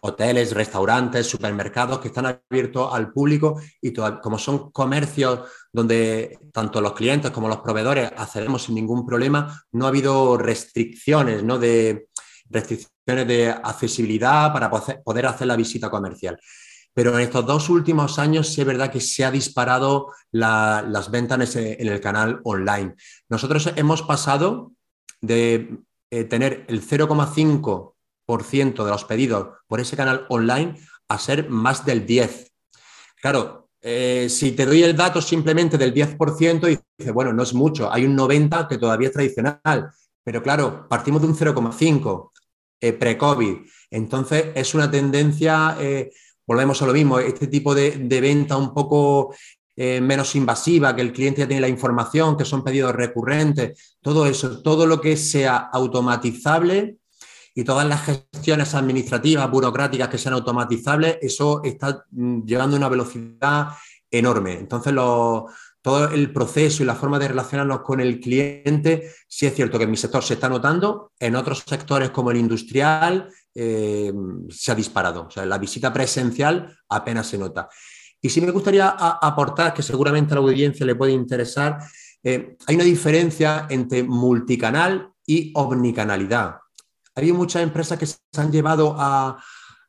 hoteles, 0.06 0.52
restaurantes, 0.52 1.26
supermercados 1.26 1.98
que 1.98 2.08
están 2.08 2.26
abiertos 2.26 2.92
al 2.92 3.10
público 3.10 3.60
y 3.80 3.92
como 3.92 4.38
son 4.38 4.70
comercios 4.70 5.40
donde 5.72 6.38
tanto 6.52 6.82
los 6.82 6.92
clientes 6.92 7.30
como 7.30 7.48
los 7.48 7.58
proveedores 7.58 8.12
accedemos 8.14 8.64
sin 8.64 8.74
ningún 8.74 9.06
problema, 9.06 9.64
no 9.72 9.86
ha 9.86 9.88
habido 9.88 10.36
restricciones, 10.36 11.42
¿no? 11.42 11.58
De, 11.58 12.08
restricciones 12.50 13.26
de 13.26 13.48
accesibilidad 13.48 14.52
para 14.52 14.70
poder 14.70 15.26
hacer 15.26 15.46
la 15.46 15.56
visita 15.56 15.90
comercial. 15.90 16.38
Pero 16.92 17.14
en 17.14 17.20
estos 17.20 17.46
dos 17.46 17.70
últimos 17.70 18.18
años 18.18 18.48
sí 18.48 18.60
es 18.60 18.66
verdad 18.66 18.92
que 18.92 19.00
se 19.00 19.24
ha 19.24 19.30
disparado 19.30 20.12
las 20.30 21.10
ventas 21.10 21.56
en, 21.56 21.88
el 21.88 22.00
canal 22.00 22.40
online. 22.44 22.94
Nosotros 23.30 23.72
hemos 23.74 24.02
pasado 24.02 24.72
de 25.22 25.78
eh, 26.10 26.24
tener 26.24 26.66
el 26.68 26.86
0,5 26.86 27.93
de 28.26 28.90
los 28.90 29.04
pedidos 29.04 29.48
por 29.66 29.80
ese 29.80 29.96
canal 29.96 30.26
online 30.28 30.80
a 31.08 31.18
ser 31.18 31.48
más 31.50 31.84
del 31.84 32.06
10%. 32.06 32.50
Claro, 33.20 33.68
eh, 33.80 34.28
si 34.30 34.52
te 34.52 34.66
doy 34.66 34.82
el 34.82 34.96
dato 34.96 35.20
simplemente 35.20 35.78
del 35.78 35.92
10%, 35.92 36.68
y 36.68 36.78
dices, 36.98 37.12
bueno, 37.12 37.32
no 37.32 37.42
es 37.42 37.54
mucho, 37.54 37.92
hay 37.92 38.04
un 38.04 38.16
90% 38.16 38.68
que 38.68 38.78
todavía 38.78 39.08
es 39.08 39.14
tradicional, 39.14 39.90
pero 40.22 40.42
claro, 40.42 40.86
partimos 40.88 41.20
de 41.22 41.28
un 41.28 41.36
0,5% 41.36 42.30
eh, 42.80 42.92
pre-COVID. 42.92 43.56
Entonces, 43.90 44.46
es 44.54 44.74
una 44.74 44.90
tendencia, 44.90 45.76
eh, 45.80 46.10
volvemos 46.46 46.80
a 46.80 46.86
lo 46.86 46.92
mismo, 46.92 47.18
este 47.18 47.46
tipo 47.46 47.74
de, 47.74 47.92
de 47.92 48.20
venta 48.20 48.56
un 48.56 48.72
poco 48.72 49.34
menos 49.76 50.36
invasiva, 50.36 50.94
que 50.94 51.02
el 51.02 51.12
cliente 51.12 51.40
ya 51.40 51.48
tiene 51.48 51.60
la 51.60 51.68
información, 51.68 52.36
que 52.36 52.44
son 52.44 52.62
pedidos 52.62 52.94
recurrentes, 52.94 53.96
todo 54.00 54.24
eso, 54.24 54.62
todo 54.62 54.86
lo 54.86 55.00
que 55.00 55.16
sea 55.16 55.56
automatizable 55.56 56.98
y 57.54 57.62
todas 57.64 57.86
las 57.86 58.02
gestiones 58.02 58.74
administrativas, 58.74 59.50
burocráticas 59.50 60.08
que 60.08 60.18
sean 60.18 60.34
automatizables, 60.34 61.18
eso 61.22 61.62
está 61.62 62.04
mm, 62.10 62.44
llevando 62.44 62.76
una 62.76 62.88
velocidad 62.88 63.68
enorme. 64.10 64.58
Entonces, 64.58 64.92
todo 64.92 66.08
el 66.08 66.32
proceso 66.32 66.82
y 66.82 66.86
la 66.86 66.96
forma 66.96 67.18
de 67.18 67.28
relacionarnos 67.28 67.82
con 67.82 68.00
el 68.00 68.18
cliente, 68.18 69.10
sí 69.28 69.46
es 69.46 69.54
cierto 69.54 69.78
que 69.78 69.84
en 69.84 69.90
mi 69.90 69.96
sector 69.96 70.24
se 70.24 70.34
está 70.34 70.48
notando, 70.48 71.12
en 71.18 71.36
otros 71.36 71.62
sectores 71.66 72.10
como 72.10 72.30
el 72.30 72.38
industrial 72.38 73.28
eh, 73.54 74.12
se 74.48 74.72
ha 74.72 74.74
disparado. 74.74 75.26
O 75.26 75.30
sea, 75.30 75.46
la 75.46 75.58
visita 75.58 75.92
presencial 75.92 76.76
apenas 76.88 77.28
se 77.28 77.38
nota. 77.38 77.68
Y 78.20 78.30
sí 78.30 78.40
me 78.40 78.50
gustaría 78.50 78.88
aportar, 78.88 79.74
que 79.74 79.82
seguramente 79.82 80.32
a 80.32 80.36
la 80.36 80.40
audiencia 80.40 80.86
le 80.86 80.94
puede 80.94 81.12
interesar, 81.12 81.78
eh, 82.22 82.56
hay 82.66 82.74
una 82.74 82.84
diferencia 82.84 83.66
entre 83.68 84.02
multicanal 84.02 85.12
y 85.26 85.52
omnicanalidad. 85.54 86.56
Hay 87.14 87.32
muchas 87.32 87.62
empresas 87.62 87.98
que 87.98 88.06
se 88.06 88.18
han 88.36 88.50
llevado 88.50 88.94
a, 88.98 89.38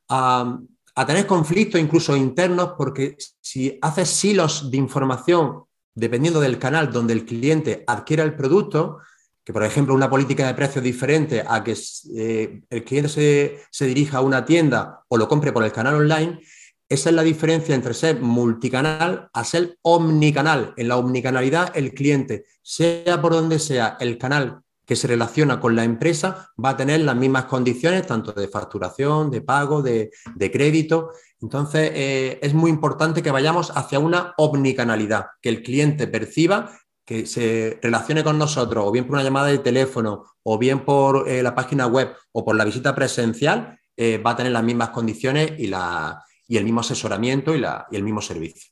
a 0.07 1.05
tener 1.05 1.27
conflictos 1.27 1.81
incluso 1.81 2.15
internos 2.15 2.73
porque 2.77 3.17
si 3.41 3.77
haces 3.81 4.09
silos 4.09 4.71
de 4.71 4.77
información 4.77 5.63
dependiendo 5.95 6.41
del 6.41 6.59
canal 6.59 6.91
donde 6.91 7.13
el 7.13 7.25
cliente 7.25 7.83
adquiera 7.87 8.23
el 8.23 8.35
producto, 8.35 8.99
que 9.43 9.53
por 9.53 9.63
ejemplo 9.63 9.93
una 9.93 10.09
política 10.09 10.45
de 10.45 10.53
precios 10.53 10.83
diferente 10.83 11.43
a 11.47 11.63
que 11.63 11.75
eh, 12.15 12.61
el 12.69 12.83
cliente 12.83 13.09
se, 13.09 13.59
se, 13.71 13.85
dirija 13.85 14.17
a 14.17 14.21
una 14.21 14.43
tienda 14.43 15.03
o 15.07 15.17
lo 15.17 15.27
compre 15.27 15.53
por 15.53 15.63
el 15.63 15.71
canal 15.71 15.95
online, 15.95 16.41
esa 16.89 17.09
es 17.09 17.15
la 17.15 17.23
diferencia 17.23 17.73
entre 17.73 17.93
ser 17.93 18.21
multicanal 18.21 19.29
a 19.33 19.43
ser 19.43 19.77
omnicanal. 19.81 20.73
En 20.77 20.87
la 20.87 20.97
omnicanalidad 20.97 21.75
el 21.75 21.93
cliente, 21.93 22.45
sea 22.61 23.21
por 23.21 23.33
donde 23.33 23.57
sea 23.57 23.97
el 23.99 24.17
canal 24.17 24.61
que 24.85 24.95
se 24.95 25.07
relaciona 25.07 25.59
con 25.59 25.75
la 25.75 25.83
empresa 25.83 26.51
va 26.63 26.69
a 26.69 26.77
tener 26.77 27.01
las 27.01 27.15
mismas 27.15 27.45
condiciones, 27.45 28.05
tanto 28.05 28.31
de 28.31 28.47
facturación, 28.47 29.31
de 29.31 29.41
pago, 29.41 29.81
de, 29.81 30.11
crédito. 30.51 31.11
Entonces, 31.41 31.91
eh, 31.93 32.39
es 32.41 32.53
muy 32.53 32.69
importante 32.69 33.23
que 33.23 33.31
vayamos 33.31 33.71
hacia 33.75 33.99
una 33.99 34.33
omnicanalidad, 34.37 35.27
que 35.41 35.49
el 35.49 35.63
cliente 35.63 36.07
perciba 36.07 36.71
que 37.03 37.25
se 37.25 37.79
relacione 37.81 38.23
con 38.23 38.37
nosotros, 38.37 38.83
o 38.87 38.91
bien 38.91 39.05
por 39.05 39.13
una 39.13 39.23
llamada 39.23 39.47
de 39.47 39.59
teléfono, 39.59 40.25
o 40.41 40.57
bien 40.57 40.85
por 40.85 41.29
eh, 41.29 41.43
la 41.43 41.53
página 41.53 41.85
web, 41.85 42.13
o 42.31 42.43
por 42.43 42.55
la 42.55 42.65
visita 42.65 42.95
presencial, 42.95 43.79
eh, 43.95 44.17
va 44.17 44.31
a 44.31 44.35
tener 44.35 44.51
las 44.51 44.63
mismas 44.63 44.89
condiciones 44.89 45.53
y, 45.57 45.67
la, 45.67 46.23
y 46.47 46.57
el 46.57 46.63
mismo 46.63 46.79
asesoramiento 46.79 47.55
y, 47.55 47.59
la, 47.59 47.85
y 47.91 47.95
el 47.95 48.03
mismo 48.03 48.21
servicio. 48.21 48.71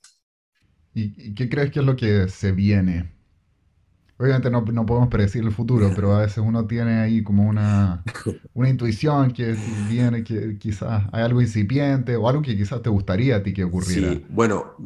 ¿Y 0.95 1.33
qué 1.33 1.49
crees 1.49 1.71
que 1.71 1.79
es 1.79 1.85
lo 1.85 1.95
que 1.95 2.27
se 2.27 2.51
viene 2.51 3.13
Obviamente 4.23 4.49
no, 4.49 4.63
podemos 4.63 5.09
predecir 5.09 5.43
el 5.43 5.51
futuro, 5.51 5.91
pero 5.93 6.15
a 6.15 6.21
veces 6.21 6.37
uno 6.37 6.65
tiene 6.65 7.01
ahí 7.01 7.21
como 7.23 7.43
una, 7.43 8.05
intuición 8.55 9.33
que 9.33 9.53
viene, 9.89 10.23
que 10.23 10.57
quizás 10.57 11.03
hay 11.11 11.23
algo 11.23 11.41
incipiente 11.41 12.15
o 12.15 12.29
algo 12.29 12.41
que 12.41 12.55
quizás 12.55 12.81
te 12.81 12.89
gustaría 12.89 13.35
a 13.35 13.43
ti 13.43 13.53
que 13.53 13.65
ocurriera. 13.65 14.13
Sí, 14.13 14.25
bueno, 14.29 14.77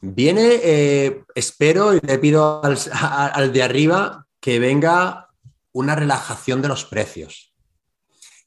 viene, 0.00 0.58
eh, 0.62 1.22
espero 1.34 1.94
y 1.94 2.00
le 2.00 2.18
pido 2.18 2.64
al, 2.64 2.78
al, 3.34 3.52
de 3.52 3.62
arriba 3.62 4.26
que 4.40 4.58
venga 4.58 5.28
una 5.72 5.94
relajación 5.94 6.62
de 6.62 6.68
los 6.68 6.86
precios. 6.86 7.52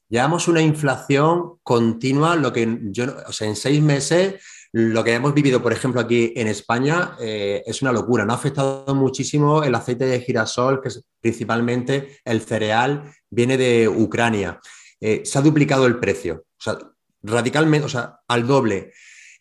Llevamos 0.08 0.48
una 0.48 0.60
inflación 0.60 1.58
continua, 1.62 2.34
lo 2.34 2.52
que 2.52 2.80
yo, 2.90 3.04
o 3.28 3.32
sea, 3.32 3.46
en 3.46 3.54
seis 3.54 3.80
meses 3.80 4.42
lo 4.72 5.02
que 5.02 5.14
hemos 5.14 5.34
vivido, 5.34 5.62
por 5.62 5.72
ejemplo, 5.72 6.00
aquí 6.00 6.32
en 6.36 6.46
España 6.46 7.16
eh, 7.20 7.62
es 7.66 7.82
una 7.82 7.92
locura. 7.92 8.24
No 8.24 8.32
ha 8.32 8.36
afectado 8.36 8.94
muchísimo 8.94 9.64
el 9.64 9.74
aceite 9.74 10.06
de 10.06 10.20
girasol, 10.20 10.80
que 10.80 10.88
es 10.88 11.04
principalmente 11.20 12.18
el 12.24 12.40
cereal, 12.42 13.12
viene 13.28 13.56
de 13.56 13.88
Ucrania. 13.88 14.60
Eh, 15.00 15.22
se 15.24 15.38
ha 15.38 15.42
duplicado 15.42 15.86
el 15.86 15.98
precio, 15.98 16.44
o 16.46 16.62
sea, 16.62 16.78
radicalmente, 17.22 17.86
o 17.86 17.88
sea, 17.88 18.20
al 18.28 18.46
doble. 18.46 18.92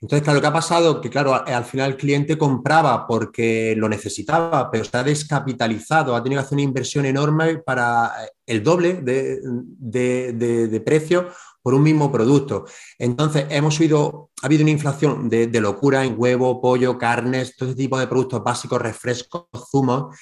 Entonces, 0.01 0.23
claro, 0.23 0.39
¿qué 0.39 0.47
ha 0.47 0.53
pasado? 0.53 1.01
Que, 1.01 1.09
claro, 1.09 1.33
al 1.33 1.65
final 1.65 1.91
el 1.91 1.97
cliente 1.97 2.37
compraba 2.37 3.05
porque 3.05 3.75
lo 3.77 3.89
necesitaba, 3.89 4.71
pero 4.71 4.85
se 4.85 4.95
ha 4.95 5.03
descapitalizado, 5.03 6.15
ha 6.15 6.23
tenido 6.23 6.41
que 6.41 6.45
hacer 6.45 6.55
una 6.55 6.63
inversión 6.63 7.05
enorme 7.05 7.57
para 7.57 8.13
el 8.45 8.63
doble 8.63 8.93
de, 9.01 9.41
de 10.31 10.81
precio 10.81 11.27
por 11.69 11.75
un 11.75 11.83
mismo 11.83 12.11
producto. 12.11 12.65
Entonces, 12.97 13.45
hemos 13.51 13.79
oído, 13.79 14.31
ha 14.41 14.47
habido 14.47 14.63
una 14.63 14.71
inflación 14.71 15.29
de, 15.29 15.47
locura 15.61 16.03
en 16.03 16.15
huevo, 16.17 16.59
pollo, 16.59 16.97
carnes, 16.97 17.55
todo 17.55 17.69
este 17.69 17.83
tipo 17.83 17.99
de 17.99 18.07
productos 18.07 18.43
básicos, 18.43 18.81
refrescos, 18.81 19.43
zumos. 19.69 20.17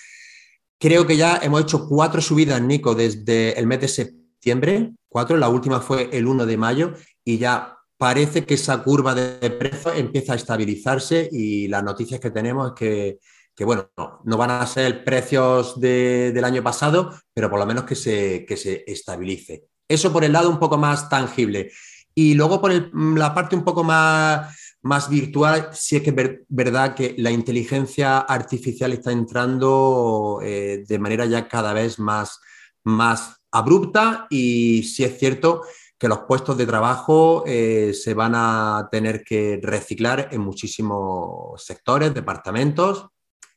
Creo 0.77 1.07
que 1.07 1.15
ya 1.15 1.39
hemos 1.41 1.61
hecho 1.61 1.87
cuatro 1.87 2.19
subidas, 2.19 2.61
Nico, 2.61 2.95
desde 2.95 3.57
el 3.57 3.65
mes 3.65 3.79
de 3.79 3.87
septiembre, 3.87 4.91
cuatro, 5.07 5.37
la 5.37 5.47
última 5.47 5.79
fue 5.79 6.09
el 6.11 6.27
1 6.27 6.45
de 6.45 6.57
mayo, 6.57 6.93
y 7.23 7.37
ya 7.37 7.77
parece 7.95 8.43
que 8.43 8.55
esa 8.55 8.83
curva 8.83 9.15
de 9.15 9.49
precios 9.49 9.95
empieza 9.95 10.33
a 10.33 10.35
estabilizarse 10.35 11.29
y 11.31 11.69
las 11.69 11.81
noticias 11.81 12.19
que 12.19 12.31
tenemos 12.31 12.73
es 12.81 13.19
que, 13.55 13.63
bueno, 13.63 13.89
no, 13.95 14.37
van 14.37 14.51
a 14.51 14.67
ser 14.67 15.05
precios 15.05 15.79
del 15.79 16.43
año 16.43 16.61
pasado, 16.61 17.13
pero 17.33 17.49
por 17.49 17.57
lo 17.57 17.65
menos 17.65 17.85
que 17.85 17.95
se, 17.95 18.45
que 18.45 18.57
se 18.57 18.83
estabilice. 18.85 19.69
Eso 19.87 20.11
por 20.11 20.23
el 20.23 20.33
lado 20.33 20.49
un 20.49 20.59
poco 20.59 20.77
más 20.77 21.09
tangible. 21.09 21.71
Y 22.13 22.33
luego 22.33 22.59
por 22.59 22.71
la 22.93 23.33
parte 23.33 23.55
un 23.55 23.63
poco 23.63 23.83
más, 23.83 24.55
más 24.81 25.09
virtual, 25.09 25.69
sí 25.73 25.97
es 25.97 26.01
que 26.01 26.43
verdad 26.49 26.95
que 26.95 27.15
la 27.17 27.31
inteligencia 27.31 28.19
artificial 28.19 28.91
está 28.93 29.11
entrando 29.11 30.39
eh, 30.43 30.83
de 30.87 30.99
manera 30.99 31.25
ya 31.25 31.47
cada 31.47 31.73
vez 31.73 31.99
más, 31.99 32.39
más 32.83 33.37
abrupta 33.51 34.27
y 34.29 34.83
sí 34.83 35.03
es 35.03 35.19
cierto 35.19 35.61
que 35.97 36.07
los 36.07 36.19
puestos 36.19 36.57
de 36.57 36.65
trabajo 36.65 37.43
eh, 37.47 37.91
se 37.93 38.13
van 38.13 38.33
a 38.35 38.87
tener 38.91 39.23
que 39.23 39.59
reciclar 39.61 40.29
en 40.31 40.41
muchísimos 40.41 41.63
sectores, 41.63 42.13
departamentos, 42.13 43.07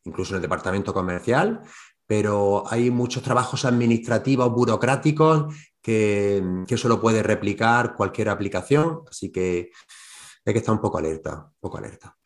incluso 0.05 0.33
en 0.33 0.37
el 0.37 0.43
departamento 0.43 0.95
comercial, 0.95 1.61
pero 2.11 2.64
hay 2.68 2.90
muchos 2.90 3.22
trabajos 3.22 3.64
administrativos, 3.64 4.50
burocráticos 4.50 5.54
que, 5.80 6.42
eso 6.68 6.88
lo 6.88 7.00
puede 7.00 7.22
replicar 7.22 7.94
cualquier 7.94 8.30
aplicación, 8.30 9.02
así 9.08 9.30
que 9.30 9.70
hay 10.44 10.52
que 10.52 10.58
estar 10.58 10.74
un 10.74 10.80
poco 10.80 10.98
alerta, 10.98 11.52
poco 11.61 11.78
alerta. 11.78 12.16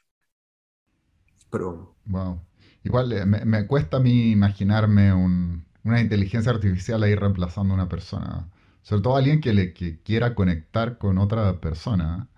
Pero... 1.50 1.96
Wow. 2.06 2.40
Igual 2.82 3.12
eh, 3.12 3.26
me, 3.26 3.66
cuesta 3.66 3.98
a 3.98 4.00
mí 4.00 4.30
imaginarme 4.30 5.12
una 5.12 6.00
inteligencia 6.00 6.52
artificial 6.52 7.02
ahí 7.02 7.14
reemplazando 7.14 7.74
a 7.74 7.76
una 7.76 7.88
persona. 7.90 8.50
Sobre 8.80 9.02
todo 9.02 9.16
alguien 9.16 9.42
que, 9.42 9.52
le, 9.52 9.74
quiera 9.74 10.34
conectar 10.34 10.96
con 10.96 11.18
otra 11.18 11.60
persona. 11.60 12.30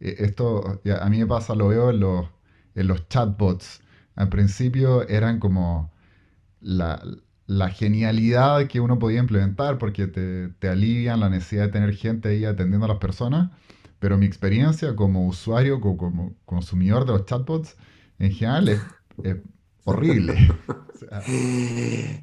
Eh, 0.00 0.16
esto 0.18 0.80
a 1.00 1.08
mí 1.08 1.20
me 1.20 1.26
pasa, 1.28 1.54
lo 1.54 1.68
veo 1.68 1.90
en 1.90 2.00
los, 2.00 2.26
en 2.74 2.88
los 2.88 3.08
chatbots. 3.08 3.82
Al 4.16 4.28
principio 4.30 5.06
eran 5.08 5.38
como 5.38 5.96
la, 6.60 7.02
la 7.46 7.70
genialidad 7.70 8.66
que 8.66 8.80
uno 8.80 8.98
podía 8.98 9.20
implementar 9.20 9.78
porque 9.78 10.06
te, 10.06 10.48
te, 10.48 10.68
alivian 10.68 11.20
la 11.20 11.28
necesidad 11.28 11.66
de 11.66 11.72
tener 11.72 11.94
gente 11.94 12.28
ahí 12.28 12.44
atendiendo 12.44 12.86
a 12.86 12.90
las 12.90 12.98
personas, 12.98 13.50
pero 13.98 14.18
mi 14.18 14.26
experiencia 14.26 14.94
como 14.94 15.26
usuario, 15.26 15.80
como, 15.80 15.96
como 15.96 16.34
consumidor 16.44 17.06
de 17.06 17.12
los 17.12 17.26
chatbots, 17.26 17.76
en 18.18 18.32
general 18.32 18.68
es, 18.68 18.80
horrible. 19.84 20.36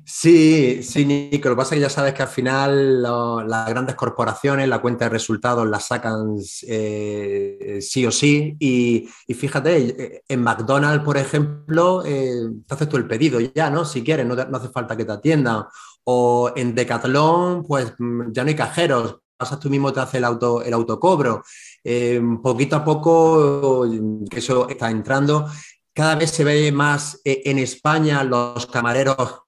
Sí, 0.05 0.83
sí, 0.83 1.05
Nico. 1.05 1.49
Lo 1.49 1.55
que 1.55 1.59
pasa 1.59 1.75
es 1.75 1.79
que 1.79 1.81
ya 1.81 1.89
sabes 1.89 2.13
que 2.13 2.23
al 2.23 2.27
final 2.27 3.01
las 3.01 3.69
grandes 3.69 3.95
corporaciones 3.95 4.67
la 4.67 4.79
cuenta 4.79 5.05
de 5.05 5.09
resultados 5.09 5.67
la 5.67 5.79
sacan 5.79 6.35
eh, 6.67 7.79
sí 7.81 8.05
o 8.05 8.11
sí. 8.11 8.55
Y, 8.59 9.07
fíjate, 9.33 10.23
en 10.27 10.43
McDonald's, 10.43 11.03
por 11.03 11.17
ejemplo, 11.17 12.03
eh, 12.05 12.49
te 12.67 12.73
haces 12.73 12.89
tú 12.89 12.97
el 12.97 13.07
pedido 13.07 13.39
ya, 13.39 13.69
¿no? 13.69 13.85
Si 13.85 14.03
quieres, 14.03 14.25
no, 14.25 14.35
hace 14.35 14.69
falta 14.69 14.95
que 14.97 15.05
te 15.05 15.13
atiendan. 15.13 15.65
O 16.03 16.51
en 16.55 16.75
Decathlon, 16.75 17.63
pues 17.63 17.93
ya 18.31 18.43
no 18.43 18.49
hay 18.49 18.55
cajeros, 18.55 19.17
pasas 19.37 19.59
tú 19.59 19.69
mismo, 19.69 19.91
te 19.91 19.99
hace 19.99 20.17
el, 20.17 20.25
auto, 20.25 20.61
el 20.61 20.73
autocobro. 20.73 21.43
Eh, 21.83 22.21
poquito 22.43 22.75
a 22.75 22.83
poco, 22.83 23.87
que 24.29 24.39
eso 24.39 24.69
está 24.69 24.91
entrando 24.91 25.47
cada 25.95 26.15
vez 26.15 26.31
se 26.31 26.43
ve 26.43 26.71
más 26.71 27.21
eh, 27.23 27.43
en 27.45 27.57
España 27.57 28.23
los 28.23 28.67
camareros, 28.67 29.43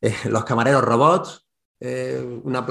eh, 0.00 0.14
los 0.24 0.44
camareros 0.44 0.82
robots. 0.82 1.46
Eh, 1.78 2.40
una, 2.42 2.66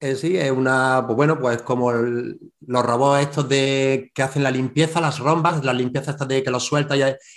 sí, 0.00 0.36
es 0.38 0.50
una, 0.50 1.04
pues 1.06 1.16
bueno, 1.16 1.38
pues 1.38 1.60
como 1.60 1.92
los 1.92 2.86
robots 2.86 3.22
estos 3.22 3.48
de 3.50 4.10
que 4.14 4.22
hacen 4.22 4.42
la 4.42 4.50
limpieza, 4.50 5.00
las 5.00 5.18
rombas, 5.18 5.62
la 5.62 5.74
limpieza 5.74 6.12
esta 6.12 6.24
de 6.24 6.42
que 6.42 6.50
los 6.50 6.64
suelta 6.64 6.96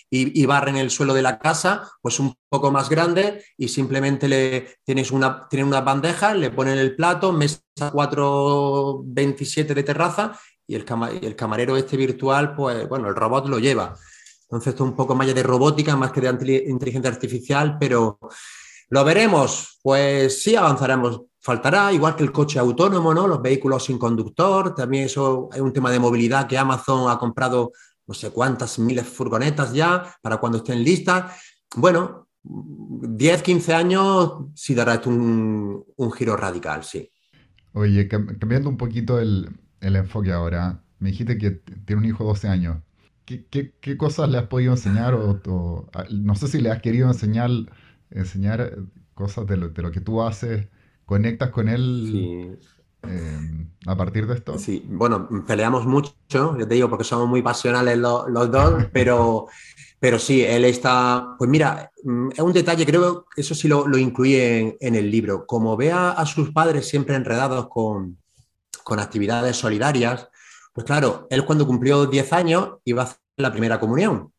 y, 0.10 0.46
barren 0.46 0.78
el 0.78 0.90
suelo 0.90 1.14
de 1.14 1.22
la 1.22 1.40
casa, 1.40 1.92
pues 2.02 2.20
un 2.20 2.34
poco 2.50 2.72
más 2.72 2.90
grande 2.90 3.44
y 3.58 3.68
simplemente 3.68 4.30
le 4.30 4.78
tienes 4.86 5.12
una, 5.12 5.48
tienen 5.50 5.68
una 5.68 5.82
bandeja, 5.82 6.34
le 6.34 6.52
ponen 6.52 6.78
el 6.78 6.96
plato, 6.96 7.34
mesa 7.34 7.60
427 7.92 9.74
de 9.74 9.84
terraza 9.84 10.40
y 10.68 10.76
y 10.76 10.78
el 10.78 11.36
camarero 11.36 11.78
este 11.78 11.98
virtual, 11.98 12.56
pues 12.56 12.88
bueno, 12.88 13.10
el 13.10 13.16
robot 13.16 13.48
lo 13.48 13.60
lleva. 13.60 13.96
Entonces, 14.48 14.74
esto 14.74 14.84
es 14.84 14.90
un 14.92 14.96
poco 14.96 15.16
más 15.16 15.34
de 15.34 15.44
robótica, 15.44 15.96
más 15.96 16.12
que 16.12 16.22
de 16.22 16.66
inteligencia 16.68 17.10
artificial, 17.10 17.78
pero 17.80 18.20
lo 18.90 19.04
veremos. 19.04 19.80
Pues 19.82 20.42
sí, 20.42 20.56
avanzaremos. 20.56 21.22
Faltará, 21.40 21.92
igual 21.94 22.16
que 22.16 22.24
el 22.24 22.32
coche 22.32 22.58
autónomo, 22.58 23.14
¿no? 23.14 23.28
Los 23.28 23.42
vehículos 23.42 23.86
sin 23.86 24.00
conductor. 24.00 24.74
También 24.74 25.06
eso 25.06 25.50
es 25.54 25.62
un 25.62 25.72
tema 25.72 25.92
de 25.92 26.00
movilidad 26.00 26.48
que 26.48 26.58
Amazon 26.58 27.10
ha 27.10 27.20
comprado 27.20 27.72
no 28.08 28.14
sé 28.14 28.30
cuántas 28.30 28.78
miles 28.80 29.08
furgonetas 29.08 29.74
ya 29.74 30.16
para 30.22 30.38
cuando 30.38 30.60
estén 30.60 30.84
listas. 30.84 31.34
Bueno, 31.76 32.30
10, 32.44 33.42
15 33.42 33.74
años 33.74 34.34
sí 34.54 34.76
dará 34.76 35.02
un, 35.06 35.84
un 35.96 36.12
giro 36.12 36.38
radical, 36.38 36.84
sí. 36.84 37.12
Oye, 37.74 38.08
cambiando 38.08 38.70
un 38.70 38.78
poquito 38.78 39.20
el, 39.20 39.50
el, 39.82 39.96
enfoque 39.96 40.32
ahora, 40.32 40.82
me 41.00 41.10
dijiste 41.10 41.38
que 41.38 41.52
tiene 41.86 42.02
un 42.02 42.06
hijo 42.06 42.24
de 42.24 42.30
12 42.30 42.48
años. 42.48 42.78
¿Qué, 43.26 43.46
qué, 43.50 43.74
qué 43.82 43.98
cosas 43.98 44.30
le 44.30 44.38
has 44.38 44.48
podido 44.48 44.74
enseñar? 44.74 45.14
O, 45.16 45.42
no 46.12 46.36
sé 46.36 46.48
si 46.48 46.62
le 46.62 46.72
has 46.72 46.82
querido 46.82 47.08
enseñar, 47.08 47.50
enseñar 48.12 48.78
cosas 49.14 49.48
de 49.48 49.58
lo, 49.58 49.70
de 49.70 49.82
lo 49.82 49.92
que 49.92 50.02
tú 50.02 50.22
haces. 50.22 50.68
¿Conectas 51.06 51.50
con 51.50 51.70
él? 51.70 52.10
Sí. 52.12 52.68
Eh, 53.08 53.68
a 53.86 53.96
partir 53.96 54.28
de 54.28 54.36
esto? 54.36 54.58
Sí, 54.58 54.84
bueno, 54.88 55.28
peleamos 55.46 55.86
mucho, 55.86 56.14
yo 56.30 56.68
te 56.68 56.76
digo, 56.76 56.90
porque 56.90 57.04
somos 57.04 57.28
muy 57.28 57.42
pasionales 57.42 57.98
los, 57.98 58.52
dos, 58.52 58.86
pero, 58.94 59.48
pero 60.00 60.20
sí, 60.20 60.44
él 60.44 60.66
está, 60.66 61.36
pues 61.38 61.50
mira, 61.50 61.92
mm, 62.04 62.30
es 62.32 62.40
un 62.40 62.54
detalle, 62.54 62.86
creo 62.86 63.26
que 63.34 63.42
eso 63.42 63.54
sí 63.54 63.68
lo, 63.68 63.88
lo 63.88 63.98
incluye 63.98 64.78
en, 64.80 64.96
el 64.96 65.12
libro, 65.12 65.46
como 65.46 65.78
ve 65.78 65.92
a, 65.92 66.26
sus 66.26 66.52
padres 66.52 66.88
siempre 66.88 67.16
enredados 67.16 67.68
con, 67.70 68.18
con 68.84 69.00
actividades 69.00 69.56
solidarias, 69.56 70.30
pues 70.76 70.86
claro, 70.86 71.26
él 71.30 71.46
cuando 71.46 71.66
cumplió 71.66 72.06
10 72.06 72.34
años 72.34 72.80
iba 72.84 73.04
a 73.04 73.06
hacer 73.06 73.20
la 73.38 73.50
primera 73.50 73.80
comunión. 73.80 74.34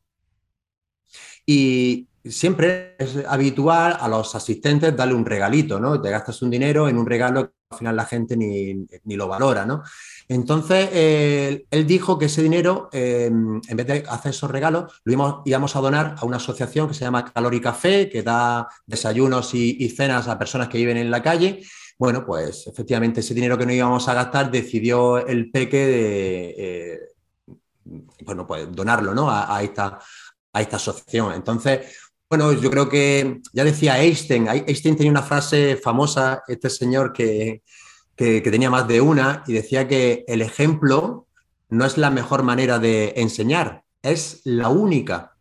Y, 1.47 2.09
siempre 2.28 2.97
es 2.99 3.24
habitual 3.26 3.97
a 3.99 4.09
los 4.09 4.34
asistentes 4.34 4.97
darle 4.97 5.14
un 5.14 5.24
regalito, 5.24 5.78
¿no? 5.78 6.01
Te 6.03 6.11
gastas 6.11 6.43
un 6.43 6.51
dinero 6.51 6.89
en 6.89 6.99
un 6.99 7.07
regalo 7.07 7.47
que 7.47 7.55
al 7.70 7.78
final 7.78 7.97
la 7.97 8.05
gente 8.05 8.37
ni, 8.37 8.87
lo 9.16 9.28
valora, 9.28 9.64
¿no? 9.64 9.82
Entonces, 10.28 10.89
él 10.93 11.87
dijo 11.87 12.18
que 12.18 12.26
ese 12.26 12.43
dinero, 12.43 12.89
eh, 12.93 13.26
en 13.26 13.76
vez 13.76 13.87
de 13.87 14.05
hacer 14.09 14.30
esos 14.30 14.51
regalos, 14.51 15.01
lo 15.05 15.43
íbamos, 15.45 15.76
a 15.76 15.80
donar 15.80 16.16
a 16.18 16.24
una 16.26 16.39
asociación 16.39 16.89
que 16.89 16.95
se 16.95 17.05
llama 17.05 17.32
Calor 17.32 17.55
y 17.55 17.61
Café, 17.61 18.09
que 18.09 18.24
da 18.24 18.68
desayunos 18.87 19.55
y, 19.55 19.89
cenas 19.91 20.26
a 20.28 20.39
personas 20.39 20.68
que 20.68 20.78
viven 20.78 20.97
en 20.97 21.11
la 21.11 21.22
calle. 21.22 21.62
Bueno, 21.99 22.26
pues 22.26 22.66
efectivamente 22.66 23.20
ese 23.20 23.34
dinero 23.34 23.57
que 23.57 23.64
no 23.64 23.72
íbamos 23.72 24.07
a 24.09 24.14
gastar 24.14 24.51
decidió 24.51 25.26
el 25.26 25.51
peque 25.51 25.86
de, 25.86 26.55
eh, 26.59 26.99
bueno, 28.24 28.47
pues 28.47 28.70
donarlo, 28.72 29.14
¿no? 29.14 29.30
A, 29.30 29.62
esta, 29.62 29.99
a 30.53 30.61
esta 30.61 30.76
asociación. 30.76 31.32
Entonces, 31.32 31.97
bueno, 32.28 32.53
yo 32.53 32.70
creo 32.70 32.88
que 32.88 33.40
ya 33.53 33.62
decía 33.62 34.01
Einstein, 34.03 34.49
Einstein 34.49 34.97
tenía 34.97 35.12
una 35.12 35.22
frase 35.22 35.76
famosa, 35.76 36.42
este 36.49 36.68
señor 36.70 37.12
que, 37.12 37.62
tenía 38.16 38.68
más 38.70 38.88
de 38.88 39.01
una, 39.01 39.44
y 39.47 39.53
decía 39.53 39.86
que 39.86 40.24
el 40.26 40.42
ejemplo 40.42 41.28
no 41.68 41.84
es 41.84 41.99
la 41.99 42.11
mejor 42.11 42.42
manera 42.42 42.78
de 42.78 43.14
enseñar, 43.16 43.84
es 44.03 44.40
la 44.44 44.68
única. 44.68 45.36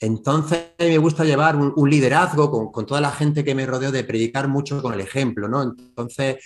Entonces 0.00 0.72
me 0.78 0.98
gusta 0.98 1.24
llevar 1.24 1.56
un, 1.56 1.90
liderazgo 1.90 2.70
con, 2.70 2.86
toda 2.86 3.00
la 3.00 3.10
gente 3.10 3.44
que 3.44 3.54
me 3.54 3.66
rodeo 3.66 3.90
de 3.90 4.04
predicar 4.04 4.48
mucho 4.48 4.82
con 4.82 4.92
el 4.92 5.00
ejemplo, 5.00 5.48
¿no? 5.48 5.62
Entonces, 5.62 6.36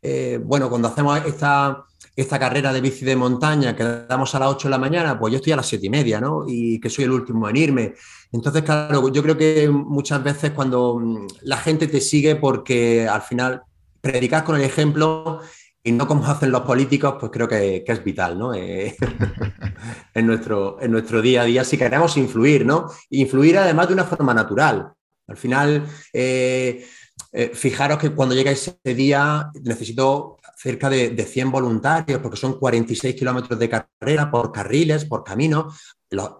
eh, 0.00 0.40
bueno, 0.42 0.70
cuando 0.70 0.88
hacemos 0.88 1.20
esta, 1.26 1.84
esta 2.16 2.38
carrera 2.38 2.72
de 2.72 2.80
bici 2.80 3.04
de 3.04 3.16
montaña 3.16 3.76
que 3.76 3.84
damos 4.08 4.34
a 4.34 4.38
las 4.38 4.48
8 4.48 4.68
de 4.68 4.70
la 4.70 4.78
mañana, 4.78 5.18
pues 5.18 5.32
yo 5.32 5.36
estoy 5.36 5.52
a 5.52 5.56
las 5.56 5.66
7 5.66 5.86
y 5.86 5.90
media, 5.90 6.20
¿no? 6.20 6.44
Y 6.46 6.80
que 6.80 6.88
soy 6.88 7.04
el 7.04 7.10
último 7.10 7.48
en 7.48 7.56
irme. 7.56 7.94
Entonces, 8.32 8.62
claro, 8.62 9.12
yo 9.12 9.22
creo 9.22 9.36
que 9.36 9.68
muchas 9.68 10.22
veces 10.22 10.52
cuando 10.52 10.98
mm, 10.98 11.26
la 11.42 11.58
gente 11.58 11.86
te 11.86 12.00
sigue 12.00 12.36
porque 12.36 13.06
al 13.06 13.22
final 13.22 13.62
predicas 14.00 14.42
con 14.44 14.56
el 14.56 14.62
ejemplo 14.62 15.40
y 15.86 15.92
no 15.92 16.08
como 16.08 16.26
hacen 16.26 16.50
los 16.50 16.62
políticos, 16.62 17.16
pues 17.20 17.30
creo 17.30 17.46
que, 17.46 17.84
es 17.86 18.04
vital, 18.04 18.38
¿no? 18.38 18.54
Eh, 18.54 18.96
en, 20.14 20.26
nuestro, 20.26 20.78
en 20.80 20.90
nuestro 20.90 21.20
día 21.20 21.42
a 21.42 21.44
día 21.44 21.62
si 21.62 21.76
queremos 21.76 22.16
influir, 22.16 22.64
¿no? 22.64 22.90
Influir 23.10 23.58
además 23.58 23.88
de 23.88 23.94
una 23.94 24.04
forma 24.04 24.32
natural. 24.32 24.92
Al 25.26 25.36
final, 25.36 25.86
eh, 26.12 26.86
eh, 27.32 27.50
fijaros 27.52 27.98
que 27.98 28.10
cuando 28.10 28.34
llega 28.34 28.50
ese 28.50 28.78
día 28.82 29.50
necesito 29.62 30.38
cerca 30.56 30.88
de, 30.88 31.22
100 31.22 31.50
voluntarios, 31.50 32.20
porque 32.20 32.38
son 32.38 32.58
46 32.58 33.14
kilómetros 33.14 33.58
de 33.58 33.68
carrera 33.68 34.30
por 34.30 34.52
carriles, 34.52 35.04
por 35.04 35.22
caminos. 35.22 35.78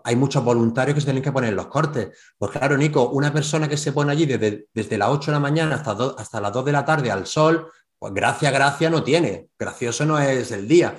hay 0.04 0.16
muchos 0.16 0.42
voluntarios 0.42 0.94
que 0.94 1.00
se 1.02 1.06
tienen 1.06 1.22
que 1.22 1.32
poner 1.32 1.50
en 1.50 1.56
los 1.56 1.66
cortes. 1.66 2.16
Pues 2.38 2.50
claro, 2.52 2.78
Nico, 2.78 3.10
una 3.10 3.30
persona 3.30 3.68
que 3.68 3.76
se 3.76 3.92
pone 3.92 4.12
allí 4.12 4.24
desde, 4.24 4.68
desde 4.72 4.96
las 4.96 5.10
8 5.10 5.30
de 5.30 5.36
la 5.36 5.40
mañana 5.40 5.74
hasta, 5.74 6.14
hasta 6.16 6.40
las 6.40 6.52
2 6.52 6.64
de 6.64 6.72
la 6.72 6.84
tarde 6.86 7.10
al 7.10 7.26
sol, 7.26 7.70
pues 8.04 8.12
gracia, 8.12 8.50
gracia 8.50 8.90
no 8.90 9.02
tiene. 9.02 9.48
Gracioso 9.58 10.04
no 10.04 10.18
es 10.18 10.52
el 10.52 10.68
día. 10.68 10.94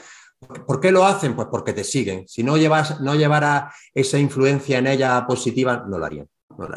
¿Por 0.66 0.80
qué 0.80 0.92
lo 0.92 1.06
hacen? 1.06 1.36
Pues 1.36 1.48
porque 1.52 1.72
te 1.72 1.84
siguen. 1.84 2.28
Si 2.28 2.44
no, 2.44 2.58
llevas, 2.58 3.00
no 3.00 3.14
llevara 3.14 3.72
esa 3.94 4.18
influencia 4.18 4.80
en 4.80 4.88
ella 4.88 5.24
positiva, 5.28 5.86
no 5.88 6.00
lo 6.00 6.06
harían. 6.06 6.28
No 6.58 6.68
lo 6.68 6.76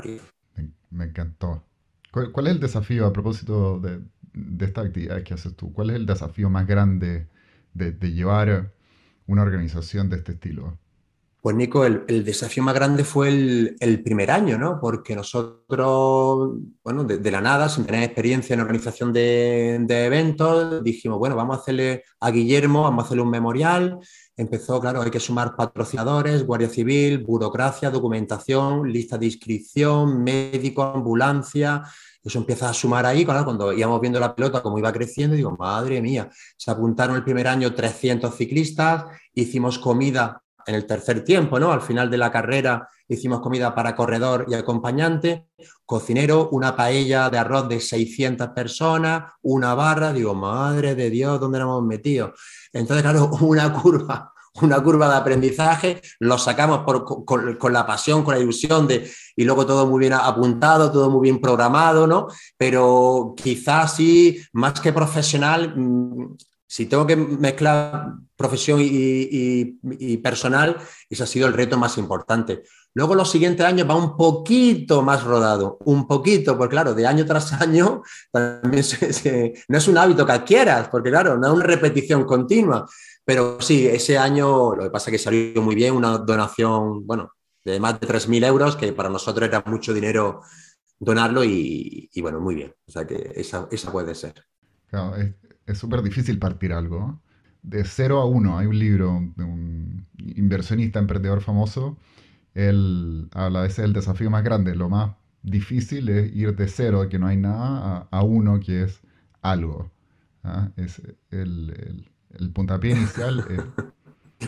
Me, 0.90 1.04
encantó. 1.06 1.64
¿Cuál, 2.12 2.46
es 2.46 2.52
el 2.52 2.60
desafío 2.60 3.06
a 3.06 3.12
propósito 3.14 3.80
de, 3.80 4.02
de 4.34 4.66
esta 4.66 4.82
actividad 4.82 5.22
que 5.22 5.32
haces 5.32 5.56
tú? 5.56 5.72
¿Cuál 5.72 5.88
es 5.88 5.96
el 5.96 6.04
desafío 6.04 6.50
más 6.50 6.66
grande 6.66 7.26
de, 7.72 7.92
llevar 8.12 8.70
una 9.26 9.40
organización 9.40 10.10
de 10.10 10.16
este 10.16 10.32
estilo? 10.32 10.78
Pues 11.40 11.54
Nico, 11.54 11.84
el, 11.84 12.24
desafío 12.24 12.64
más 12.64 12.74
grande 12.74 13.04
fue 13.04 13.28
el, 13.28 14.02
primer 14.02 14.32
año, 14.32 14.58
¿no? 14.58 14.80
Porque 14.80 15.14
nosotros, 15.14 16.58
bueno, 16.82 17.04
de, 17.04 17.30
la 17.30 17.40
nada, 17.40 17.68
sin 17.68 17.86
tener 17.86 18.02
experiencia 18.02 18.54
en 18.54 18.60
organización 18.60 19.12
de, 19.12 19.76
eventos, 19.88 20.82
dijimos, 20.82 21.18
bueno, 21.18 21.36
vamos 21.36 21.56
a 21.56 21.60
hacerle 21.60 22.02
a 22.18 22.32
Guillermo, 22.32 22.82
vamos 22.82 23.04
a 23.04 23.06
hacerle 23.06 23.22
un 23.22 23.30
memorial. 23.30 24.00
Empezó, 24.36 24.80
claro, 24.80 25.00
hay 25.00 25.12
que 25.12 25.20
sumar 25.20 25.54
patrocinadores, 25.54 26.44
Guardia 26.44 26.68
Civil, 26.68 27.18
burocracia, 27.18 27.90
documentación, 27.90 28.90
lista 28.90 29.16
de 29.16 29.26
inscripción, 29.26 30.24
médico, 30.24 30.82
ambulancia, 30.82 31.84
eso 32.20 32.38
empieza 32.40 32.68
a 32.68 32.74
sumar 32.74 33.06
ahí, 33.06 33.24
cuando 33.24 33.72
íbamos 33.72 34.00
viendo 34.00 34.18
la 34.18 34.34
pelota, 34.34 34.60
como 34.60 34.78
iba 34.78 34.92
creciendo, 34.92 35.36
digo, 35.36 35.56
madre 35.56 36.02
mía, 36.02 36.28
se 36.56 36.70
apuntaron 36.70 37.14
el 37.14 37.24
primer 37.24 37.46
año 37.46 37.72
300 37.74 38.34
ciclistas, 38.34 39.04
hicimos 39.32 39.78
comida 39.78 40.42
en 40.68 40.74
el 40.74 40.86
tercer 40.86 41.24
tiempo, 41.24 41.58
¿no? 41.58 41.72
Al 41.72 41.80
final 41.80 42.10
de 42.10 42.18
la 42.18 42.30
carrera 42.30 42.86
hicimos 43.08 43.40
comida 43.40 43.74
para 43.74 43.96
corredor 43.96 44.44
y 44.48 44.54
acompañante, 44.54 45.46
cocinero, 45.86 46.50
una 46.52 46.76
paella 46.76 47.30
de 47.30 47.38
arroz 47.38 47.70
de 47.70 47.80
600 47.80 48.48
personas, 48.48 49.32
una 49.40 49.74
barra, 49.74 50.12
digo, 50.12 50.34
madre 50.34 50.94
de 50.94 51.08
Dios, 51.08 51.40
¿dónde 51.40 51.58
nos 51.58 51.68
hemos 51.68 51.84
metido? 51.84 52.34
Entonces, 52.72 53.02
claro, 53.02 53.30
una 53.40 53.72
curva 53.72 54.34
una 54.62 54.82
curva 54.82 55.08
de 55.08 55.16
aprendizaje, 55.16 56.02
lo 56.18 56.36
sacamos 56.36 56.84
con, 56.84 57.72
la 57.72 57.86
pasión, 57.86 58.24
con 58.24 58.34
la 58.34 58.40
ilusión 58.40 58.88
de, 58.88 59.08
y 59.36 59.44
luego 59.44 59.64
todo 59.64 59.86
muy 59.86 60.00
bien 60.00 60.14
apuntado, 60.14 60.90
todo 60.90 61.10
muy 61.10 61.22
bien 61.22 61.40
programado, 61.40 62.08
¿no? 62.08 62.26
Pero 62.56 63.34
quizás 63.36 63.94
sí, 63.94 64.42
más 64.52 64.80
que 64.80 64.92
profesional, 64.92 65.74
mm, 65.76 66.36
si 66.68 66.84
tengo 66.84 67.06
que 67.06 67.16
mezclar 67.16 68.12
profesión 68.36 68.78
y, 68.82 70.16
personal, 70.18 70.76
ese 71.08 71.22
ha 71.22 71.26
sido 71.26 71.48
el 71.48 71.54
reto 71.54 71.78
más 71.78 71.96
importante. 71.96 72.62
Luego 72.92 73.14
los 73.14 73.30
siguientes 73.30 73.64
años 73.64 73.88
va 73.88 73.96
un 73.96 74.16
poquito 74.16 75.02
más 75.02 75.24
rodado, 75.24 75.78
un 75.86 76.06
poquito, 76.06 76.58
porque 76.58 76.72
claro, 76.72 76.94
de 76.94 77.06
año 77.06 77.24
tras 77.24 77.52
año 77.60 78.02
también 78.30 78.84
no 79.68 79.78
es 79.78 79.88
un 79.88 79.98
hábito 79.98 80.26
que 80.26 80.32
adquieras, 80.32 80.88
porque 80.88 81.10
claro, 81.10 81.38
no 81.38 81.46
es 81.48 81.52
una 81.54 81.64
repetición 81.64 82.24
continua, 82.24 82.86
pero 83.24 83.60
sí, 83.60 83.86
ese 83.86 84.18
año 84.18 84.74
lo 84.74 84.84
que 84.84 84.90
pasa 84.90 85.10
es 85.10 85.12
que 85.12 85.24
salió 85.24 85.62
muy 85.62 85.74
bien, 85.74 85.94
una 85.94 86.18
donación, 86.18 87.06
bueno, 87.06 87.32
de 87.64 87.80
más 87.80 87.98
de 87.98 88.06
3.000 88.06 88.44
euros, 88.44 88.76
que 88.76 88.92
para 88.92 89.08
nosotros 89.08 89.48
era 89.48 89.62
mucho 89.66 89.94
dinero 89.94 90.42
donarlo 90.98 91.42
y, 91.44 92.10
bueno, 92.20 92.40
muy 92.40 92.54
bien. 92.54 92.74
O 92.86 92.90
sea 92.90 93.06
que 93.06 93.32
esa, 93.34 93.68
puede 93.90 94.14
ser. 94.14 94.44
Claro, 94.90 95.14
es 95.68 95.78
súper 95.78 96.02
difícil 96.02 96.38
partir 96.38 96.72
algo. 96.72 97.20
De 97.62 97.84
cero 97.84 98.20
a 98.20 98.26
uno, 98.26 98.58
hay 98.58 98.66
un 98.66 98.78
libro 98.78 99.20
de 99.36 99.44
un 99.44 100.06
inversionista, 100.16 100.98
emprendedor 100.98 101.40
famoso. 101.40 101.96
Él 102.54 103.28
habla, 103.32 103.66
ese 103.66 103.82
es 103.82 103.86
el 103.86 103.92
desafío 103.92 104.30
más 104.30 104.42
grande. 104.42 104.74
Lo 104.74 104.88
más 104.88 105.12
difícil 105.42 106.08
es 106.08 106.34
ir 106.34 106.56
de 106.56 106.68
cero, 106.68 107.08
que 107.08 107.18
no 107.18 107.26
hay 107.26 107.36
nada, 107.36 108.08
a, 108.10 108.22
uno, 108.22 108.60
que 108.60 108.84
es 108.84 109.00
algo. 109.42 109.90
¿ah? 110.42 110.70
Es 110.76 111.02
el 111.30 112.08
el 112.38 112.50
puntapié 112.50 112.92
inicial. 112.92 113.44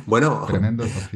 Bueno, 0.07 0.47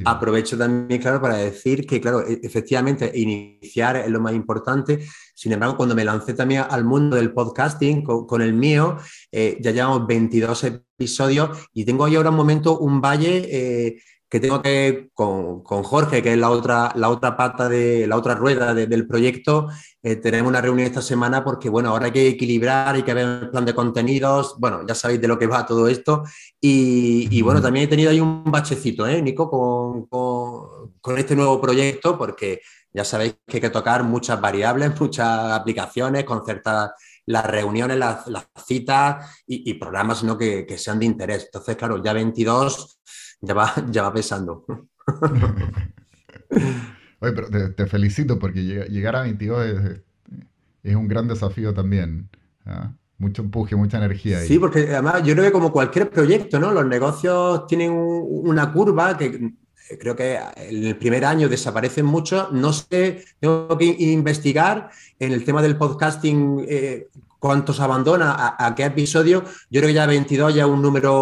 aprovecho 0.04 0.58
también, 0.58 1.00
claro, 1.00 1.20
para 1.20 1.36
decir 1.36 1.86
que, 1.86 2.00
claro, 2.00 2.26
e-, 2.26 2.40
efectivamente, 2.42 3.10
iniciar 3.14 3.96
es 3.96 4.08
lo 4.08 4.20
más 4.20 4.34
importante. 4.34 5.06
Sin 5.34 5.52
embargo, 5.52 5.76
cuando 5.76 5.94
me 5.94 6.04
lancé 6.04 6.34
también 6.34 6.64
al 6.68 6.84
mundo 6.84 7.16
del 7.16 7.32
podcasting 7.32 8.02
con, 8.02 8.42
el 8.42 8.52
mío, 8.54 8.96
eh, 9.30 9.58
ya 9.60 9.70
llevamos 9.70 10.06
22 10.06 10.64
episodios 10.64 11.68
y 11.72 11.84
tengo 11.84 12.04
ahí 12.04 12.16
ahora 12.16 12.30
un 12.30 12.36
momento, 12.36 12.78
un 12.78 13.00
valle 13.00 13.48
eh, 13.50 13.96
que 14.34 14.40
tengo 14.40 14.60
que, 14.62 15.10
con, 15.14 15.62
Jorge, 15.62 16.20
que 16.20 16.32
es 16.32 16.38
la 16.38 16.50
otra, 16.50 16.90
la 16.96 17.08
otra 17.08 17.36
pata 17.36 17.68
de 17.68 18.04
la 18.08 18.16
otra 18.16 18.34
rueda 18.34 18.74
del 18.74 19.06
proyecto, 19.06 19.68
eh, 20.02 20.16
tenemos 20.16 20.48
una 20.48 20.60
reunión 20.60 20.88
esta 20.88 21.02
semana 21.02 21.44
porque, 21.44 21.68
bueno, 21.68 21.90
ahora 21.90 22.06
hay 22.06 22.10
que 22.10 22.26
equilibrar, 22.26 22.96
hay 22.96 23.04
que 23.04 23.14
ver 23.14 23.42
el 23.42 23.50
plan 23.50 23.64
de 23.64 23.76
contenidos, 23.76 24.56
bueno, 24.58 24.84
ya 24.88 24.96
sabéis 24.96 25.20
de 25.20 25.28
lo 25.28 25.38
que 25.38 25.46
va 25.46 25.64
todo 25.64 25.86
esto. 25.86 26.24
Y, 26.60 27.40
bueno, 27.42 27.62
también 27.62 27.84
he 27.84 27.88
tenido 27.88 28.10
ahí 28.10 28.18
un 28.18 28.42
bachecito, 28.42 29.06
¿eh, 29.06 29.22
Nico, 29.22 29.48
con, 29.48 30.06
con, 31.00 31.16
este 31.16 31.36
nuevo 31.36 31.60
proyecto, 31.60 32.18
porque 32.18 32.60
ya 32.92 33.04
sabéis 33.04 33.36
que 33.46 33.58
hay 33.58 33.60
que 33.60 33.70
tocar 33.70 34.02
muchas 34.02 34.40
variables, 34.40 35.00
muchas 35.00 35.52
aplicaciones, 35.52 36.24
concertar 36.24 36.92
las 37.26 37.46
reuniones, 37.46 37.98
las, 37.98 38.26
citas 38.66 39.44
y, 39.46 39.74
programas 39.74 40.24
¿no? 40.24 40.36
que, 40.36 40.66
que, 40.66 40.76
sean 40.76 40.98
de 40.98 41.06
interés. 41.06 41.44
Entonces, 41.44 41.76
claro, 41.76 42.02
ya 42.02 42.12
22 42.12 42.98
ya 43.40 43.54
va, 43.54 43.72
ya 43.90 44.02
va 44.02 44.12
pesando. 44.12 44.64
Oye, 47.20 47.32
pero 47.32 47.74
te, 47.74 47.86
felicito 47.86 48.38
porque 48.38 48.62
llegar 48.62 49.16
a 49.16 49.22
22 49.22 49.66
es, 50.82 50.94
un 50.94 51.08
gran 51.08 51.26
desafío 51.26 51.72
también. 51.72 52.28
¿ah? 52.66 52.92
Mucho 53.18 53.42
empuje, 53.42 53.76
mucha 53.76 53.98
energía. 53.98 54.40
Sí, 54.40 54.58
porque 54.58 54.88
además 54.90 55.22
yo 55.22 55.34
creo 55.34 55.46
que 55.46 55.52
como 55.52 55.72
cualquier 55.72 56.10
proyecto, 56.10 56.58
¿no? 56.58 56.72
Los 56.72 56.86
negocios 56.86 57.66
tienen 57.66 57.92
una 57.92 58.72
curva 58.72 59.16
que 59.16 59.52
creo 59.98 60.16
que 60.16 60.38
en 60.56 60.84
el 60.84 60.96
primer 60.96 61.24
año 61.24 61.48
desaparecen 61.48 62.06
mucho. 62.06 62.48
No 62.52 62.72
sé, 62.72 63.24
tengo 63.40 63.76
que 63.78 63.84
investigar 63.84 64.90
en 65.18 65.32
el 65.32 65.44
tema 65.44 65.62
del 65.62 65.76
podcasting 65.76 66.64
eh, 66.68 67.08
cuántos 67.44 67.78
abandona, 67.78 68.56
a, 68.58 68.74
qué 68.74 68.86
episodio. 68.86 69.44
Yo 69.68 69.82
creo 69.82 69.88
que 69.88 69.92
ya 69.92 70.06
22 70.06 70.54
ya 70.54 70.62
es 70.62 70.68
un 70.70 70.80
número 70.80 71.12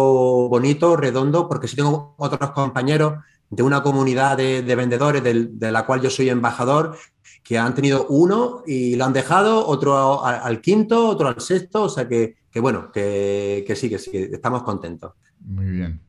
bonito, 0.47 0.95
redondo, 0.95 1.49
porque 1.49 1.67
si 1.67 1.75
tengo 1.75 2.15
otros 2.17 2.51
compañeros 2.51 3.15
de 3.49 3.61
una 3.61 3.83
comunidad 3.83 4.37
de, 4.37 4.61
vendedores 4.73 5.21
de 5.21 5.71
la 5.73 5.85
cual 5.85 5.99
yo 5.99 6.09
soy 6.09 6.29
embajador, 6.29 6.95
que 7.43 7.57
han 7.57 7.75
tenido 7.75 8.07
uno 8.07 8.63
y 8.65 8.95
lo 8.95 9.03
han 9.03 9.11
dejado, 9.11 9.67
otro 9.67 10.23
al, 10.23 10.61
quinto, 10.61 11.09
otro 11.09 11.27
al 11.27 11.41
sexto, 11.41 11.83
o 11.83 11.89
sea 11.89 12.07
que, 12.07 12.37
bueno, 12.55 12.89
que, 12.89 13.65
sí, 13.75 13.89
que 13.89 13.99
sí, 13.99 14.11
estamos 14.13 14.63
contentos. 14.63 15.11
Muy 15.41 15.65
bien. 15.65 15.99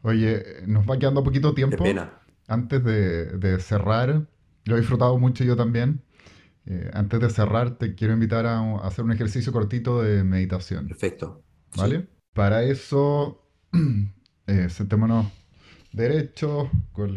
Oye, 0.00 0.42
nos 0.66 0.88
va 0.88 0.98
quedando 0.98 1.22
poquito 1.22 1.52
tiempo. 1.52 1.76
Qué 1.76 1.82
pena. 1.82 2.18
Antes 2.48 2.82
de, 2.82 3.26
de 3.36 3.60
cerrar, 3.60 4.26
lo 4.64 4.76
he 4.76 4.80
disfrutado 4.80 5.18
mucho 5.18 5.44
yo 5.44 5.54
también. 5.54 6.00
Eh, 6.66 6.90
antes 6.94 7.20
de 7.20 7.30
cerrar, 7.30 7.76
te 7.76 7.94
quiero 7.94 8.14
invitar 8.14 8.46
a, 8.46 8.76
hacer 8.78 9.04
un 9.04 9.12
ejercicio 9.12 9.52
cortito 9.52 10.02
de 10.02 10.24
meditación. 10.24 10.88
Perfecto. 10.88 11.42
¿Vale? 11.76 12.08
Para 12.32 12.62
eso, 12.62 13.46
eh, 14.46 14.68
sentémonos 14.70 15.26
derechos, 15.92 16.68
con, 16.92 17.14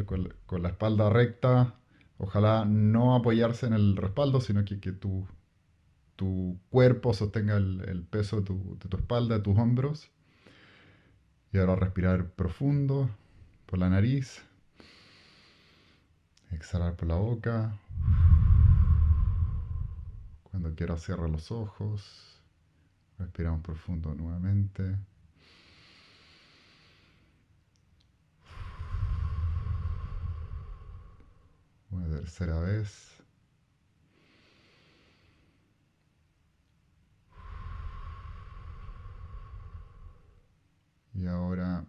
la 0.62 0.70
espalda 0.70 1.10
recta. 1.10 1.76
Ojalá 2.18 2.66
no 2.66 3.16
apoyarse 3.16 3.68
en 3.68 3.74
el 3.74 3.96
respaldo, 3.96 4.42
sino 4.42 4.66
que, 4.66 4.80
que 4.80 4.92
tu, 4.92 5.28
tu 6.16 6.60
cuerpo 6.70 7.14
sostenga 7.14 7.58
el, 7.58 8.06
peso 8.10 8.38
de 8.38 8.42
tu, 8.44 8.78
de 8.82 8.90
tu 8.90 8.98
espalda, 8.98 9.38
de 9.38 9.44
tus 9.44 9.58
hombros. 9.58 10.12
Y 11.54 11.60
ahora 11.60 11.76
respirar 11.76 12.32
profundo 12.32 13.10
por 13.66 13.80
la 13.80 13.90
nariz. 13.90 14.44
Exhalar 16.52 16.96
por 16.96 17.08
la 17.08 17.16
boca. 17.16 17.80
Cuando 20.52 20.74
quiera 20.76 20.98
cierra 20.98 21.28
los 21.28 21.52
ojos. 21.52 22.42
Respiramos 23.20 23.62
profundo 23.62 24.14
nuevamente. 24.14 24.98
Una 31.92 32.08
tercera 32.10 32.60
vez. 32.60 33.22
Y 41.14 41.26
ahora 41.28 41.86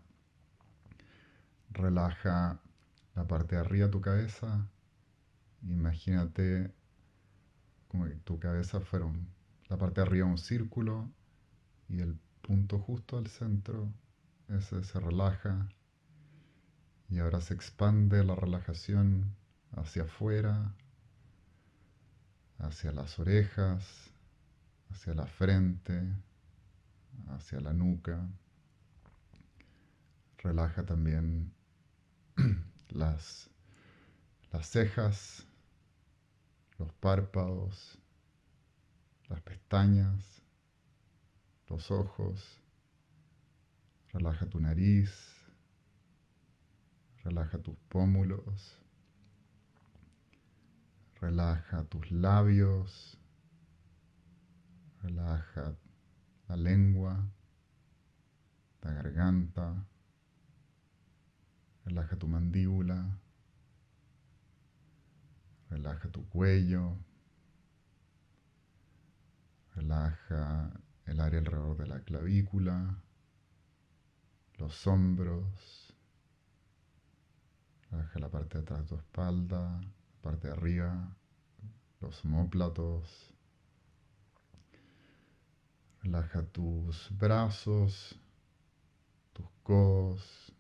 relaja 1.71 2.61
la 3.15 3.27
parte 3.27 3.55
de 3.55 3.61
arriba 3.61 3.87
de 3.87 3.93
tu 3.93 4.01
cabeza. 4.01 4.67
Imagínate 5.63 6.73
como 7.89 8.05
que 8.05 8.15
tu 8.17 8.39
cabeza 8.39 8.81
fuera 8.81 9.07
la 9.69 9.77
parte 9.77 10.01
de 10.01 10.07
arriba 10.07 10.27
un 10.27 10.39
círculo 10.39 11.11
y 11.89 12.01
el 12.01 12.19
punto 12.43 12.79
justo 12.79 13.19
al 13.19 13.27
centro, 13.27 13.93
ese 14.49 14.83
se 14.85 15.01
relaja 15.01 15.69
y 17.11 17.19
ahora 17.19 17.41
se 17.41 17.55
expande 17.55 18.23
la 18.25 18.35
relajación 18.35 19.35
hacia 19.73 20.03
afuera, 20.03 20.75
hacia 22.59 22.93
las 22.93 23.19
orejas, 23.19 24.11
hacia 24.91 25.15
la 25.15 25.27
frente, 25.27 26.03
hacia 27.29 27.61
la 27.61 27.73
nuca. 27.73 28.29
Relaja 30.39 30.85
también 30.85 31.53
las, 32.89 33.51
las 34.53 34.69
cejas, 34.69 35.47
los 36.79 36.93
párpados, 36.95 37.99
las 39.29 39.41
pestañas, 39.43 40.43
los 41.69 41.91
ojos. 41.91 42.61
Relaja 44.13 44.47
tu 44.47 44.59
nariz, 44.59 45.11
relaja 47.25 47.59
tus 47.59 47.77
pómulos, 47.89 48.81
relaja 51.21 51.85
tus 51.85 52.11
labios, 52.11 53.19
relaja 55.03 55.77
la 56.49 56.57
lengua, 56.57 57.31
la 58.81 58.93
garganta, 58.93 59.87
relaja 61.85 62.17
tu 62.17 62.27
mandíbula, 62.27 63.19
Relaja 65.71 66.09
tu 66.11 66.29
cuello. 66.29 66.97
Relaja 69.75 70.73
el 71.07 71.21
área 71.21 71.39
alrededor 71.39 71.77
de 71.77 71.87
la 71.87 72.01
clavícula, 72.01 73.03
los 74.57 74.87
hombros. 74.87 75.95
Relaja 77.91 78.19
la 78.19 78.31
parte 78.31 78.59
de 78.59 78.63
atrás 78.63 78.81
de 78.81 78.87
tu 78.87 78.97
espalda, 78.97 79.81
la 79.81 80.21
parte 80.23 80.49
de 80.49 80.55
arriba, 80.55 81.17
los 82.01 82.25
homóplatos. 82.25 83.35
Relaja 86.03 86.43
tus 86.45 87.09
brazos, 87.17 88.19
tus 89.33 89.47
codos, 89.63 90.53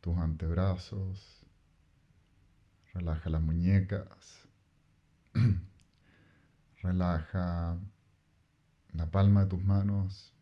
tus 0.00 0.16
antebrazos 0.18 1.39
Relaja 2.94 3.30
las 3.30 3.42
muñecas. 3.42 4.48
Relaja 6.82 7.78
la 8.92 9.10
palma 9.10 9.44
de 9.44 9.50
tus 9.50 9.62
manos. 9.62 10.34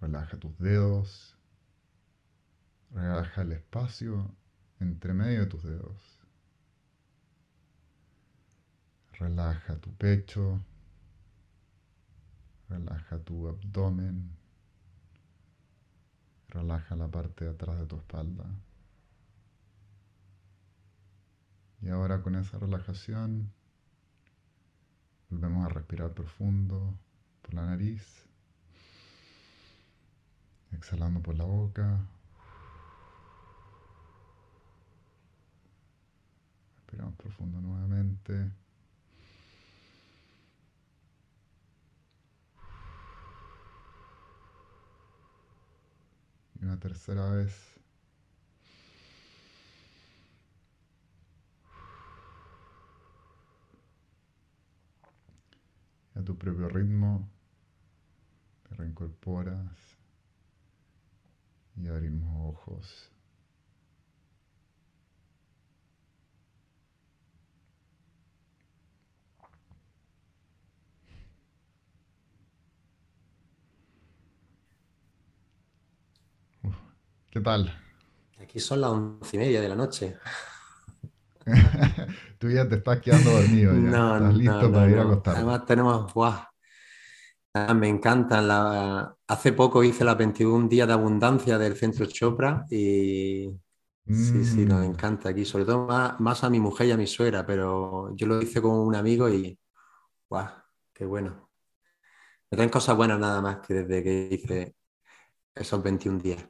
Relaja 0.00 0.38
tus 0.38 0.58
dedos. 0.58 1.36
Relaja 2.90 3.42
el 3.42 3.52
espacio 3.52 4.34
entre 4.80 5.12
medio 5.12 5.40
de 5.40 5.46
tus 5.46 5.62
dedos. 5.62 6.18
Relaja 9.12 9.76
tu 9.76 9.94
pecho. 9.96 10.60
Relaja 12.68 13.18
tu 13.18 13.48
abdomen. 13.48 14.36
Relaja 16.48 16.96
la 16.96 17.08
parte 17.08 17.44
de 17.44 17.50
atrás 17.50 17.78
de 17.78 17.86
tu 17.86 17.96
espalda. 17.96 18.46
Y 21.82 21.88
ahora 21.90 22.22
con 22.22 22.36
esa 22.36 22.58
relajación 22.58 23.52
volvemos 25.28 25.66
a 25.66 25.68
respirar 25.68 26.12
profundo 26.14 26.96
por 27.42 27.54
la 27.54 27.66
nariz, 27.66 28.28
exhalando 30.70 31.20
por 31.20 31.36
la 31.36 31.44
boca. 31.44 31.98
Respiramos 36.76 37.14
profundo 37.16 37.60
nuevamente. 37.60 38.52
Y 46.60 46.64
una 46.64 46.78
tercera 46.78 47.28
vez. 47.30 47.71
Tu 56.24 56.36
propio 56.36 56.68
ritmo, 56.68 57.28
te 58.68 58.74
reincorporas 58.74 59.98
y 61.76 61.88
abrimos 61.88 62.54
ojos. 62.54 63.10
¿Qué 77.30 77.40
tal? 77.40 77.72
Aquí 78.40 78.60
son 78.60 78.82
las 78.82 78.90
once 78.90 79.36
y 79.36 79.38
media 79.38 79.60
de 79.62 79.68
la 79.68 79.74
noche. 79.74 80.18
Tú 82.38 82.50
ya 82.50 82.68
te 82.68 82.76
estás 82.76 83.00
quedando 83.00 83.32
dormido, 83.32 83.76
ya. 83.78 83.92
No, 83.92 83.98
estás 84.06 84.34
listo 84.34 84.70
no, 84.70 84.72
para 84.72 84.90
ir 84.90 84.98
a 84.98 85.02
acostar. 85.02 85.38
Además 85.38 85.64
tenemos. 85.66 86.12
Ah, 87.54 87.74
Me 87.74 87.88
encantan. 87.88 88.48
La... 88.48 89.14
Hace 89.26 89.52
poco 89.52 89.82
hice 89.84 90.04
las 90.04 90.16
21 90.16 90.68
días 90.68 90.86
de 90.88 90.94
abundancia 90.94 91.58
del 91.58 91.76
Centro 91.76 92.06
Chopra 92.06 92.64
y 92.70 93.50
sí, 94.10 94.44
sí, 94.44 94.64
nos 94.66 94.84
Mm, 94.84 94.86
encanta 94.86 95.28
aquí, 95.30 95.44
sobre 95.44 95.64
todo 95.66 95.86
más, 95.86 96.18
más 96.20 96.44
a 96.44 96.50
mi 96.50 96.60
mujer 96.60 96.88
y 96.88 96.92
a 96.92 96.96
mi 96.96 97.06
suegra, 97.06 97.44
pero 97.46 98.14
yo 98.16 98.26
lo 98.26 98.40
hice 98.42 98.62
con 98.62 98.72
un 98.72 98.94
amigo 98.94 99.28
y 99.28 99.58
¡guau! 100.30 100.48
¡Qué 100.94 101.06
bueno! 101.06 101.50
Me 102.50 102.56
traen 102.56 102.70
cosas 102.70 102.96
buenas 102.96 103.18
nada 103.18 103.40
más 103.42 103.58
que 103.66 103.74
desde 103.74 104.02
que 104.04 104.28
hice 104.34 104.76
esos 105.54 105.82
21 105.82 106.18
días. 106.20 106.44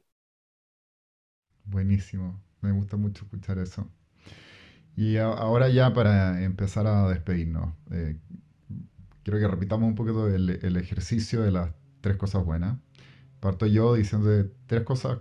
buenísimo, 1.64 2.40
me 2.60 2.70
gusta 2.70 2.96
mucho 2.96 3.24
escuchar 3.24 3.58
eso. 3.58 3.90
Y 4.96 5.16
ahora 5.16 5.68
ya 5.68 5.92
para 5.94 6.42
empezar 6.42 6.86
a 6.86 7.08
despedirnos, 7.08 7.74
eh, 7.90 8.16
quiero 9.22 9.38
que 9.38 9.48
repitamos 9.48 9.88
un 9.88 9.94
poquito 9.94 10.28
el, 10.28 10.50
ejercicio 10.76 11.42
de 11.42 11.50
las 11.52 11.72
tres 12.00 12.16
cosas 12.16 12.44
buenas. 12.44 12.78
Parto 13.40 13.66
yo 13.66 13.94
diciendo 13.94 14.28
tres 14.66 14.82
cosas 14.82 15.18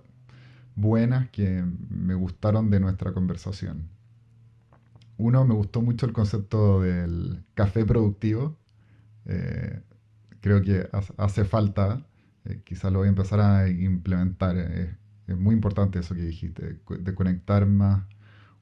buenas 0.76 1.30
que 1.30 1.63
me 1.89 2.15
gustaron 2.15 2.69
de 2.69 2.80
nuestra 2.80 3.13
conversación. 3.13 3.89
Uno, 5.17 5.45
me 5.45 5.53
gustó 5.53 5.82
mucho 5.82 6.05
el 6.05 6.13
concepto 6.13 6.82
del 6.82 7.43
café 7.53 7.86
productivo. 7.86 8.57
Eh, 9.26 9.82
creo 10.41 10.61
que 10.63 10.88
ha- 10.91 11.24
hace 11.24 11.45
falta, 11.45 12.05
eh, 12.45 12.61
quizás 12.65 12.91
lo 12.91 12.99
voy 12.99 13.07
a 13.07 13.09
empezar 13.09 13.39
a 13.39 13.69
implementar. 13.69 14.57
es 14.57 15.38
muy 15.38 15.55
importante 15.55 15.99
eso 15.99 16.13
que 16.15 16.24
dijiste, 16.24 16.80
de 16.99 17.15
conectar 17.15 17.65
más 17.65 18.03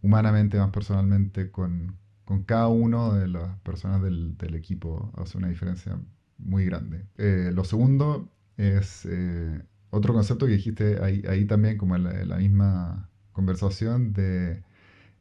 humanamente, 0.01 0.57
más 0.57 0.71
personalmente 0.71 1.51
con, 1.51 1.97
con 2.25 2.43
cada 2.43 2.67
uno 2.67 3.13
de 3.13 3.27
las 3.27 3.57
personas 3.59 4.01
del, 4.01 4.37
del 4.37 4.55
equipo. 4.55 5.11
Hace 5.17 5.37
una 5.37 5.49
diferencia 5.49 5.99
muy 6.37 6.65
grande. 6.65 7.05
Eh, 7.17 7.51
lo 7.53 7.63
segundo 7.63 8.31
es 8.57 9.05
eh, 9.09 9.61
otro 9.89 10.13
concepto 10.13 10.45
que 10.45 10.53
dijiste 10.53 11.03
ahí, 11.03 11.23
ahí 11.27 11.45
también, 11.45 11.77
como 11.77 11.95
en 11.95 12.03
la, 12.03 12.21
en 12.21 12.29
la 12.29 12.37
misma 12.37 13.09
conversación, 13.31 14.13
de 14.13 14.63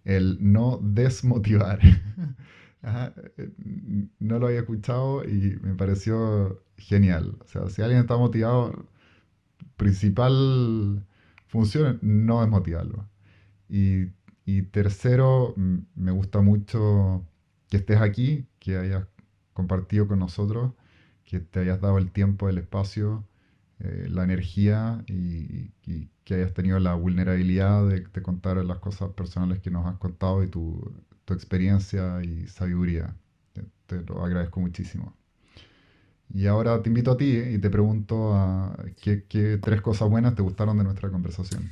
el 0.04 0.38
no 0.40 0.80
desmotivar. 0.82 1.80
Ajá, 2.82 3.12
eh, 3.36 3.50
no 4.20 4.38
lo 4.38 4.46
había 4.46 4.60
escuchado 4.60 5.24
y 5.24 5.58
me 5.62 5.74
pareció 5.74 6.62
genial. 6.76 7.36
O 7.40 7.46
sea, 7.48 7.68
si 7.70 7.82
alguien 7.82 8.00
está 8.00 8.16
motivado, 8.16 8.86
principal 9.76 11.06
función 11.48 11.98
no 12.02 12.40
desmotivarlo. 12.42 13.08
Y, 13.68 14.06
y 14.48 14.62
tercero, 14.62 15.52
me 15.56 16.10
gusta 16.10 16.40
mucho 16.40 17.22
que 17.68 17.76
estés 17.76 18.00
aquí, 18.00 18.46
que 18.58 18.78
hayas 18.78 19.06
compartido 19.52 20.08
con 20.08 20.20
nosotros, 20.20 20.72
que 21.24 21.38
te 21.40 21.60
hayas 21.60 21.82
dado 21.82 21.98
el 21.98 22.10
tiempo, 22.10 22.48
el 22.48 22.56
espacio, 22.56 23.26
eh, 23.80 24.06
la 24.08 24.24
energía 24.24 25.04
y, 25.06 25.70
que 26.24 26.34
hayas 26.34 26.54
tenido 26.54 26.78
la 26.78 26.94
vulnerabilidad 26.94 27.86
de, 27.88 28.00
de 28.00 28.22
contar 28.22 28.56
las 28.64 28.78
cosas 28.78 29.10
personales 29.10 29.60
que 29.60 29.70
nos 29.70 29.84
has 29.84 29.98
contado 29.98 30.42
y 30.42 30.48
tu, 30.48 30.94
experiencia 31.26 32.24
y 32.24 32.46
sabiduría. 32.46 33.14
Te, 33.86 34.00
lo 34.00 34.24
agradezco 34.24 34.60
muchísimo. 34.60 35.14
Y 36.32 36.46
ahora 36.46 36.82
te 36.82 36.88
invito 36.88 37.10
a 37.10 37.16
ti 37.18 37.36
eh, 37.36 37.52
y 37.52 37.58
te 37.58 37.68
pregunto 37.68 38.34
a, 38.34 38.74
¿qué, 39.02 39.24
qué 39.28 39.58
tres 39.58 39.82
cosas 39.82 40.08
buenas 40.08 40.34
te 40.34 40.40
gustaron 40.40 40.78
de 40.78 40.84
nuestra 40.84 41.10
conversación? 41.10 41.70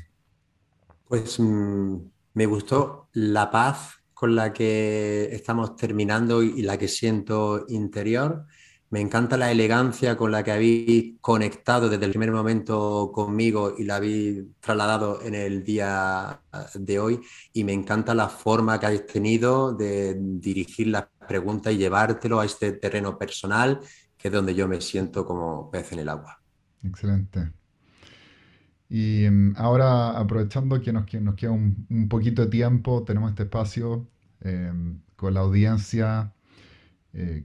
Pues 1.09 1.41
mm, 1.41 1.97
me 2.37 2.45
gustó 2.45 3.09
la 3.14 3.51
paz 3.51 3.95
con 4.12 4.37
la 4.37 4.53
que 4.53 5.30
estamos 5.32 5.74
terminando 5.74 6.43
y 6.43 6.61
la 6.61 6.76
que 6.76 6.87
siento 6.87 7.64
interior. 7.68 8.45
Me 8.91 9.01
encanta 9.01 9.39
la 9.39 9.51
elegancia 9.51 10.18
con 10.18 10.32
la 10.32 10.45
que 10.45 10.53
habéis 10.53 11.14
conectado 11.22 11.89
desde 11.89 12.05
el 12.05 12.11
primer 12.11 12.32
momento 12.32 13.11
conmigo 13.11 13.74
y 13.78 13.84
la 13.84 13.97
habéis 13.97 14.45
trasladado 14.61 15.22
en 15.22 15.34
el 15.34 15.64
día 15.64 16.43
de 16.74 16.99
hoy. 16.99 17.20
Y 17.55 17.64
me 17.64 17.72
encanta 17.72 18.14
la 18.14 18.28
forma 18.28 18.78
que 18.78 18.84
habéis 18.84 19.07
tenido 19.07 19.72
de 19.72 20.14
dirigir 20.18 20.89
las 20.89 21.07
preguntas 21.26 21.72
y 21.72 21.78
llevártelo 21.78 22.39
a 22.39 22.45
este 22.45 22.72
terreno 22.72 23.16
personal, 23.16 23.80
que 24.14 24.28
es 24.28 24.34
donde 24.34 24.55
yo 24.55 24.68
me 24.68 24.82
siento 24.82 25.24
como 25.24 25.70
pez 25.70 25.91
en 25.93 26.01
el 26.01 26.11
agua. 26.11 26.39
Excelente. 26.84 27.51
Y 28.89 29.28
mm, 29.30 29.55
ahora, 29.57 30.11
aprovechando 30.18 30.80
que 30.80 30.93
nos, 30.93 31.07
que 31.07 31.20
nos 31.20 31.34
queda 31.37 31.53
un, 31.53 31.87
un 31.91 32.09
poquito 32.09 32.43
de 32.43 32.49
tiempo, 32.51 33.05
tenemos 33.05 33.30
este 33.30 33.45
espacio 33.45 34.09
em, 34.41 35.01
con 35.16 35.34
la 35.34 35.41
audiencia. 35.41 36.32
eh, 37.14 37.45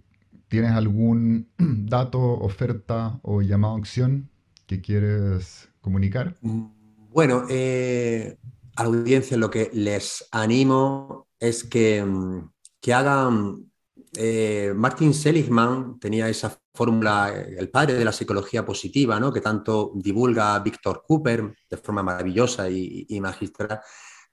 ¿tienes 0.50 0.72
algún 0.72 1.50
dato, 1.58 2.20
oferta 2.22 3.20
o 3.24 3.42
llamado 3.42 3.76
a 3.76 3.80
acción 3.80 4.30
que 4.68 4.82
quieres 4.82 5.70
comunicar? 5.82 6.36
Mm, 6.42 6.66
Bueno, 7.12 7.46
eh, 7.50 8.38
a 8.76 8.84
la 8.84 8.90
audiencia 8.90 9.38
lo 9.38 9.50
que 9.50 9.70
les 9.74 10.28
animo 10.32 11.28
es 11.40 11.64
que, 11.64 12.04
mm, 12.04 12.50
que 12.82 12.94
hagan... 12.94 13.71
eh, 14.16 14.74
Martin 14.76 15.14
Seligman 15.14 16.00
tenía 16.00 16.28
esa 16.28 16.58
fórmula, 16.74 17.34
eh, 17.34 17.56
el 17.58 17.70
padre 17.70 17.94
de 17.94 18.06
la 18.06 18.12
psicología 18.12 18.66
positiva, 18.66 19.20
¿no? 19.20 19.32
que 19.32 19.42
tanto 19.42 19.92
divulga 19.96 20.60
Víctor 20.60 21.04
Cooper 21.08 21.56
de 21.70 21.78
forma 21.78 22.04
maravillosa 22.04 22.70
y, 22.70 23.06
y 23.08 23.22
magistral. 23.22 23.80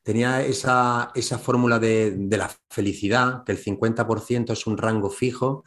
Tenía 0.03 0.43
esa, 0.43 1.11
esa 1.15 1.39
fórmula 1.39 1.79
de, 1.79 2.13
de 2.17 2.37
la 2.37 2.51
felicidad, 2.71 3.45
que 3.45 3.53
el 3.53 3.63
50% 3.63 4.53
es 4.53 4.67
un 4.67 4.79
rango 4.79 5.11
fijo 5.11 5.65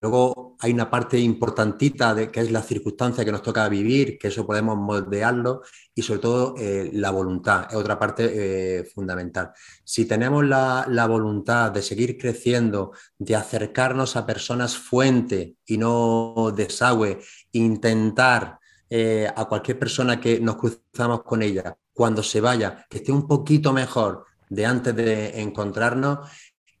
Luego 0.00 0.56
hay 0.60 0.72
una 0.72 0.88
parte 0.88 1.18
importantita 1.18 2.14
de, 2.14 2.30
que 2.30 2.40
es 2.40 2.52
la 2.52 2.62
circunstancia 2.62 3.24
que 3.24 3.32
nos 3.32 3.42
toca 3.42 3.68
vivir, 3.68 4.16
que 4.16 4.28
eso 4.28 4.46
podemos 4.46 4.76
moldearlo 4.76 5.62
y 5.92 6.02
sobre 6.02 6.20
todo 6.20 6.54
eh, 6.56 6.90
la 6.92 7.10
voluntad 7.10 7.66
es 7.68 7.74
otra 7.74 7.98
parte 7.98 8.30
eh, 8.80 8.84
fundamental. 8.84 9.50
Si 9.82 10.04
tenemos 10.04 10.44
la, 10.44 10.86
la, 10.88 11.06
voluntad 11.06 11.72
de 11.72 11.82
seguir 11.82 12.16
creciendo, 12.16 12.92
de 13.18 13.34
acercarnos 13.34 14.14
a 14.14 14.24
personas 14.24 14.76
fuente 14.76 15.56
y 15.66 15.78
no 15.78 16.52
desagüe, 16.54 17.18
intentar 17.52 18.58
eh, 18.90 19.28
a 19.34 19.44
cualquier 19.44 19.78
persona 19.78 20.20
que 20.20 20.40
nos 20.40 20.56
cruzamos 20.56 21.22
con 21.22 21.42
ella, 21.42 21.76
cuando 21.92 22.22
se 22.22 22.40
vaya, 22.40 22.86
que 22.88 22.98
esté 22.98 23.12
un 23.12 23.26
poquito 23.26 23.72
mejor 23.72 24.24
de 24.48 24.64
antes 24.64 24.96
de 24.96 25.40
encontrarnos, 25.40 26.20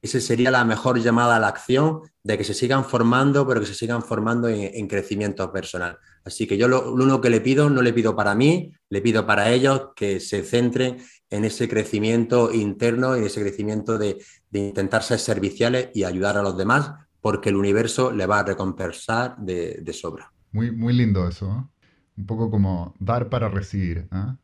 esa 0.00 0.20
sería 0.20 0.50
la 0.50 0.64
mejor 0.64 1.00
llamada 1.00 1.36
a 1.36 1.40
la 1.40 1.48
acción 1.48 2.02
de 2.22 2.38
que 2.38 2.44
se 2.44 2.54
sigan 2.54 2.84
formando, 2.84 3.46
pero 3.46 3.60
que 3.60 3.66
se 3.66 3.74
sigan 3.74 4.02
formando 4.02 4.48
en, 4.48 4.70
en 4.72 4.86
crecimiento 4.86 5.52
personal. 5.52 5.98
Así 6.24 6.46
que 6.46 6.56
yo 6.56 6.68
lo, 6.68 6.96
lo, 6.96 7.04
único 7.04 7.20
que 7.20 7.30
le 7.30 7.40
pido, 7.40 7.70
no 7.70 7.82
le 7.82 7.92
pido 7.92 8.14
para 8.14 8.34
mí, 8.34 8.72
le 8.90 9.00
pido 9.00 9.26
para 9.26 9.50
ellos 9.50 9.88
que 9.96 10.20
se 10.20 10.42
centren 10.42 10.98
en 11.30 11.44
ese 11.44 11.68
crecimiento 11.68 12.52
interno 12.52 13.16
y 13.16 13.24
ese 13.24 13.40
crecimiento 13.40 13.98
de, 13.98 14.22
de 14.50 14.58
intentar 14.60 15.02
ser 15.02 15.18
serviciales 15.18 15.88
y 15.94 16.04
ayudar 16.04 16.36
a 16.36 16.42
los 16.42 16.56
demás, 16.56 16.92
porque 17.20 17.48
el 17.48 17.56
universo 17.56 18.12
le 18.12 18.26
va 18.26 18.40
a 18.40 18.44
recompensar 18.44 19.36
de, 19.38 19.80
de 19.82 19.92
sobra. 19.92 20.32
Muy, 20.52 20.70
muy 20.70 20.92
lindo 20.92 21.26
eso, 21.26 21.46
¿eh? 21.46 21.64
un 22.18 22.26
poco 22.26 22.50
como 22.50 22.94
dar 22.98 23.28
para 23.28 23.48
recibir. 23.48 24.08
¿eh? 24.12 24.36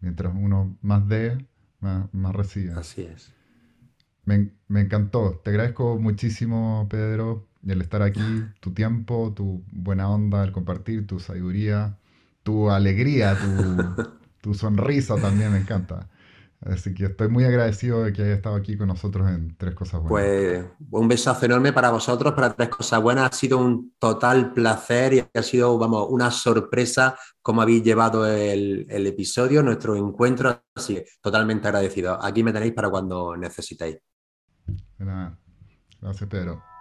Mientras 0.00 0.32
uno 0.34 0.76
más 0.82 1.06
dé, 1.08 1.36
más, 1.80 2.12
más 2.14 2.34
recibe. 2.34 2.72
Así 2.74 3.02
es. 3.02 3.33
Me, 4.24 4.50
me, 4.68 4.80
encantó. 4.80 5.40
Te 5.44 5.50
agradezco 5.50 5.98
muchísimo, 5.98 6.86
Pedro, 6.90 7.46
el 7.66 7.80
estar 7.82 8.02
aquí, 8.02 8.44
tu 8.60 8.72
tiempo, 8.72 9.32
tu 9.34 9.62
buena 9.70 10.08
onda, 10.08 10.44
el 10.44 10.52
compartir, 10.52 11.06
tu 11.06 11.20
sabiduría, 11.20 11.98
tu 12.42 12.70
alegría, 12.70 13.36
tu, 13.38 14.04
tu 14.40 14.54
sonrisa 14.54 15.16
también 15.16 15.52
me 15.52 15.58
encanta. 15.58 16.08
Así 16.64 16.94
que 16.94 17.04
estoy 17.06 17.28
muy 17.28 17.44
agradecido 17.44 18.04
de 18.04 18.12
que 18.12 18.22
haya 18.22 18.34
estado 18.34 18.56
aquí 18.56 18.78
con 18.78 18.88
nosotros 18.88 19.28
en 19.28 19.54
Tres 19.56 19.74
Cosas 19.74 20.00
Buenas. 20.00 20.08
Pues 20.08 20.64
un 20.92 21.08
besazo 21.08 21.44
enorme 21.44 21.74
para 21.74 21.90
vosotros, 21.90 22.32
para 22.32 22.54
Tres 22.54 22.70
Cosas 22.70 23.02
Buenas. 23.02 23.30
Ha 23.30 23.36
sido 23.36 23.58
un 23.58 23.92
total 23.98 24.54
placer 24.54 25.12
y 25.12 25.24
ha 25.38 25.42
sido, 25.42 25.76
vamos, 25.76 26.06
una 26.08 26.30
sorpresa 26.30 27.18
cómo 27.42 27.60
habéis 27.60 27.82
llevado 27.82 28.26
el, 28.26 28.86
el 28.88 29.06
episodio, 29.06 29.62
nuestro 29.62 29.94
encuentro. 29.94 30.62
Así 30.74 30.94
que 30.94 31.04
totalmente 31.20 31.68
agradecido. 31.68 32.18
Aquí 32.22 32.42
me 32.42 32.52
tenéis 32.52 32.72
para 32.72 32.88
cuando 32.88 33.36
necesitéis. 33.36 33.98
Nada. 35.04 35.38
Gracias, 36.00 36.28
Pedro. 36.28 36.73